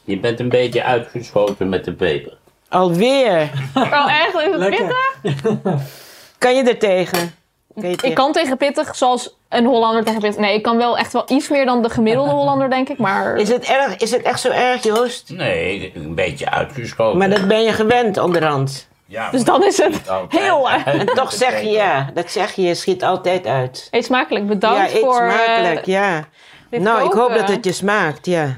Je 0.03 0.19
bent 0.19 0.39
een 0.39 0.49
beetje 0.49 0.83
uitgeschoten 0.83 1.69
met 1.69 1.85
de 1.85 1.93
peper. 1.93 2.37
Alweer. 2.69 3.49
Oh, 3.75 4.21
echt? 4.21 4.35
Is 4.35 4.59
het 4.59 4.69
pittig? 4.69 5.81
Kan 6.37 6.55
je 6.55 6.63
er 6.63 6.77
tegen? 6.77 7.35
Kan 7.75 7.89
je 7.89 7.97
Ik 8.01 8.13
kan 8.13 8.31
tegen 8.31 8.57
pittig 8.57 8.95
zoals 8.95 9.35
een 9.49 9.65
Hollander 9.65 10.03
tegen 10.03 10.21
pittig. 10.21 10.39
Nee, 10.39 10.55
ik 10.55 10.63
kan 10.63 10.77
wel 10.77 10.97
echt 10.97 11.13
wel 11.13 11.23
iets 11.27 11.49
meer 11.49 11.65
dan 11.65 11.81
de 11.81 11.89
gemiddelde 11.89 12.31
Hollander, 12.39 12.69
denk 12.69 12.89
ik. 12.89 12.97
Maar 12.97 13.35
Is 13.35 13.49
het, 13.49 13.65
erg, 13.65 13.97
is 13.97 14.11
het 14.11 14.21
echt 14.21 14.39
zo 14.39 14.49
erg, 14.49 14.83
Joost? 14.83 15.29
Nee, 15.29 15.91
een 15.95 16.15
beetje 16.15 16.49
uitgeschoten. 16.49 17.17
Maar 17.17 17.29
dat 17.29 17.47
ben 17.47 17.61
je 17.61 17.73
gewend 17.73 18.17
onderhand. 18.17 18.87
Ja, 19.13 19.29
Dus 19.29 19.43
dan 19.43 19.63
is 19.63 19.77
het 19.77 20.01
heel. 20.29 20.69
En 20.69 21.05
toch 21.15 21.33
zeg 21.33 21.61
je 21.61 21.69
ja. 21.69 22.09
Dat 22.13 22.31
zeg 22.31 22.51
je, 22.51 22.61
je 22.61 22.75
schiet 22.75 23.03
altijd 23.03 23.45
uit. 23.45 23.87
Eet 23.91 24.05
smakelijk. 24.05 24.47
Bedankt 24.47 24.91
ja, 24.91 24.97
eet 24.97 25.03
voor... 25.03 25.21
eh, 25.21 25.33
smakelijk, 25.33 25.85
ja. 25.85 26.27
Nou, 26.69 27.05
ik 27.05 27.11
hoop 27.11 27.33
dat 27.33 27.47
het 27.47 27.65
je 27.65 27.71
smaakt, 27.71 28.25
ja. 28.25 28.55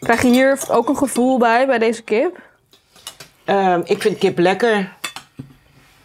Krijg 0.00 0.22
je 0.22 0.28
hier 0.28 0.58
ook 0.68 0.88
een 0.88 0.96
gevoel 0.96 1.38
bij, 1.38 1.66
bij 1.66 1.78
deze 1.78 2.02
kip? 2.02 2.38
Ehm, 3.44 3.80
ik 3.84 4.02
vind 4.02 4.18
kip 4.18 4.38
lekker. 4.38 4.92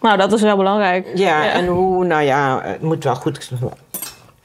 Nou, 0.02 0.18
dat 0.18 0.34
is 0.34 0.42
wel 0.42 0.58
belangrijk. 0.58 1.08
Ja, 1.14 1.52
en 1.52 1.68
hoe, 1.68 2.06
nou 2.06 2.22
ja, 2.24 2.62
het 2.64 2.82
moet 2.82 3.04
wel 3.04 3.16
goed... 3.16 3.50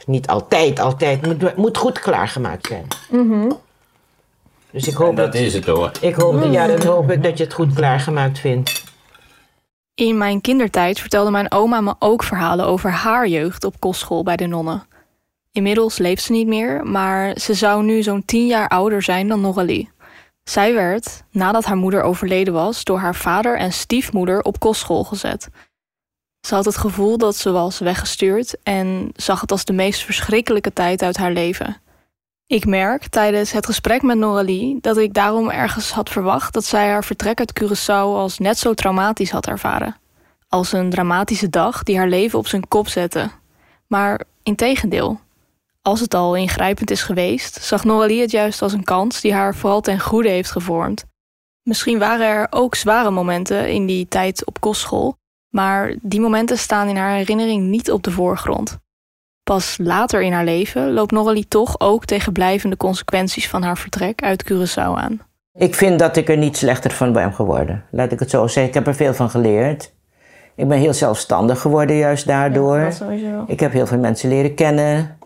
Niet 0.07 0.27
altijd, 0.27 0.81
altijd. 0.81 1.27
Het 1.27 1.41
moet, 1.43 1.57
moet 1.57 1.77
goed 1.77 1.99
klaargemaakt 1.99 2.67
zijn. 2.67 2.87
Dus 4.71 4.87
ik 4.87 4.99
En 4.99 5.05
hoop, 5.05 5.17
dat 5.17 5.33
dat, 5.33 5.43
is 5.43 5.55
het 5.55 5.67
hoor. 5.67 5.91
ik 6.01 6.15
hoop, 6.15 6.45
ja, 6.45 6.67
dan 6.67 6.87
hoop 6.87 7.11
ik 7.11 7.23
dat 7.23 7.39
je 7.39 7.45
het 7.45 7.53
goed 7.53 7.75
klaargemaakt 7.75 8.39
vindt. 8.39 8.89
In 9.95 10.19
mijn 10.19 10.41
kindertijd 10.41 11.01
vertelde 11.01 11.31
mijn 11.31 11.53
oma 11.53 11.81
me 11.81 11.95
ook 11.99 12.23
verhalen 12.23 12.67
over 12.67 12.91
haar 12.91 13.29
jeugd 13.29 13.65
op 13.65 13.81
kostschool 13.81 14.23
bij 14.23 14.37
de 14.37 14.47
nonnen. 14.47 14.87
Inmiddels 15.53 15.99
leeft 15.99 16.23
ze 16.23 16.33
niet 16.33 16.47
meer, 16.47 16.87
maar 16.87 17.39
ze 17.39 17.55
zou 17.55 17.83
nu 17.85 18.03
zo'n 18.03 18.25
tien 18.25 18.47
jaar 18.47 18.69
ouder 18.69 19.03
zijn 19.03 19.29
dan 19.29 19.41
Noralie. 19.41 19.91
Zij 20.43 20.75
werd, 20.75 21.23
nadat 21.31 21.65
haar 21.65 21.77
moeder 21.77 22.03
overleden 22.03 22.55
was, 22.55 22.85
door 22.85 22.99
haar 22.99 23.15
vader 23.15 23.59
en 23.59 23.73
stiefmoeder 23.73 24.43
op 24.43 24.61
kostschool 24.61 25.05
gezet. 25.05 25.49
Ze 26.47 26.55
had 26.55 26.65
het 26.65 26.77
gevoel 26.77 27.19
dat 27.19 27.37
ze 27.37 27.51
was 27.51 27.79
weggestuurd 27.79 28.57
en 28.63 29.11
zag 29.15 29.41
het 29.41 29.51
als 29.51 29.65
de 29.65 29.73
meest 29.73 30.05
verschrikkelijke 30.05 30.73
tijd 30.73 31.03
uit 31.03 31.17
haar 31.17 31.33
leven. 31.33 31.77
Ik 32.51 32.67
merk 32.67 33.07
tijdens 33.09 33.53
het 33.53 33.67
gesprek 33.67 34.03
met 34.03 34.19
Noralie 34.19 34.79
dat 34.81 34.97
ik 34.97 35.15
daarom 35.15 35.51
ergens 35.51 35.93
had 35.93 36.09
verwacht 36.09 36.53
dat 36.53 36.65
zij 36.65 36.89
haar 36.89 37.05
vertrek 37.05 37.39
uit 37.39 37.61
Curaçao 37.63 38.17
als 38.17 38.39
net 38.39 38.59
zo 38.59 38.75
traumatisch 38.75 39.31
had 39.31 39.47
ervaren. 39.47 39.97
Als 40.49 40.73
een 40.73 40.91
dramatische 40.91 41.51
dag 41.51 41.83
die 41.83 41.97
haar 41.97 42.09
leven 42.09 42.39
op 42.39 42.47
zijn 42.47 42.69
kop 42.69 42.89
zette. 42.89 43.31
Maar 43.87 44.21
integendeel. 44.43 45.21
Als 45.83 46.01
het 46.01 46.15
al 46.15 46.35
ingrijpend 46.37 46.91
is 46.91 47.03
geweest, 47.03 47.63
zag 47.63 47.85
Noralie 47.85 48.21
het 48.21 48.31
juist 48.31 48.63
als 48.63 48.73
een 48.73 48.85
kans 48.85 49.21
die 49.21 49.33
haar 49.33 49.55
vooral 49.55 49.81
ten 49.81 50.01
goede 50.01 50.29
heeft 50.29 50.51
gevormd. 50.51 51.05
Misschien 51.63 51.99
waren 51.99 52.27
er 52.27 52.47
ook 52.51 52.75
zware 52.75 53.11
momenten 53.11 53.69
in 53.69 53.87
die 53.87 54.09
tijd 54.09 54.47
op 54.47 54.61
kostschool, 54.61 55.17
maar 55.49 55.95
die 56.03 56.21
momenten 56.21 56.59
staan 56.59 56.89
in 56.89 56.97
haar 56.97 57.15
herinnering 57.15 57.67
niet 57.67 57.91
op 57.91 58.03
de 58.03 58.11
voorgrond. 58.11 58.79
Pas 59.43 59.79
later 59.83 60.23
in 60.23 60.33
haar 60.33 60.45
leven 60.45 60.93
loopt 60.93 61.11
Noralie 61.11 61.49
toch 61.49 61.81
ook 61.81 62.05
tegen 62.05 62.33
blijvende 62.33 62.77
consequenties 62.77 63.49
van 63.49 63.63
haar 63.63 63.79
vertrek 63.79 64.23
uit 64.23 64.53
Curaçao 64.53 64.95
aan. 64.95 65.21
Ik 65.55 65.75
vind 65.75 65.99
dat 65.99 66.17
ik 66.17 66.29
er 66.29 66.37
niet 66.37 66.57
slechter 66.57 66.91
van 66.91 67.13
ben 67.13 67.33
geworden. 67.33 67.85
Laat 67.91 68.13
ik 68.13 68.19
het 68.19 68.31
zo 68.31 68.47
zeggen. 68.47 68.65
Ik 68.65 68.75
heb 68.75 68.87
er 68.87 68.95
veel 68.95 69.15
van 69.15 69.31
geleerd. 69.31 69.93
Ik 70.55 70.69
ben 70.69 70.79
heel 70.79 70.95
zelfstandig 70.95 71.61
geworden 71.61 71.97
juist 71.97 72.27
daardoor. 72.27 72.81
Dat 72.81 72.95
sowieso. 72.95 73.45
Ik 73.47 73.61
heb 73.61 73.73
heel 73.73 73.87
veel 73.87 73.99
mensen 73.99 74.29
leren 74.29 74.55
kennen. 74.55 75.19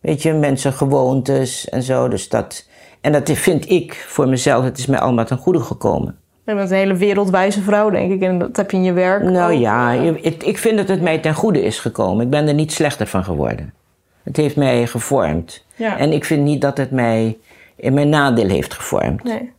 Weet 0.00 0.22
je, 0.22 0.32
mensen, 0.32 0.72
gewoontes 0.72 1.68
en 1.68 1.82
zo. 1.82 2.08
Dus 2.08 2.28
dat, 2.28 2.68
en 3.00 3.12
dat 3.12 3.30
vind 3.30 3.70
ik 3.70 4.04
voor 4.08 4.28
mezelf, 4.28 4.64
het 4.64 4.78
is 4.78 4.86
mij 4.86 4.98
allemaal 4.98 5.24
ten 5.24 5.38
goede 5.38 5.60
gekomen. 5.60 6.18
Je 6.46 6.54
bent 6.54 6.70
een 6.70 6.76
hele 6.76 6.94
wereldwijze 6.94 7.62
vrouw, 7.62 7.90
denk 7.90 8.12
ik. 8.12 8.22
En 8.22 8.38
dat 8.38 8.56
heb 8.56 8.70
je 8.70 8.76
in 8.76 8.82
je 8.82 8.92
werk. 8.92 9.22
Nou 9.22 9.52
ook. 9.52 9.60
ja, 9.60 9.92
ik, 10.22 10.58
vind 10.58 10.76
dat 10.76 10.88
het 10.88 11.02
mij 11.02 11.18
ten 11.18 11.34
goede 11.34 11.62
is 11.62 11.78
gekomen. 11.78 12.24
Ik 12.24 12.30
ben 12.30 12.48
er 12.48 12.54
niet 12.54 12.72
slechter 12.72 13.06
van 13.06 13.24
geworden. 13.24 13.74
Het 14.22 14.36
heeft 14.36 14.56
mij 14.56 14.86
gevormd. 14.86 15.64
Ja. 15.74 15.98
En 15.98 16.12
ik 16.12 16.24
vind 16.24 16.42
niet 16.42 16.60
dat 16.60 16.76
het 16.76 16.90
mij 16.90 17.38
in 17.76 17.94
mijn 17.94 18.08
nadeel 18.08 18.48
heeft 18.48 18.74
gevormd. 18.74 19.24
Nee. 19.24 19.52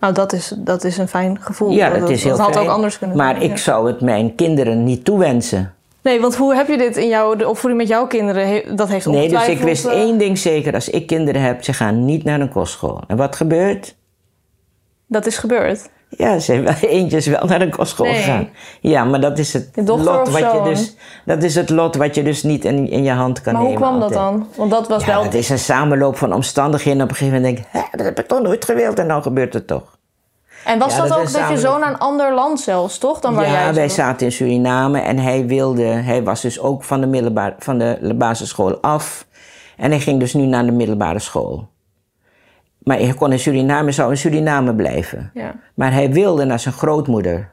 Nou, 0.00 0.14
dat 0.14 0.32
is, 0.32 0.54
dat 0.56 0.84
is 0.84 0.98
een 0.98 1.08
fijn 1.08 1.40
gevoel. 1.40 1.70
Ja, 1.70 1.90
dat, 1.90 2.00
het 2.00 2.10
is 2.10 2.22
heel 2.22 2.36
dat 2.36 2.40
had 2.40 2.54
fijn. 2.54 2.66
ook 2.66 2.72
anders 2.72 2.98
kunnen 2.98 3.16
Maar 3.16 3.34
zijn, 3.34 3.50
ik 3.50 3.50
ja. 3.50 3.56
zou 3.56 3.86
het 3.86 4.00
mijn 4.00 4.34
kinderen 4.34 4.84
niet 4.84 5.04
toewensen. 5.04 5.74
Nee, 6.02 6.20
want 6.20 6.36
hoe 6.36 6.54
heb 6.54 6.68
je 6.68 6.76
dit 6.76 6.96
in 6.96 7.08
jouw 7.08 7.36
de 7.36 7.48
opvoeding 7.48 7.80
met 7.80 7.90
jouw 7.90 8.06
kinderen? 8.06 8.76
Dat 8.76 8.88
heeft 8.88 9.06
Nee, 9.06 9.28
dus 9.28 9.48
ik 9.48 9.58
wist 9.58 9.86
eh, 9.86 9.92
één 9.92 10.18
ding 10.18 10.38
zeker. 10.38 10.74
Als 10.74 10.90
ik 10.90 11.06
kinderen 11.06 11.42
heb, 11.42 11.64
ze 11.64 11.72
gaan 11.72 12.04
niet 12.04 12.24
naar 12.24 12.40
een 12.40 12.48
kostschool. 12.48 13.00
En 13.06 13.16
wat 13.16 13.36
gebeurt? 13.36 13.96
Dat 15.06 15.26
is 15.26 15.36
gebeurd. 15.36 15.88
Ja, 16.08 16.32
ze 16.38 16.40
zijn 16.40 16.62
wel, 16.62 16.72
eentje 16.90 17.16
is 17.16 17.26
wel 17.26 17.44
naar 17.46 17.60
een 17.60 17.70
kostschool 17.70 18.06
Nee. 18.06 18.14
gegaan. 18.14 18.48
Ja, 18.80 19.04
maar 19.04 19.20
dat 19.20 19.38
is 19.38 19.52
het 19.52 19.70
lot 19.84 20.28
wat 20.28 20.38
je 20.52 20.60
dus, 20.64 20.96
dat 21.24 21.42
is 21.42 21.54
het 21.54 21.70
lot 21.70 21.96
wat 21.96 22.14
je 22.14 22.22
dus 22.22 22.42
niet 22.42 22.64
in, 22.64 22.90
in 22.90 23.02
je 23.04 23.10
hand 23.10 23.40
kan 23.40 23.52
Maar 23.52 23.62
hoe 23.62 23.70
nemen. 23.72 23.88
kwam 23.88 24.00
dat 24.00 24.12
dan? 24.12 24.46
Want 24.56 24.70
dat 24.70 24.88
was 24.88 25.04
Ja, 25.04 25.12
wel... 25.12 25.22
het 25.22 25.34
is 25.34 25.48
een 25.48 25.58
samenloop 25.58 26.16
van 26.16 26.32
omstandigheden. 26.32 27.02
Op 27.02 27.08
een 27.08 27.16
gegeven 27.16 27.40
moment 27.40 27.56
denk 27.56 27.66
ik, 27.66 27.72
"Hè, 27.82 27.96
dat 27.96 28.06
heb 28.06 28.18
ik 28.20 28.26
toch 28.26 28.42
nooit 28.42 28.64
gewild 28.64 28.98
en 28.98 29.06
nou 29.06 29.22
gebeurt 29.22 29.54
het 29.54 29.66
toch. 29.66 29.96
En 30.64 30.78
was 30.78 30.92
Ja, 30.94 30.98
dat, 31.00 31.08
dat 31.08 31.18
ook 31.18 31.32
dat 31.32 31.48
je 31.48 31.58
zo 31.58 31.78
naar 31.78 31.88
een 31.90 31.98
ander 31.98 32.34
land 32.34 32.60
zelfs, 32.60 32.98
toch? 32.98 33.20
Dan 33.20 33.34
waar 33.34 33.46
ja, 33.46 33.50
jij 33.64 33.74
wij 33.74 33.88
zat? 33.88 33.96
zaten 33.96 34.26
in 34.26 34.32
Suriname 34.32 35.00
en 35.00 35.18
hij 35.18 35.46
wilde, 35.46 35.82
hij 35.84 36.22
was 36.22 36.40
dus 36.40 36.60
ook 36.60 36.84
van 36.84 37.00
de, 37.00 37.06
middelbaar, 37.06 37.54
van 37.58 37.78
de 37.78 38.14
basisschool 38.18 38.80
af. 38.80 39.26
En 39.76 39.90
hij 39.90 40.00
ging 40.00 40.20
dus 40.20 40.34
nu 40.34 40.46
naar 40.46 40.64
de 40.66 40.72
middelbare 40.72 41.18
school. 41.18 41.68
Maar 42.88 42.98
hij 42.98 43.14
kon 43.14 43.32
in 43.32 43.38
Suriname, 43.38 43.92
zou 43.92 44.10
in 44.10 44.16
Suriname 44.16 44.74
blijven. 44.74 45.30
Ja. 45.34 45.54
Maar 45.74 45.92
hij 45.92 46.10
wilde 46.10 46.44
naar 46.44 46.60
zijn 46.60 46.74
grootmoeder. 46.74 47.50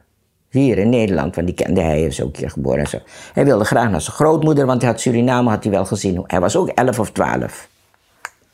Hier 0.50 0.78
in 0.78 0.88
Nederland, 0.88 1.34
want 1.34 1.46
die 1.46 1.56
kende 1.56 1.80
hij, 1.80 2.02
is 2.02 2.22
ook 2.22 2.36
hier 2.36 2.50
geboren 2.50 2.78
en 2.78 2.86
zo. 2.86 2.98
Hij 3.32 3.44
wilde 3.44 3.64
graag 3.64 3.90
naar 3.90 4.00
zijn 4.00 4.16
grootmoeder, 4.16 4.66
want 4.66 4.82
hij 4.82 4.90
had 4.90 5.00
Suriname 5.00 5.50
had 5.50 5.62
hij 5.62 5.72
wel 5.72 5.84
gezien. 5.84 6.24
Hij 6.26 6.40
was 6.40 6.56
ook 6.56 6.68
11 6.68 6.98
of 6.98 7.10
12. 7.10 7.68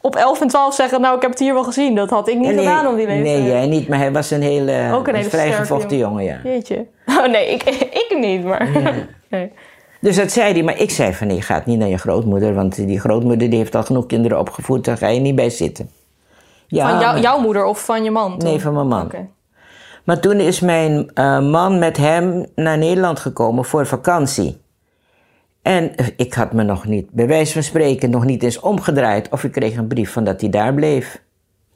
Op 0.01 0.17
11 0.17 0.41
en 0.41 0.49
12 0.49 0.75
zeggen, 0.75 1.01
nou, 1.01 1.17
ik 1.17 1.23
heb 1.23 1.31
het 1.31 1.41
hier 1.41 1.55
wel 1.55 1.65
gezien. 1.65 1.95
Dat 1.95 2.11
had 2.11 2.29
ik 2.29 2.39
niet 2.39 2.47
nee, 2.47 2.59
gedaan 2.59 2.87
om 2.87 2.97
die 2.97 3.07
leeftijd. 3.07 3.39
Nee, 3.39 3.49
jij 3.49 3.67
niet, 3.67 3.89
maar 3.89 3.99
hij 3.99 4.13
was 4.13 4.31
een 4.31 4.43
hele, 4.43 4.91
Ook 4.93 5.09
een 5.09 5.15
hele 5.15 5.29
vrij 5.29 5.47
sterke 5.47 5.67
gevochten 5.67 5.97
jongen, 5.97 6.25
ja. 6.25 6.39
Jeetje. 6.45 6.87
Oh 7.19 7.27
nee, 7.27 7.51
ik, 7.51 7.63
ik 8.11 8.17
niet, 8.19 8.45
maar... 8.45 8.69
Nee. 9.31 9.53
Dus 10.01 10.17
dat 10.17 10.33
zei 10.33 10.53
hij, 10.53 10.63
maar 10.63 10.81
ik 10.81 10.91
zei 10.91 11.15
van 11.15 11.27
nee, 11.27 11.37
je 11.37 11.43
gaat 11.43 11.67
niet 11.67 11.79
naar 11.79 11.89
je 11.89 11.99
grootmoeder, 11.99 12.55
want 12.55 12.77
die 12.87 13.01
grootmoeder 13.01 13.51
die 13.51 13.59
heeft 13.59 13.75
al 13.75 13.83
genoeg 13.83 14.07
kinderen 14.07 14.39
opgevoed, 14.39 14.85
daar 14.85 14.97
ga 14.97 15.09
je 15.09 15.21
niet 15.21 15.35
bij 15.35 15.51
zitten. 15.51 15.91
Ja, 16.73 16.89
Van 16.91 17.01
jou, 17.01 17.21
jouw 17.21 17.39
moeder 17.41 17.65
of 17.65 17.85
van 17.85 18.05
je 18.05 18.11
man? 18.11 18.39
toen? 18.39 18.49
Nee, 18.49 18.61
van 18.61 18.75
mijn 18.75 18.87
man. 18.87 19.11
Maar 20.05 20.21
toen 20.21 20.37
is 20.41 20.61
mijn 20.61 21.11
eh, 21.15 21.41
man 21.41 21.79
met 21.79 21.97
hem 21.97 22.47
naar 22.55 22.79
Nederland 22.79 23.19
gekomen 23.19 23.65
voor 23.65 23.87
vakantie. 23.87 24.61
En 25.63 25.97
eh, 25.97 26.07
ik 26.17 26.35
had 26.35 26.53
me 26.53 26.63
nog 26.63 26.85
niet, 26.87 27.11
bij 27.11 27.27
wijze 27.27 27.53
van 27.53 27.63
spreken, 27.63 28.11
nog 28.11 28.25
niet 28.25 28.43
eens 28.43 28.61
omgedraaid 28.61 29.29
of 29.29 29.45
ik 29.45 29.53
kreeg 29.53 29.77
een 29.77 29.87
brief 29.87 30.13
van 30.13 30.25
dat 30.25 30.41
hij 30.41 30.51
daar 30.51 30.75
bleef. 30.75 31.23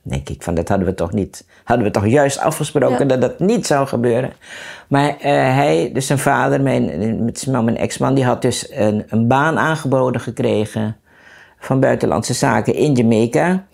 denk 0.02 0.28
ik 0.28 0.42
van 0.42 0.54
dat 0.54 0.68
hadden 0.68 0.86
we 0.86 0.94
toch 0.94 1.12
niet, 1.12 1.46
hadden 1.64 1.86
we 1.86 1.92
toch 1.92 2.06
juist 2.06 2.38
afgesproken 2.38 2.98
Ja. 2.98 3.04
dat 3.04 3.20
dat 3.20 3.38
niet 3.38 3.66
zou 3.66 3.86
gebeuren. 3.86 4.32
Maar 4.88 5.08
eh, 5.08 5.32
hij, 5.32 5.90
dus 5.92 6.06
zijn 6.06 6.18
vader, 6.18 6.60
mijn, 6.60 6.84
mijn 7.50 7.76
ex-man, 7.76 8.14
die 8.14 8.24
had 8.24 8.42
dus 8.42 8.70
een, 8.72 9.04
een 9.08 9.28
baan 9.28 9.58
aangeboden 9.58 10.20
gekregen 10.20 10.96
van 11.58 11.80
buitenlandse 11.80 12.34
zaken 12.34 12.74
in 12.74 12.92
Jamaica. 12.92 13.64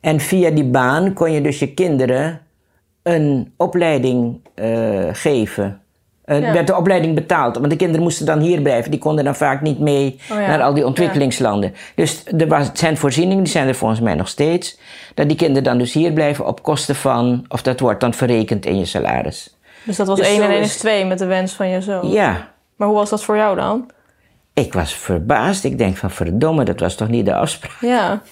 En 0.00 0.20
via 0.20 0.50
die 0.50 0.64
baan 0.64 1.12
kon 1.12 1.32
je 1.32 1.40
dus 1.40 1.58
je 1.58 1.74
kinderen 1.74 2.40
een 3.02 3.52
opleiding 3.56 4.40
eh, 4.54 4.68
geven. 5.12 5.80
Eh, 6.24 6.40
Ja. 6.40 6.52
werd 6.52 6.66
de 6.66 6.76
opleiding 6.76 7.14
betaald. 7.14 7.56
Want 7.56 7.70
de 7.70 7.76
kinderen 7.76 8.02
moesten 8.02 8.26
dan 8.26 8.38
hier 8.40 8.60
blijven. 8.62 8.90
Die 8.90 9.00
konden 9.00 9.24
dan 9.24 9.34
vaak 9.36 9.60
niet 9.60 9.78
mee 9.78 10.18
Oh 10.30 10.38
ja. 10.40 10.46
naar 10.46 10.62
al 10.62 10.74
die 10.74 10.86
ontwikkelingslanden. 10.86 11.74
Dus 11.94 12.24
er 12.38 12.46
was, 12.48 12.70
zijn 12.72 12.96
voorzieningen, 12.96 13.42
die 13.44 13.52
zijn 13.52 13.68
er 13.68 13.74
volgens 13.74 14.00
mij 14.00 14.14
nog 14.14 14.28
steeds. 14.28 14.78
Dat 15.14 15.28
die 15.28 15.36
kinderen 15.36 15.62
dan 15.64 15.78
dus 15.78 15.92
hier 15.92 16.12
blijven 16.12 16.46
op 16.46 16.62
kosten 16.62 16.94
van... 16.94 17.44
Of 17.48 17.62
dat 17.62 17.80
wordt 17.80 18.00
dan 18.00 18.14
verrekend 18.14 18.66
in 18.66 18.78
je 18.78 18.84
salaris. 18.84 19.56
Dus 19.84 19.96
dat 19.96 20.06
was 20.06 20.18
Dus 20.18 20.26
1 20.26 20.36
zo 20.36 20.42
en 20.42 20.50
1 20.50 20.60
is- 20.60 20.76
2 20.76 21.04
met 21.04 21.18
de 21.18 21.26
wens 21.26 21.52
van 21.52 21.68
je 21.68 21.80
zoon. 21.80 22.10
Ja, 22.10 22.48
Maar 22.76 22.88
hoe 22.88 22.96
was 22.96 23.10
dat 23.10 23.24
voor 23.24 23.36
jou 23.36 23.56
dan? 23.56 23.90
ik 24.54 24.72
was 24.72 24.94
verbaasd. 24.94 25.64
Ik 25.64 25.78
denk 25.78 25.96
van 25.96 26.10
verdomme, 26.10 26.64
dat 26.64 26.80
was 26.80 26.94
toch 26.94 27.08
niet 27.08 27.24
de 27.26 27.34
afspraak? 27.34 27.76
Ja. 27.80 28.22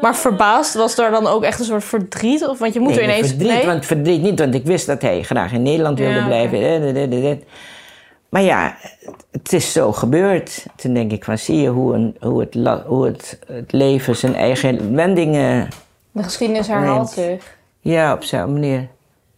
Maar 0.00 0.16
verbaasd, 0.16 0.74
was 0.74 0.98
er 0.98 1.10
dan 1.10 1.26
ook 1.26 1.42
echt 1.42 1.58
een 1.58 1.64
soort 1.64 1.84
verdriet? 1.84 2.46
Of, 2.46 2.58
want 2.58 2.74
je 2.74 2.80
moet 2.80 2.88
Nee, 2.90 2.98
er 2.98 3.04
ineens... 3.04 3.26
verdriet, 3.28 3.48
nee? 3.52 3.66
want 3.66 3.86
verdriet 3.86 4.22
niet, 4.22 4.38
want 4.38 4.54
ik 4.54 4.64
wist 4.64 4.86
dat 4.86 5.02
hij 5.02 5.22
graag 5.22 5.52
in 5.52 5.62
Nederland 5.62 5.98
wilde 5.98 6.14
Ja, 6.14 6.26
blijven. 6.26 7.42
Maar 8.28 8.42
ja, 8.42 8.76
het 9.30 9.52
is 9.52 9.72
zo 9.72 9.92
gebeurd. 9.92 10.66
Toen 10.76 10.94
denk 10.94 11.12
ik 11.12 11.24
van, 11.24 11.38
zie 11.38 11.60
je 11.60 11.68
hoe, 11.68 11.94
een, 11.94 12.16
hoe, 12.20 12.40
het, 12.40 12.56
hoe 12.86 13.06
het, 13.06 13.38
het 13.46 13.72
leven 13.72 14.16
zijn 14.16 14.34
eigen 14.34 14.94
wendingen... 14.94 15.68
De 16.12 16.22
geschiedenis 16.22 16.66
herhaalt 16.66 17.10
zich. 17.10 17.56
Ja, 17.80 18.12
op 18.12 18.22
zo'n 18.24 18.52
manier. 18.52 18.88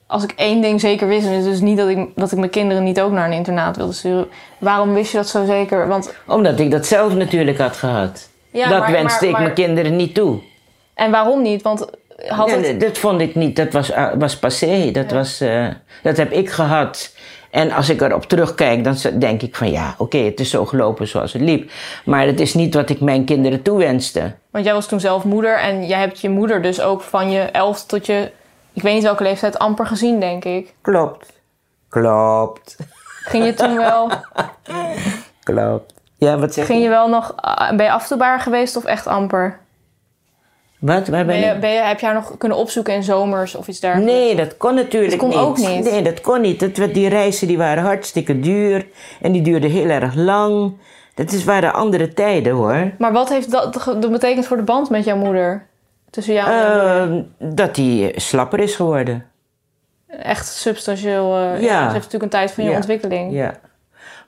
Als 0.07 0.23
ik 0.25 0.33
één 0.37 0.61
ding 0.61 0.81
zeker 0.81 1.09
wist, 1.09 1.27
en 1.27 1.33
het 1.33 1.45
is 1.45 1.51
dus 1.51 1.61
niet 1.61 1.77
dat 1.77 1.89
ik, 1.89 2.09
dat 2.15 2.33
ik 2.33 2.39
mijn 2.39 2.51
kinderen 2.51 2.83
niet 2.83 3.01
ook 3.01 3.13
naar 3.13 3.27
een 3.27 3.33
internaat 3.37 3.77
wilde 3.77 3.93
sturen. 3.93 4.27
Waarom 4.59 4.95
wist 4.95 5.11
je 5.11 5.17
dat 5.17 5.29
zo 5.29 5.45
zeker? 5.45 5.89
Want, 5.89 6.15
Omdat 6.27 6.59
ik 6.61 6.71
dat 6.71 6.87
zelf 6.87 7.15
natuurlijk 7.15 7.59
had 7.59 7.77
gehad. 7.77 8.29
Ja, 8.51 8.69
dat 8.69 8.79
maar- 8.81 8.91
wenste 8.93 9.15
maar- 9.19 9.25
ik 9.25 9.33
maar- 9.33 9.43
mijn 9.43 9.55
kinderen 9.55 9.97
niet 9.97 10.15
toe. 10.15 10.41
En 10.95 11.11
waarom 11.11 11.43
niet? 11.43 11.63
Want 11.63 11.87
had 12.29 12.51
het... 12.51 12.61
nee, 12.61 12.77
dat 12.77 12.99
vond 12.99 13.21
ik 13.21 13.35
niet. 13.35 13.57
Dat 13.57 13.73
was, 13.73 13.91
uh, 13.91 14.09
was 14.19 14.39
passé. 14.39 14.91
Dat, 14.91 15.11
was, 15.11 15.41
eh, 15.41 15.67
dat 16.03 16.17
heb 16.17 16.33
ik 16.33 16.51
gehad. 16.51 17.15
En 17.51 17.73
als 17.73 17.89
ik 17.89 18.01
erop 18.01 18.25
terugkijk, 18.25 18.85
dan 18.85 18.97
denk 19.19 19.43
ik 19.43 19.57
van 19.57 19.71
ja, 19.71 19.95
oké, 19.99 20.19
het 20.19 20.41
is 20.41 20.51
zo 20.51 20.65
gelopen 20.67 21.09
zoals 21.09 21.33
het 21.33 21.43
liep. 21.43 21.71
Maar 22.05 22.27
het 22.27 22.41
is 22.41 22.55
niet 22.55 22.75
wat 22.75 22.91
ik 22.91 23.01
mijn 23.01 23.25
kinderen 23.25 23.63
toewenste. 23.63 24.35
Want 24.51 24.65
jij 24.65 24.75
was 24.75 24.87
toen 24.89 25.01
zelf 25.01 25.25
moeder 25.25 25.59
en 25.59 25.87
jij 25.87 25.99
hebt 25.99 26.21
je 26.21 26.29
moeder 26.29 26.63
dus 26.63 26.81
ook 26.81 27.03
van 27.03 27.31
je 27.31 27.41
elf 27.41 27.85
tot 27.85 28.07
je... 28.07 28.31
Ik 28.73 28.83
weet 28.83 28.95
niet 28.95 29.03
welke 29.03 29.23
leeftijd, 29.23 29.59
amper 29.59 29.87
gezien, 29.87 30.21
denk 30.21 30.45
ik. 30.45 30.75
Klopt. 30.81 31.41
Klopt. 31.89 32.77
Ging 33.25 33.45
je 33.45 33.55
toen 33.55 33.77
wel... 33.77 34.11
Klopt. 35.45 35.95
Ja, 36.17 36.39
wat 36.39 36.55
zeg 36.55 36.67
Ging 36.67 36.83
je? 36.83 36.89
wel 36.89 37.09
nog... 37.09 37.33
ah, 37.37 37.77
Ben 37.77 37.87
je 37.87 37.93
afdoenbaar 37.93 38.41
geweest 38.41 38.77
of 38.77 38.85
echt 38.85 39.07
amper? 39.07 39.59
Wat? 40.83 41.09
Waar 41.09 41.25
ben 41.25 41.41
Ben 41.41 41.55
je, 41.55 41.59
ben 41.59 41.71
je, 41.71 41.81
heb 41.81 42.01
je 42.01 42.07
haar 42.07 42.15
nog 42.15 42.37
kunnen 42.39 42.59
opzoeken 42.59 42.95
in 42.95 43.03
zomers 43.03 43.55
of 43.55 43.69
iets 43.69 43.81
dergelijks? 43.81 44.13
Nee, 44.13 44.35
dat 44.37 44.57
kon 44.57 44.75
natuurlijk 44.75 45.11
Dat 45.11 45.21
kon 45.21 45.29
niet. 45.29 45.39
ook 45.39 45.57
niet. 45.57 45.85
Nee, 45.91 46.03
dat 46.03 46.21
kon 46.21 46.41
niet. 46.41 46.77
Dat, 46.77 46.95
die 46.95 47.09
reizen 47.09 47.47
die 47.47 47.59
waren 47.59 47.83
hartstikke 47.83 48.41
duur. 48.41 48.87
En 49.21 49.33
die 49.33 49.43
duurden 49.43 49.71
heel 49.71 49.89
erg 49.89 50.15
lang. 50.15 50.77
Dat 51.15 51.33
is, 51.33 51.45
waren 51.45 51.73
andere 51.73 52.09
tijden 52.13 52.53
hoor. 52.53 52.91
Maar 52.99 53.13
wat 53.13 53.29
heeft 53.29 53.51
dat, 53.51 53.73
dat 54.01 54.11
betekend 54.11 54.47
voor 54.47 54.57
de 54.57 54.63
band 54.63 54.91
met 54.91 55.05
jouw 55.05 55.17
moeder? 55.17 55.67
Tussen 56.11 56.35
jou 56.35 56.51
en 56.51 56.57
jouw 56.57 56.71
moeder? 57.09 57.27
Ehm, 57.39 57.55
dat 57.57 57.75
die 57.75 58.21
slapper 58.21 58.59
is 58.61 58.75
geworden. 58.77 59.27
Echt 60.09 60.47
substantieel. 60.47 61.37
eh, 61.37 61.43
ja. 61.43 61.57
ja. 61.61 61.79
Ze 61.79 61.83
heeft 61.93 61.95
natuurlijk 61.95 62.23
een 62.23 62.29
tijd 62.29 62.51
van 62.51 62.65
je 62.65 62.71
Ja. 62.71 62.77
ontwikkeling. 62.77 63.33
Ja. 63.33 63.55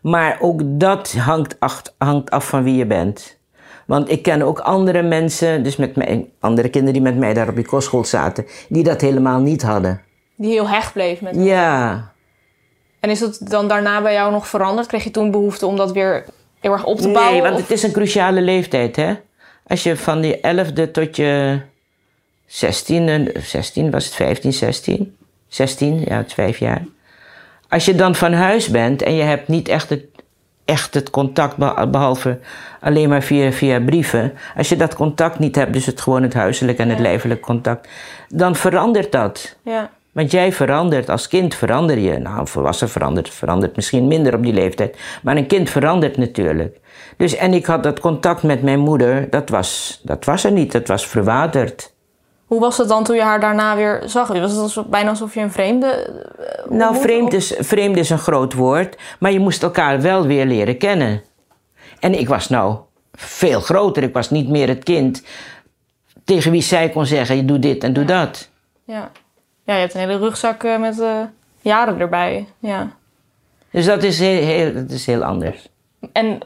Maar 0.01 0.37
ook 0.41 0.61
dat 0.65 1.13
hangt, 1.13 1.57
hangt 1.99 2.31
af 2.31 2.49
van 2.49 2.63
wie 2.63 2.77
je 2.77 2.87
bent. 2.87 3.39
Want 3.87 4.11
ik 4.11 4.23
ken 4.23 4.43
ook 4.43 4.59
andere 4.59 5.03
mensen, 5.03 5.63
dus 5.63 5.77
met 5.77 5.97
mij, 5.97 6.27
andere 6.41 6.69
kinderen 6.69 6.95
die 6.95 7.03
met 7.13 7.17
mij 7.21 7.35
daar 7.35 7.49
op 7.49 7.55
die 7.55 7.67
kostschool 7.67 8.05
zaten, 8.05 8.47
die 8.69 8.83
dat 8.83 9.01
helemaal 9.01 9.41
niet 9.41 9.63
hadden. 9.63 10.01
Die 10.37 10.51
heel 10.51 10.69
hecht 10.69 10.93
bleef 10.93 11.21
met 11.21 11.35
Ja, 11.37 12.13
En 13.01 13.11
is 13.11 13.19
dat 13.21 13.39
dan 13.43 13.69
daarna 13.69 14.03
bij 14.03 14.13
jou 14.13 14.33
nog 14.33 14.49
veranderd? 14.49 14.87
Kreeg 14.87 15.05
je 15.05 15.11
toen 15.11 15.31
behoefte 15.31 15.67
om 15.67 15.77
dat 15.77 15.93
weer 15.93 16.25
heel 16.61 16.73
erg 16.73 16.85
op 16.85 16.99
te 16.99 17.09
bouwen? 17.11 17.33
nee, 17.33 17.43
want 17.43 17.55
of- 17.55 17.61
het 17.61 17.71
is 17.71 17.83
een 17.83 17.93
cruciale 17.93 18.41
leeftijd, 18.41 18.97
hè? 18.97 19.15
Als 19.67 19.83
je 19.83 19.97
van 19.97 20.21
die 20.21 20.41
11e 20.41 20.91
tot 20.91 21.17
je 21.17 21.61
16, 22.47 23.31
16 23.43 23.91
was 23.91 24.05
het 24.05 24.15
15, 24.15 24.53
16? 24.53 25.17
16, 25.49 26.01
ja, 26.05 26.17
het 26.17 26.27
is 26.27 26.35
vijf 26.35 26.59
jaar. 26.59 26.83
Als 27.69 27.85
je 27.85 27.95
dan 27.95 28.15
van 28.15 28.33
huis 28.33 28.69
bent 28.69 29.03
en 29.03 29.15
je 29.15 29.23
hebt 29.23 29.49
niet 29.49 29.69
echt 29.69 29.89
het, 29.89 30.05
echt 30.65 30.95
het 30.95 31.11
contact, 31.11 31.57
beh- 31.57 31.91
behalve 31.91 32.39
alleen 32.81 33.09
maar 33.09 33.23
via, 33.23 33.53
via 33.53 33.81
brieven. 33.81 34.33
Als 34.57 34.69
je 34.69 34.77
dat 34.77 34.95
contact 34.95 35.39
niet 35.39 35.57
hebt, 35.57 35.73
dus 35.73 35.87
het 35.87 36.01
gewoon 36.01 36.23
het 36.23 36.35
huiselijk 36.35 36.79
en 36.79 36.89
het 36.89 36.99
lijfelijk 36.99 37.41
contact, 37.41 37.89
dan 38.29 38.57
verandert 38.57 39.13
dat. 39.13 39.57
Ja. 39.63 39.91
Want 40.13 40.31
jij 40.31 40.53
verandert, 40.53 41.09
als 41.09 41.29
kind 41.29 41.55
verander 41.55 41.99
je. 41.99 42.19
Nou, 42.19 42.39
een 42.39 42.47
volwassen 42.47 42.89
verandert, 42.89 43.31
verandert 43.31 43.77
misschien 43.77 44.07
minder 44.07 44.35
op 44.35 44.43
die 44.43 44.53
leeftijd. 44.53 44.97
Maar 45.23 45.37
een 45.37 45.47
kind 45.47 45.71
verandert 45.71 46.17
natuurlijk. 46.17 46.81
Dus, 47.17 47.37
en 47.37 47.53
ik 47.53 47.67
had 47.67 47.83
dat 47.83 48.01
contact 48.01 48.43
met 48.43 48.63
mijn 48.63 48.79
moeder, 48.79 49.31
dat 49.31 49.49
was, 49.49 50.01
dat 50.03 50.25
was 50.25 50.45
er 50.45 50.53
niet, 50.53 50.73
dat 50.73 50.89
was 50.89 51.07
verwaterd. 51.07 51.93
Hoe 52.55 52.63
was 52.63 52.79
het 52.79 52.89
dan 52.89 53.05
toen 53.05 53.17
je 53.17 53.23
haar 53.23 53.41
daarna 53.41 53.77
weer 53.77 54.03
zag? 54.07 54.29
Was 54.29 54.51
het 54.51 54.61
alsof, 54.61 54.87
bijna 54.87 55.09
alsof 55.09 55.35
je 55.35 55.41
een 55.41 55.53
vreemde... 55.53 55.87
eh, 55.87 56.71
Nou, 56.71 56.97
vreemd 56.97 57.33
is, 57.33 57.55
vreemd 57.59 57.97
is 57.97 58.11
een 58.11 58.19
groot 58.19 58.53
woord, 58.53 58.97
maar 59.19 59.33
je 59.33 59.39
moest 59.39 59.63
elkaar 59.63 60.01
wel 60.01 60.27
weer 60.27 60.47
leren 60.47 60.79
kennen. 60.79 61.23
En 62.01 62.19
ik 62.19 62.29
was 62.29 62.49
nou 62.49 62.77
veel 63.13 63.61
groter, 63.61 64.03
ik 64.03 64.13
was 64.13 64.31
niet 64.31 64.49
meer 64.49 64.69
het 64.69 64.85
kind 64.85 65.23
tegen 66.25 66.51
wie 66.51 66.63
zij 66.63 66.89
kon 66.89 67.07
zeggen, 67.07 67.37
je 67.37 67.45
doet 67.45 67.63
dit 67.63 67.85
en 67.85 67.93
doe 67.93 68.05
dat. 68.05 68.49
Ja. 68.85 69.11
ja, 69.65 69.75
je 69.75 69.81
hebt 69.81 69.95
een 69.95 70.01
hele 70.01 70.19
rugzak 70.19 70.63
eh, 70.63 70.79
met 70.79 71.01
eh, 71.01 71.21
jaren 71.61 72.01
erbij. 72.01 72.47
Ja. 72.59 72.91
Dus 73.71 73.85
dat 73.85 74.03
is 74.03 74.19
heel, 74.19 74.43
heel, 74.43 74.73
dat 74.73 74.91
is 74.91 75.07
heel 75.07 75.23
anders. 75.25 75.69
En 76.13 76.39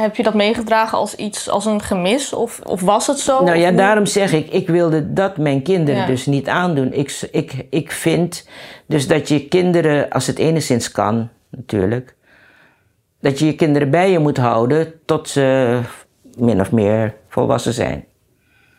heb 0.00 0.16
je 0.16 0.22
dat 0.22 0.34
meegedragen 0.34 0.98
als 0.98 1.14
iets, 1.14 1.48
als 1.48 1.64
een 1.64 1.82
gemis? 1.82 2.32
Of, 2.32 2.60
of 2.64 2.80
was 2.80 3.06
het 3.06 3.18
zo? 3.18 3.44
Nou 3.44 3.58
ja, 3.58 3.70
daarom 3.70 4.06
zeg 4.06 4.32
ik, 4.32 4.50
ik 4.50 4.68
wilde 4.68 5.12
dat 5.12 5.36
mijn 5.36 5.62
kinderen 5.62 6.00
Ja. 6.00 6.06
dus 6.06 6.26
niet 6.26 6.48
aandoen. 6.48 6.92
Ik, 6.92 7.28
ik, 7.30 7.66
ik 7.70 7.92
vind 7.92 8.48
dus 8.86 9.06
dat 9.08 9.28
je 9.28 9.48
kinderen, 9.48 10.10
als 10.10 10.26
het 10.26 10.38
enigszins 10.38 10.90
kan, 10.90 11.28
natuurlijk, 11.50 12.14
dat 13.20 13.38
je 13.38 13.46
je 13.46 13.54
kinderen 13.54 13.90
bij 13.90 14.10
je 14.10 14.18
moet 14.18 14.36
houden 14.36 14.92
tot 15.04 15.28
ze 15.28 15.78
min 16.36 16.60
of 16.60 16.72
meer 16.72 17.14
volwassen 17.28 17.72
zijn. 17.72 18.04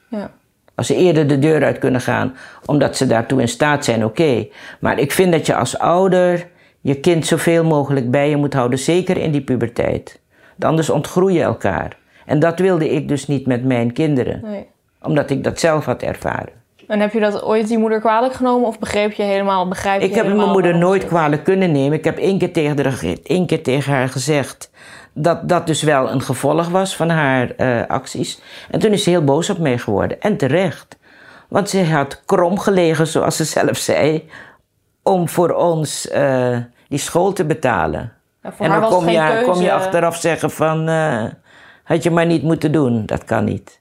Ja. 0.09 0.32
Als 0.76 0.88
ze 0.88 0.95
eerder 0.95 1.28
de 1.28 1.39
deur 1.39 1.63
uit 1.63 1.80
kunnen 1.80 2.01
gaan, 2.01 2.36
omdat 2.65 2.97
ze 2.97 3.07
daartoe 3.07 3.41
in 3.41 3.47
staat 3.47 3.86
zijn, 3.86 4.05
oké. 4.05 4.47
Maar 4.80 4.99
ik 4.99 5.11
vind 5.11 5.32
dat 5.32 5.45
je 5.45 5.55
als 5.55 5.78
ouder 5.78 6.47
je 6.82 6.95
kind 6.95 7.26
zoveel 7.26 7.63
mogelijk 7.63 8.11
bij 8.11 8.30
je 8.30 8.36
moet 8.38 8.53
houden, 8.53 8.80
zeker 8.80 9.17
in 9.17 9.32
die 9.32 9.41
puberteit. 9.41 10.20
Anders 10.60 10.89
ontgroei 10.89 11.34
je 11.34 11.41
elkaar. 11.41 11.97
En 12.26 12.39
dat 12.39 12.60
wilde 12.60 12.89
ik 12.89 13.07
dus 13.07 13.28
niet 13.28 13.47
met 13.47 13.64
mijn 13.64 13.93
kinderen 13.93 14.41
Nee. 14.43 14.68
omdat 15.01 15.30
ik 15.30 15.43
dat 15.43 15.60
zelf 15.60 15.86
had 15.86 16.01
ervaren. 16.01 16.57
En 16.88 16.99
heb 16.99 17.14
je 17.14 17.20
dat 17.20 17.43
ooit 17.43 17.68
die 17.68 17.78
moeder 17.78 17.99
kwalijk 17.99 18.34
genomen? 18.34 18.68
Of 18.68 18.80
begreep 18.80 19.12
je 19.12 19.24
helemaal, 19.24 19.68
begrijp 19.68 20.01
je 20.01 20.07
Ik 20.07 20.16
heb 20.16 20.26
mijn 20.26 20.49
moeder 20.49 20.78
nooit 20.78 21.05
kwalijk 21.05 21.43
kunnen 21.43 21.72
nemen. 21.72 21.97
Ik 21.97 22.03
heb 22.03 22.18
één 22.18 22.38
keer, 22.38 22.53
tegen 22.53 22.86
haar, 22.86 23.03
één 23.24 23.45
keer 23.45 23.64
tegen 23.64 23.93
haar 23.93 24.10
gezegd 24.10 24.72
dat 25.14 25.49
dat 25.49 25.68
dus 25.68 25.84
wel 25.84 26.12
een 26.12 26.22
gevolg 26.22 26.70
was 26.70 26.95
van 26.95 27.10
haar 27.10 27.51
eh, 27.55 27.88
acties. 27.88 28.41
En 28.70 28.80
toen 28.80 28.91
is 28.91 29.03
ze 29.03 29.10
heel 29.10 29.24
boos 29.24 29.49
op 29.49 29.57
mij 29.57 29.78
geworden. 29.78 30.22
En 30.22 30.38
terecht. 30.38 30.97
Want 31.49 31.70
ze 31.70 31.84
had 31.84 32.22
krom 32.26 32.60
gelegen, 32.60 33.07
zoals 33.07 33.36
ze 33.36 33.43
zelf 33.43 33.78
zei, 33.78 34.30
om 35.03 35.30
voor 35.30 35.51
ons 35.51 36.07
eh, 36.07 36.57
die 36.88 36.99
school 36.99 37.34
te 37.34 37.45
betalen. 37.45 38.14
Voor 38.43 38.65
en 38.65 38.71
dan 38.71 38.89
kom 38.89 39.09
je, 39.09 39.41
kom 39.45 39.61
je 39.61 39.71
achteraf 39.71 40.15
zeggen 40.15 40.51
van, 40.51 40.87
eh, 40.87 41.23
had 41.83 42.03
je 42.03 42.11
maar 42.11 42.25
niet 42.25 42.43
moeten 42.43 42.71
doen. 42.71 43.05
Dat 43.05 43.23
kan 43.23 43.43
niet. 43.43 43.79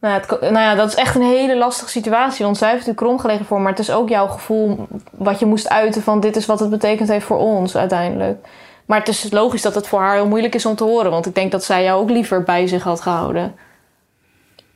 Nou, 0.00 0.14
ja, 0.14 0.20
het, 0.20 0.40
nou 0.40 0.54
ja, 0.54 0.74
dat 0.74 0.88
is 0.88 0.94
echt 0.94 1.14
een 1.14 1.22
hele 1.22 1.56
lastige 1.56 1.90
situatie. 1.90 2.44
Want 2.44 2.56
zij 2.56 2.70
heeft 2.70 2.86
natuurlijk 2.86 3.06
krom 3.06 3.20
gelegen 3.20 3.46
voor, 3.46 3.60
maar 3.60 3.70
het 3.70 3.78
is 3.78 3.90
ook 3.90 4.08
jouw 4.08 4.26
gevoel 4.26 4.86
wat 5.10 5.38
je 5.38 5.46
moest 5.46 5.68
uiten 5.68 6.02
van 6.02 6.20
dit 6.20 6.36
is 6.36 6.46
wat 6.46 6.60
het 6.60 6.70
betekend 6.70 7.08
heeft 7.08 7.26
voor 7.26 7.38
ons 7.38 7.76
uiteindelijk. 7.76 8.46
Maar 8.86 8.98
het 8.98 9.08
is 9.08 9.30
logisch 9.30 9.62
dat 9.62 9.74
het 9.74 9.88
voor 9.88 10.00
haar 10.00 10.14
heel 10.14 10.26
moeilijk 10.26 10.54
is 10.54 10.66
om 10.66 10.74
te 10.74 10.84
horen. 10.84 11.10
Want 11.10 11.26
ik 11.26 11.34
denk 11.34 11.50
dat 11.50 11.64
zij 11.64 11.84
jou 11.84 12.02
ook 12.02 12.10
liever 12.10 12.42
bij 12.42 12.66
zich 12.66 12.82
had 12.82 13.00
gehouden. 13.00 13.54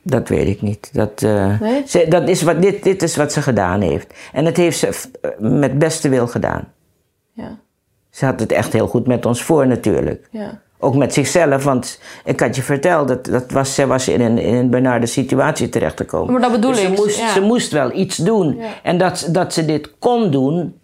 Dat 0.01 0.29
weet 0.29 0.47
ik 0.47 0.61
niet. 0.61 0.89
Dat, 0.93 1.23
eh, 1.23 1.59
Nee? 1.59 1.83
ze, 1.87 2.05
dat 2.07 2.29
is 2.29 2.41
wat, 2.41 2.61
dit, 2.61 2.83
dit 2.83 3.03
is 3.03 3.15
wat 3.15 3.31
ze 3.31 3.41
gedaan 3.41 3.81
heeft. 3.81 4.13
En 4.33 4.43
dat 4.43 4.57
heeft 4.57 4.77
ze 4.77 5.09
met 5.39 5.79
beste 5.79 6.09
wil 6.09 6.27
gedaan. 6.27 6.73
Ja, 7.31 7.57
Ze 8.15 8.25
had 8.25 8.39
het 8.39 8.51
echt 8.51 8.73
heel 8.73 8.87
goed 8.87 9.07
met 9.07 9.25
ons 9.25 9.43
voor 9.43 9.67
natuurlijk. 9.67 10.27
ja. 10.31 10.63
Ook 10.79 10.95
met 10.95 11.13
zichzelf, 11.13 11.63
want 11.63 11.99
ik 12.25 12.39
had 12.39 12.55
je 12.55 12.61
verteld, 12.61 13.07
dat, 13.07 13.25
dat 13.25 13.51
was, 13.51 13.75
zij 13.75 13.87
was 13.87 14.07
in 14.07 14.21
een, 14.21 14.37
in 14.37 14.53
een 14.53 14.69
benarde 14.69 15.05
situatie 15.05 15.69
terechtgekomen. 15.69 16.31
Maar 16.31 16.41
dat 16.41 16.51
bedoel 16.51 16.71
Dus 16.71 16.81
ze 16.81 16.87
ik. 16.87 16.97
moest, 16.97 17.19
ja. 17.19 17.31
ze 17.31 17.41
moest 17.41 17.71
wel 17.71 17.91
iets 17.91 18.17
doen. 18.17 18.55
Ja. 18.57 18.67
En 18.83 18.97
dat, 18.97 19.27
dat 19.31 19.53
ze 19.53 19.65
dit 19.65 19.99
kon 19.99 20.31
doen, 20.31 20.79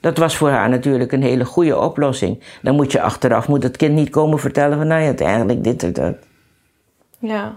dat 0.00 0.18
was 0.18 0.36
voor 0.36 0.48
haar 0.50 0.68
natuurlijk 0.68 1.12
een 1.12 1.22
hele 1.22 1.44
goede 1.44 1.78
oplossing. 1.78 2.42
Dan 2.62 2.74
moet 2.74 2.92
je 2.92 3.00
achteraf, 3.00 3.48
moet 3.48 3.62
het 3.62 3.76
kind 3.76 3.94
niet 3.94 4.10
komen 4.10 4.38
vertellen 4.38 4.78
van, 4.78 4.86
nou 4.86 5.00
ja, 5.00 5.06
het 5.06 5.20
eigenlijk 5.20 5.64
dit 5.64 5.82
en 5.82 5.92
dat. 5.92 6.14
Ja. 7.18 7.56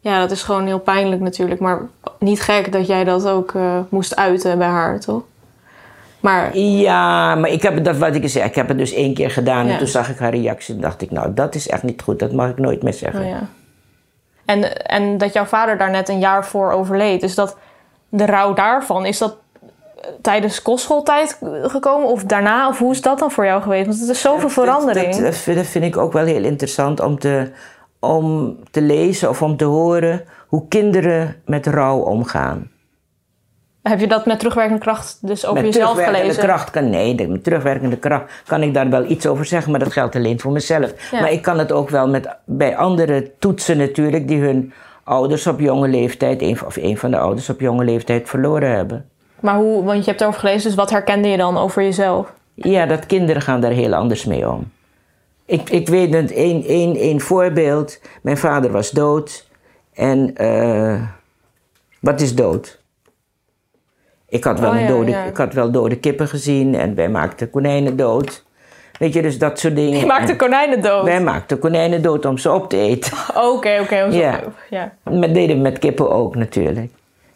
ja, 0.00 0.20
dat 0.20 0.30
is 0.30 0.42
gewoon 0.42 0.66
heel 0.66 0.80
pijnlijk 0.80 1.20
natuurlijk. 1.22 1.60
Maar 1.60 1.80
niet 2.18 2.40
gek 2.40 2.72
dat 2.72 2.86
jij 2.86 3.04
dat 3.04 3.28
ook 3.28 3.54
eh, 3.54 3.78
moest 3.88 4.16
uiten 4.16 4.58
bij 4.58 4.68
haar, 4.68 5.00
toch? 5.00 5.22
Maar 6.26 6.56
Ja, 6.58 7.34
maar 7.34 7.50
ik 7.50 7.62
heb 7.62 7.74
het, 7.74 7.84
dat 7.84 7.96
wat 7.96 8.14
ik 8.14 8.28
zei, 8.28 8.44
ik 8.44 8.54
heb 8.54 8.68
het 8.68 8.78
dus 8.78 8.92
één 8.92 9.14
keer 9.14 9.30
gedaan 9.30 9.66
Ja. 9.66 9.72
en 9.72 9.78
toen 9.78 9.86
zag 9.86 10.10
ik 10.10 10.18
haar 10.18 10.34
reactie 10.34 10.74
en 10.74 10.80
dacht 10.80 11.02
ik, 11.02 11.10
nou, 11.10 11.34
dat 11.34 11.54
is 11.54 11.68
echt 11.68 11.82
niet 11.82 12.02
goed, 12.02 12.18
dat 12.18 12.32
mag 12.32 12.50
ik 12.50 12.58
nooit 12.58 12.82
meer 12.82 12.92
zeggen. 12.92 13.20
Oh 13.20 13.28
ja. 13.28 13.48
En, 14.44 14.84
en 14.86 15.18
dat 15.18 15.32
jouw 15.32 15.44
vader 15.44 15.78
daar 15.78 15.90
net 15.90 16.08
een 16.08 16.18
jaar 16.18 16.46
voor 16.46 16.70
overleed. 16.70 17.20
Dus 17.20 17.34
dat 17.34 17.56
de 18.08 18.26
rouw 18.26 18.54
daarvan, 18.54 19.06
is 19.06 19.18
dat 19.18 19.36
tijdens 20.20 20.62
kostschooltijd 20.62 21.38
gekomen 21.62 22.08
of 22.08 22.24
daarna? 22.24 22.68
Of 22.68 22.78
hoe 22.78 22.92
is 22.92 23.02
dat 23.02 23.18
dan 23.18 23.30
voor 23.30 23.44
jou 23.44 23.62
geweest? 23.62 23.86
Want 23.86 24.00
het 24.00 24.08
is 24.08 24.20
zoveel 24.20 24.48
verandering. 24.48 25.16
Dat, 25.16 25.44
dat 25.54 25.66
vind 25.66 25.84
ik 25.84 25.96
ook 25.96 26.12
wel 26.12 26.24
heel 26.24 26.44
interessant 26.44 27.00
om 27.00 27.18
te, 27.18 27.50
om 28.00 28.56
te 28.70 28.80
lezen 28.80 29.28
of 29.28 29.42
om 29.42 29.56
te 29.56 29.64
horen 29.64 30.24
hoe 30.48 30.68
kinderen 30.68 31.36
met 31.44 31.66
rouw 31.66 31.98
omgaan. 31.98 32.70
Heb 33.88 34.00
je 34.00 34.06
dat 34.06 34.26
met 34.26 34.38
terugwerkende 34.38 34.80
kracht 34.80 35.18
dus 35.20 35.46
over 35.46 35.62
met 35.62 35.74
jezelf 35.74 35.90
terugwerkende 35.90 36.32
gelezen? 36.32 36.42
kracht 36.54 36.70
kan, 36.70 36.90
nee, 36.90 37.14
de- 37.14 37.26
met 37.28 37.44
terugwerkende 37.44 37.96
kracht 37.96 38.42
kan 38.46 38.62
ik 38.62 38.74
daar 38.74 38.90
wel 38.90 39.10
iets 39.10 39.26
over 39.26 39.44
zeggen, 39.44 39.70
maar 39.70 39.80
dat 39.80 39.92
geldt 39.92 40.16
alleen 40.16 40.40
voor 40.40 40.52
mezelf. 40.52 41.10
Ja. 41.10 41.20
Maar 41.20 41.32
ik 41.32 41.42
kan 41.42 41.58
het 41.58 41.72
ook 41.72 41.90
wel 41.90 42.08
met, 42.08 42.28
bij 42.44 42.76
andere 42.76 43.30
toetsen 43.38 43.76
natuurlijk, 43.76 44.28
die 44.28 44.40
hun 44.40 44.72
ouders 45.04 45.46
op 45.46 45.60
jonge 45.60 45.88
leeftijd, 45.88 46.42
een, 46.42 46.58
of 46.66 46.76
een 46.76 46.98
van 46.98 47.10
de 47.10 47.18
ouders 47.18 47.48
op 47.50 47.60
jonge 47.60 47.84
leeftijd 47.84 48.28
verloren 48.28 48.70
hebben. 48.70 49.08
Maar 49.40 49.56
hoe, 49.56 49.84
want 49.84 50.04
je 50.04 50.10
hebt 50.10 50.20
erover 50.20 50.40
gelezen, 50.40 50.62
dus 50.62 50.74
wat 50.74 50.90
herkende 50.90 51.28
je 51.28 51.36
dan 51.36 51.58
over 51.58 51.82
jezelf? 51.82 52.32
Ja, 52.54 52.86
dat 52.86 53.06
kinderen 53.06 53.42
gaan 53.42 53.60
daar 53.60 53.70
heel 53.70 53.94
anders 53.94 54.24
mee 54.24 54.48
om. 54.50 54.70
Ik, 55.46 55.70
ik 55.70 55.88
weet 55.88 56.14
het, 56.14 56.32
één, 56.32 56.64
één, 56.64 56.96
één 56.96 57.20
voorbeeld. 57.20 58.00
Mijn 58.22 58.38
vader 58.38 58.70
was 58.70 58.90
dood. 58.90 59.48
En 59.94 60.34
eh, 60.36 61.02
wat 62.00 62.20
is 62.20 62.34
dood? 62.34 62.84
Ik 64.28 64.44
had, 64.44 64.60
wel 64.60 64.70
Oh 64.70 64.80
een 64.80 64.86
dode, 64.86 65.10
ja. 65.10 65.24
ik 65.24 65.36
had 65.36 65.54
wel 65.54 65.70
dode 65.70 65.96
kippen 65.96 66.28
gezien 66.28 66.74
en 66.74 66.94
wij 66.94 67.08
maakten 67.08 67.50
konijnen 67.50 67.96
dood. 67.96 68.44
Weet 68.98 69.12
je, 69.12 69.22
dus 69.22 69.38
dat 69.38 69.58
soort 69.58 69.76
dingen. 69.76 69.98
Je 69.98 70.06
maakte 70.06 70.32
En 70.32 70.38
konijnen 70.38 70.82
dood. 70.82 71.04
Wij 71.04 71.20
maakten 71.20 71.58
konijnen 71.58 72.02
dood 72.02 72.24
om 72.24 72.38
ze 72.38 72.52
op 72.52 72.68
te 72.70 72.76
eten. 72.76 73.12
Oké, 73.52 73.78
oké. 73.82 74.10
zo- 74.10 74.18
Ja. 74.18 74.40
ja. 74.70 74.92
Dat 75.04 75.34
deden 75.34 75.56
we 75.56 75.62
met 75.62 75.78
kippen 75.78 76.10
ook 76.10 76.36
natuurlijk. 76.36 76.90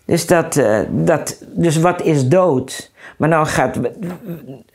Dus, 0.05 0.27
dat, 0.27 0.57
eh, 0.57 0.79
dat, 0.91 1.45
dus 1.55 1.77
wat 1.77 2.03
is 2.03 2.29
dood? 2.29 2.91
Maar 3.17 3.29
nou 3.29 3.47
gaat 3.47 3.79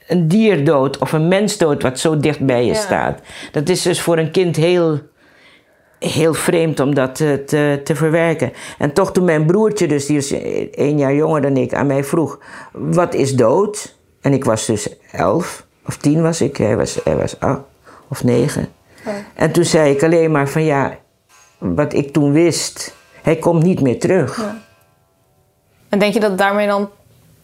een 0.08 0.28
dier 0.28 0.66
dood 0.66 0.98
of 0.98 1.12
een 1.12 1.28
mens 1.28 1.58
dood 1.58 1.84
wat 1.84 2.00
zo 2.00 2.18
dicht 2.18 2.40
bij 2.46 2.66
je 2.66 2.74
Ja. 2.74 2.80
staat. 2.80 3.20
Dat 3.52 3.70
is 3.70 3.82
dus 3.82 4.02
voor 4.02 4.18
een 4.18 4.32
kind 4.32 4.56
heel, 4.56 5.00
heel 6.00 6.34
vreemd 6.34 6.80
om 6.80 6.96
dat 6.96 7.16
te, 7.16 7.44
te, 7.46 7.82
te 7.84 7.96
verwerken. 7.96 8.54
En 8.78 8.94
toch 8.94 9.12
toen 9.12 9.26
mijn 9.26 9.46
broertje, 9.46 9.88
dus 9.88 10.06
die 10.06 10.18
is 10.18 10.32
één 10.72 10.98
jaar 10.98 11.16
jonger 11.16 11.42
dan 11.42 11.58
ik, 11.58 11.74
aan 11.74 11.88
mij 11.88 12.04
vroeg... 12.04 12.40
Wat 12.72 13.14
is 13.14 13.36
dood? 13.36 13.96
En 14.22 14.34
ik 14.34 14.46
was 14.46 14.66
dus 14.66 14.90
elf 15.12 15.66
of 15.86 15.98
tien 15.98 16.22
was 16.22 16.42
ik. 16.42 16.58
Hij 16.58 16.78
was, 16.78 17.00
hij 17.04 17.18
was 17.18 17.40
acht 17.40 17.62
of 18.08 18.24
negen. 18.24 18.68
En 19.34 19.52
toen 19.52 19.64
zei 19.64 19.92
ik 19.94 20.04
alleen 20.04 20.32
maar 20.32 20.50
van 20.50 20.64
ja, 20.64 20.98
wat 21.58 21.94
ik 21.94 22.14
toen 22.14 22.32
wist, 22.32 22.96
hij 23.22 23.36
komt 23.36 23.64
niet 23.64 23.82
meer 23.82 24.00
terug. 24.00 24.54
En 25.90 26.00
denk 26.00 26.14
je 26.14 26.20
dat 26.20 26.38
daarmee 26.38 26.68
dan 26.68 26.90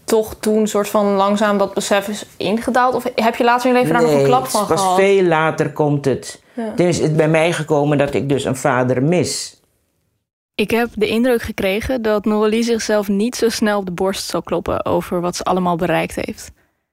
toch 0.03 0.35
toen 0.39 0.67
soort 0.67 0.89
van 0.89 1.05
langzaam 1.05 1.57
dat 1.57 1.73
besef 1.73 2.07
is 2.07 2.25
ingedaald? 2.37 2.95
Of 2.95 3.03
heb 3.15 3.35
je 3.35 3.43
later 3.43 3.69
in 3.69 3.75
je 3.75 3.81
leven 3.81 3.93
daar 3.93 4.11
nog 4.11 4.19
een 4.19 4.25
klap 4.25 4.47
van 4.47 4.67
pas 4.67 4.79
gehad? 4.79 4.95
veel 4.95 5.23
later 5.23 5.71
komt 5.71 6.05
het. 6.05 6.40
Ja. 6.53 6.73
Toen 6.73 6.87
is 6.87 6.99
het 6.99 7.15
bij 7.15 7.29
mij 7.29 7.53
gekomen 7.53 7.97
dat 7.97 8.13
ik 8.13 8.29
dus 8.29 8.45
een 8.45 8.55
vader 8.55 9.03
mis. 9.03 9.61
Ik 10.55 10.71
heb 10.71 10.89
de 10.93 11.07
indruk 11.07 11.41
gekregen 11.41 12.01
dat 12.01 12.25
Noralie 12.25 12.63
zichzelf 12.63 13.07
niet 13.07 13.35
zo 13.35 13.49
snel 13.49 13.79
op 13.79 13.85
de 13.85 13.91
borst 13.91 14.29
zal 14.29 14.41
kloppen 14.41 14.85
over 14.85 15.21
wat 15.21 15.35
ze 15.35 15.43
allemaal 15.43 15.75
bereikt 15.75 16.15
heeft. 16.15 16.51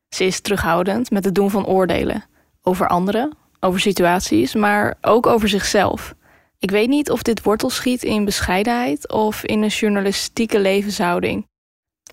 Ze 0.08 0.24
is 0.24 0.40
terughoudend 0.40 1.10
met 1.10 1.24
het 1.24 1.34
doen 1.34 1.50
van 1.50 1.66
oordelen. 1.66 2.24
Over 2.62 2.88
anderen, 2.88 3.36
over 3.60 3.80
situaties, 3.80 4.54
maar 4.54 4.94
ook 5.00 5.26
over 5.26 5.48
zichzelf. 5.48 6.14
Ik 6.58 6.70
weet 6.70 6.88
niet 6.88 7.10
of 7.10 7.22
dit 7.22 7.42
wortel 7.42 7.70
schiet 7.70 8.02
in 8.02 8.24
bescheidenheid 8.24 9.12
of 9.12 9.44
in 9.44 9.62
een 9.62 9.68
journalistieke 9.68 10.60
levenshouding. 10.60 11.46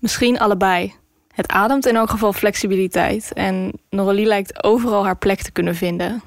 Misschien 0.00 0.38
allebei. 0.38 0.94
Het 1.34 1.48
ademt 1.48 1.86
in 1.86 1.96
elk 1.96 2.10
geval 2.10 2.32
flexibiliteit 2.32 3.32
en 3.32 3.72
Noralie 3.90 4.26
lijkt 4.26 4.64
overal 4.64 5.04
haar 5.04 5.18
plek 5.18 5.42
te 5.42 5.52
kunnen 5.52 5.74
vinden. 5.74 6.22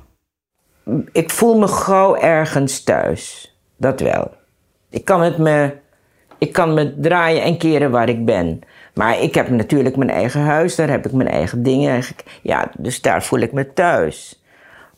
Ik 1.11 1.29
voel 1.29 1.57
me 1.59 1.67
gauw 1.67 2.15
ergens 2.15 2.83
thuis. 2.83 3.53
Dat 3.77 3.99
wel. 3.99 4.31
Ik 4.89 5.05
kan, 5.05 5.21
het 5.21 5.37
me, 5.37 5.71
ik 6.37 6.53
kan 6.53 6.73
me 6.73 6.99
draaien 6.99 7.43
en 7.43 7.57
keren 7.57 7.91
waar 7.91 8.09
ik 8.09 8.25
ben. 8.25 8.61
Maar 8.93 9.21
ik 9.21 9.35
heb 9.35 9.49
natuurlijk 9.49 9.95
mijn 9.95 10.09
eigen 10.09 10.41
huis, 10.41 10.75
daar 10.75 10.89
heb 10.89 11.05
ik 11.05 11.11
mijn 11.11 11.29
eigen 11.29 11.63
dingen. 11.63 12.03
Ja, 12.41 12.71
dus 12.77 13.01
daar 13.01 13.23
voel 13.23 13.39
ik 13.39 13.51
me 13.51 13.73
thuis. 13.73 14.43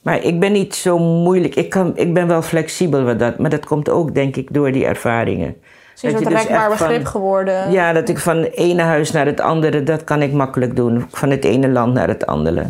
Maar 0.02 0.24
ik 0.24 0.40
ben 0.40 0.52
niet 0.52 0.76
zo 0.76 0.98
moeilijk. 1.00 1.56
Ik, 1.56 1.70
kan, 1.70 1.98
ik 1.98 2.14
ben 2.14 2.28
wel 2.28 2.42
flexibel, 2.42 3.04
wat 3.04 3.20
dat, 3.20 3.38
maar 3.38 3.50
dat 3.50 3.66
komt 3.66 3.90
ook, 3.90 4.14
denk 4.16 4.36
ik, 4.36 4.54
door 4.54 4.72
die 4.72 4.86
ervaringen. 4.86 5.48
Het 5.48 5.56
is 5.96 6.04
een 6.04 6.12
Dat 6.12 6.22
soort 6.22 6.32
je 6.32 6.38
dus 6.38 6.48
rekbaar 6.48 6.70
echt 6.70 6.78
van- 6.78 6.88
begrip 6.88 7.06
geworden. 7.06 7.72
Ja, 7.72 7.94
dat 7.94 8.10
ik 8.10 8.18
van 8.20 8.38
het 8.38 8.56
ene 8.56 8.82
huis 8.82 9.12
naar 9.12 9.26
het 9.26 9.40
andere, 9.40 9.84
dat 9.84 10.04
kan 10.04 10.22
ik 10.22 10.32
makkelijk 10.32 10.76
doen. 10.76 11.06
Van 11.10 11.30
het 11.30 11.44
ene 11.46 11.70
land 11.70 11.94
naar 11.94 12.08
het 12.08 12.26
andere. 12.26 12.66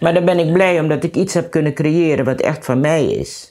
Maar 0.00 0.14
dan 0.14 0.24
ben 0.24 0.38
ik 0.38 0.52
blij 0.52 0.80
omdat 0.80 1.04
ik 1.04 1.14
iets 1.16 1.34
heb 1.34 1.50
kunnen 1.50 1.74
creëren 1.74 2.24
wat 2.24 2.40
echt 2.40 2.64
van 2.64 2.80
mij 2.80 3.04
is. 3.06 3.50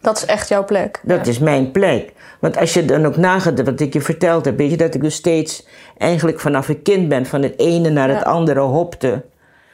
Dat 0.00 0.16
is 0.16 0.24
echt 0.24 0.48
jouw 0.48 0.64
plek. 0.64 1.00
Dat 1.02 1.26
is 1.26 1.38
mijn 1.38 1.70
plek. 1.70 2.12
Want 2.40 2.56
als 2.56 2.74
je 2.74 2.84
dan 2.84 3.06
ook 3.06 3.16
nagaat 3.16 3.62
wat 3.62 3.80
ik 3.80 3.92
je 3.92 4.00
verteld 4.00 4.44
heb, 4.44 4.56
weet 4.58 4.70
je 4.70 4.76
dat 4.76 4.94
ik 4.94 5.02
dus 5.02 5.14
steeds 5.14 5.66
eigenlijk 5.96 6.40
vanaf 6.40 6.68
ik 6.68 6.82
kind 6.82 7.08
ben, 7.08 7.26
van 7.26 7.42
het 7.42 7.58
ene 7.58 7.90
naar 7.90 8.08
het 8.08 8.18
Ja. 8.18 8.24
andere 8.30 8.60
hopte. 8.60 9.24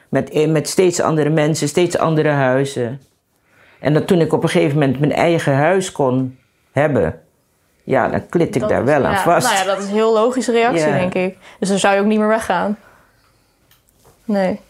Met, 0.09 0.47
met 0.51 0.69
steeds 0.69 1.01
andere 1.01 1.31
mensen, 1.31 1.69
steeds 1.69 1.99
andere 1.99 2.29
huizen. 2.29 3.01
En 3.81 3.95
dat 3.95 4.07
toen 4.07 4.21
ik 4.21 4.33
op 4.33 4.43
een 4.43 4.49
gegeven 4.49 4.79
moment 4.79 5.01
mijn 5.01 5.13
eigen 5.13 5.55
huis 5.55 5.93
kon 5.93 6.39
hebben, 6.73 7.21
ja, 7.85 8.09
dan 8.09 8.29
klit 8.29 8.55
ik 8.55 8.61
Dat 8.61 8.71
daar 8.71 8.81
is- 8.83 8.87
wel 8.89 9.05
aan 9.05 9.17
vast. 9.17 9.47
Nou 9.47 9.59
ja, 9.59 9.65
dat 9.75 9.79
is 9.83 9.85
een 9.89 9.95
heel 9.95 10.13
logische 10.13 10.53
reactie, 10.53 10.93
denk 10.93 11.15
ik. 11.15 11.37
Dus 11.59 11.69
dan 11.69 11.79
zou 11.79 11.95
je 11.95 12.01
ook 12.01 12.07
niet 12.07 12.19
meer 12.19 12.29
weggaan. 12.29 12.79
Nee. 14.25 14.61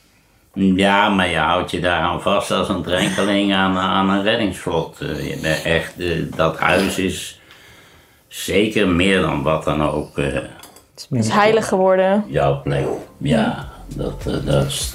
Ja, 0.55 1.09
maar 1.09 1.29
je 1.29 1.37
houdt 1.37 1.71
je 1.71 1.81
daaraan 1.81 2.23
vast 2.23 2.51
als 2.51 2.69
een 2.69 2.83
drenkeling 2.83 3.55
aan, 3.55 3.79
aan 3.79 4.11
een 4.11 4.23
reddingsvlot. 4.23 5.01
Eh, 5.01 5.67
echt, 5.77 5.99
eh, 6.01 6.09
dat 6.37 6.59
huis 6.59 6.99
is 6.99 7.41
zeker 8.29 8.89
meer 8.89 9.21
dan 9.21 9.43
wat 9.43 9.65
dan 9.65 9.83
ook 9.83 10.19
eh, 10.19 10.25
Het 10.95 11.07
is 11.11 11.29
heilig 11.29 11.69
geworden. 11.69 12.25
jouw 12.29 12.61
plek. 12.63 12.87
Ja, 13.19 13.69
dat, 13.97 14.27
eh, 14.27 14.35
dat 14.45 14.67
is, 14.67 14.95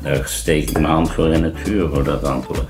daar 0.00 0.22
steek 0.24 0.68
ik 0.70 0.72
mijn 0.80 0.92
hand 0.92 1.10
voor 1.12 1.32
in 1.32 1.44
het 1.44 1.56
vuur 1.58 1.88
voor 1.88 2.04
dat 2.04 2.24
antwoord. 2.24 2.68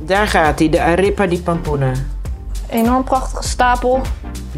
Daar 0.00 0.26
gaat 0.26 0.58
hij, 0.58 0.68
de 0.68 0.80
Arepa 0.80 1.26
di 1.26 1.42
Pampona. 1.42 1.92
Enorm 2.70 3.04
prachtige 3.04 3.42
stapel. 3.48 4.00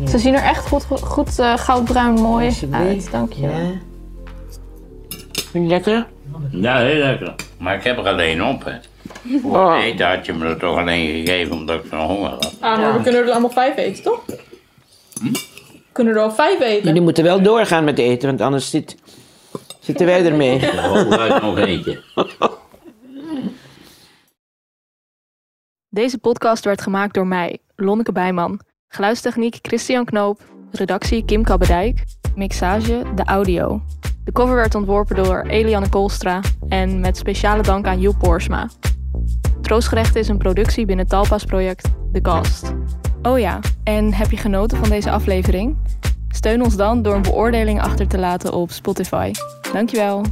Ze 0.08 0.18
zien 0.18 0.34
er 0.34 0.42
echt 0.42 0.66
goed, 0.68 0.84
goed 0.84 1.38
eh, 1.38 1.56
goudbruin 1.58 2.12
mooi 2.14 2.52
uit. 2.70 3.10
Dank 3.10 3.32
je. 3.32 3.40
Ja. 3.40 3.70
Vind 5.50 5.64
je 5.64 5.70
lekker? 5.70 6.06
Ja, 6.50 6.78
heel 6.78 6.98
lekker. 7.04 7.34
Maar 7.58 7.74
ik 7.76 7.84
heb 7.84 7.98
er 7.98 8.06
alleen 8.06 8.44
op, 8.44 8.64
hè. 8.64 8.72
Voor 9.40 9.56
Oh. 9.58 9.74
het 9.74 9.82
eten 9.84 10.08
had 10.08 10.26
je 10.26 10.32
me 10.32 10.44
er 10.46 10.58
toch 10.58 10.76
alleen 10.78 11.24
gegeven 11.26 11.56
omdat 11.56 11.84
ik 11.84 11.90
zo'n 11.90 11.98
honger 12.06 12.30
had. 12.30 12.54
Ah, 12.60 12.78
maar 12.78 12.92
we 12.96 13.02
kunnen 13.02 13.22
er 13.24 13.30
allemaal 13.30 13.50
vijf 13.50 13.76
eten, 13.76 14.02
toch? 14.02 14.20
Hm? 15.20 15.32
We 15.32 15.80
kunnen 15.92 16.14
er 16.14 16.20
al 16.20 16.30
vijf 16.32 16.60
eten. 16.60 16.86
Jullie 16.86 17.00
moeten 17.02 17.24
wel 17.24 17.42
doorgaan 17.42 17.84
met 17.84 17.98
eten, 17.98 18.28
want 18.28 18.40
anders 18.40 18.70
zit, 18.70 18.96
zitten 19.80 20.06
wij 20.06 20.24
ermee. 20.26 20.66
Hooguit 20.76 21.42
nog 21.42 21.58
eentje. 21.58 22.02
Deze 25.88 26.18
podcast 26.18 26.64
werd 26.64 26.80
gemaakt 26.82 27.14
door 27.14 27.26
mij, 27.26 27.58
Lonneke 27.76 28.12
Bijman. 28.12 28.60
Geluidstechniek 28.92 29.58
Christian 29.62 30.04
Knoop. 30.04 30.40
Redactie 30.70 31.24
Kim 31.24 31.42
Kabbedijk. 31.44 32.04
Mixage 32.34 33.02
De 33.14 33.24
Audio. 33.24 33.82
De 34.24 34.32
cover 34.32 34.54
werd 34.54 34.74
ontworpen 34.74 35.16
door 35.16 35.42
Eliane 35.42 35.88
Koolstra. 35.88 36.40
En 36.68 37.00
met 37.00 37.16
speciale 37.16 37.62
dank 37.62 37.86
aan 37.86 38.00
Joep 38.00 38.18
Boersma. 38.18 38.68
Troostgerechten 39.60 40.20
is 40.20 40.28
een 40.28 40.38
productie 40.38 40.86
binnen 40.86 41.06
Talpa's 41.06 41.44
project 41.44 41.88
The 42.12 42.20
Cast. 42.20 42.74
Oh 43.22 43.38
ja, 43.38 43.60
en 43.84 44.12
heb 44.14 44.30
je 44.30 44.36
genoten 44.36 44.78
van 44.78 44.88
deze 44.88 45.10
aflevering? 45.10 45.76
Steun 46.28 46.62
ons 46.62 46.76
dan 46.76 47.02
door 47.02 47.14
een 47.14 47.22
beoordeling 47.22 47.80
achter 47.80 48.08
te 48.08 48.18
laten 48.18 48.52
op 48.52 48.70
Spotify. 48.70 49.32
Dankjewel. 49.72 50.22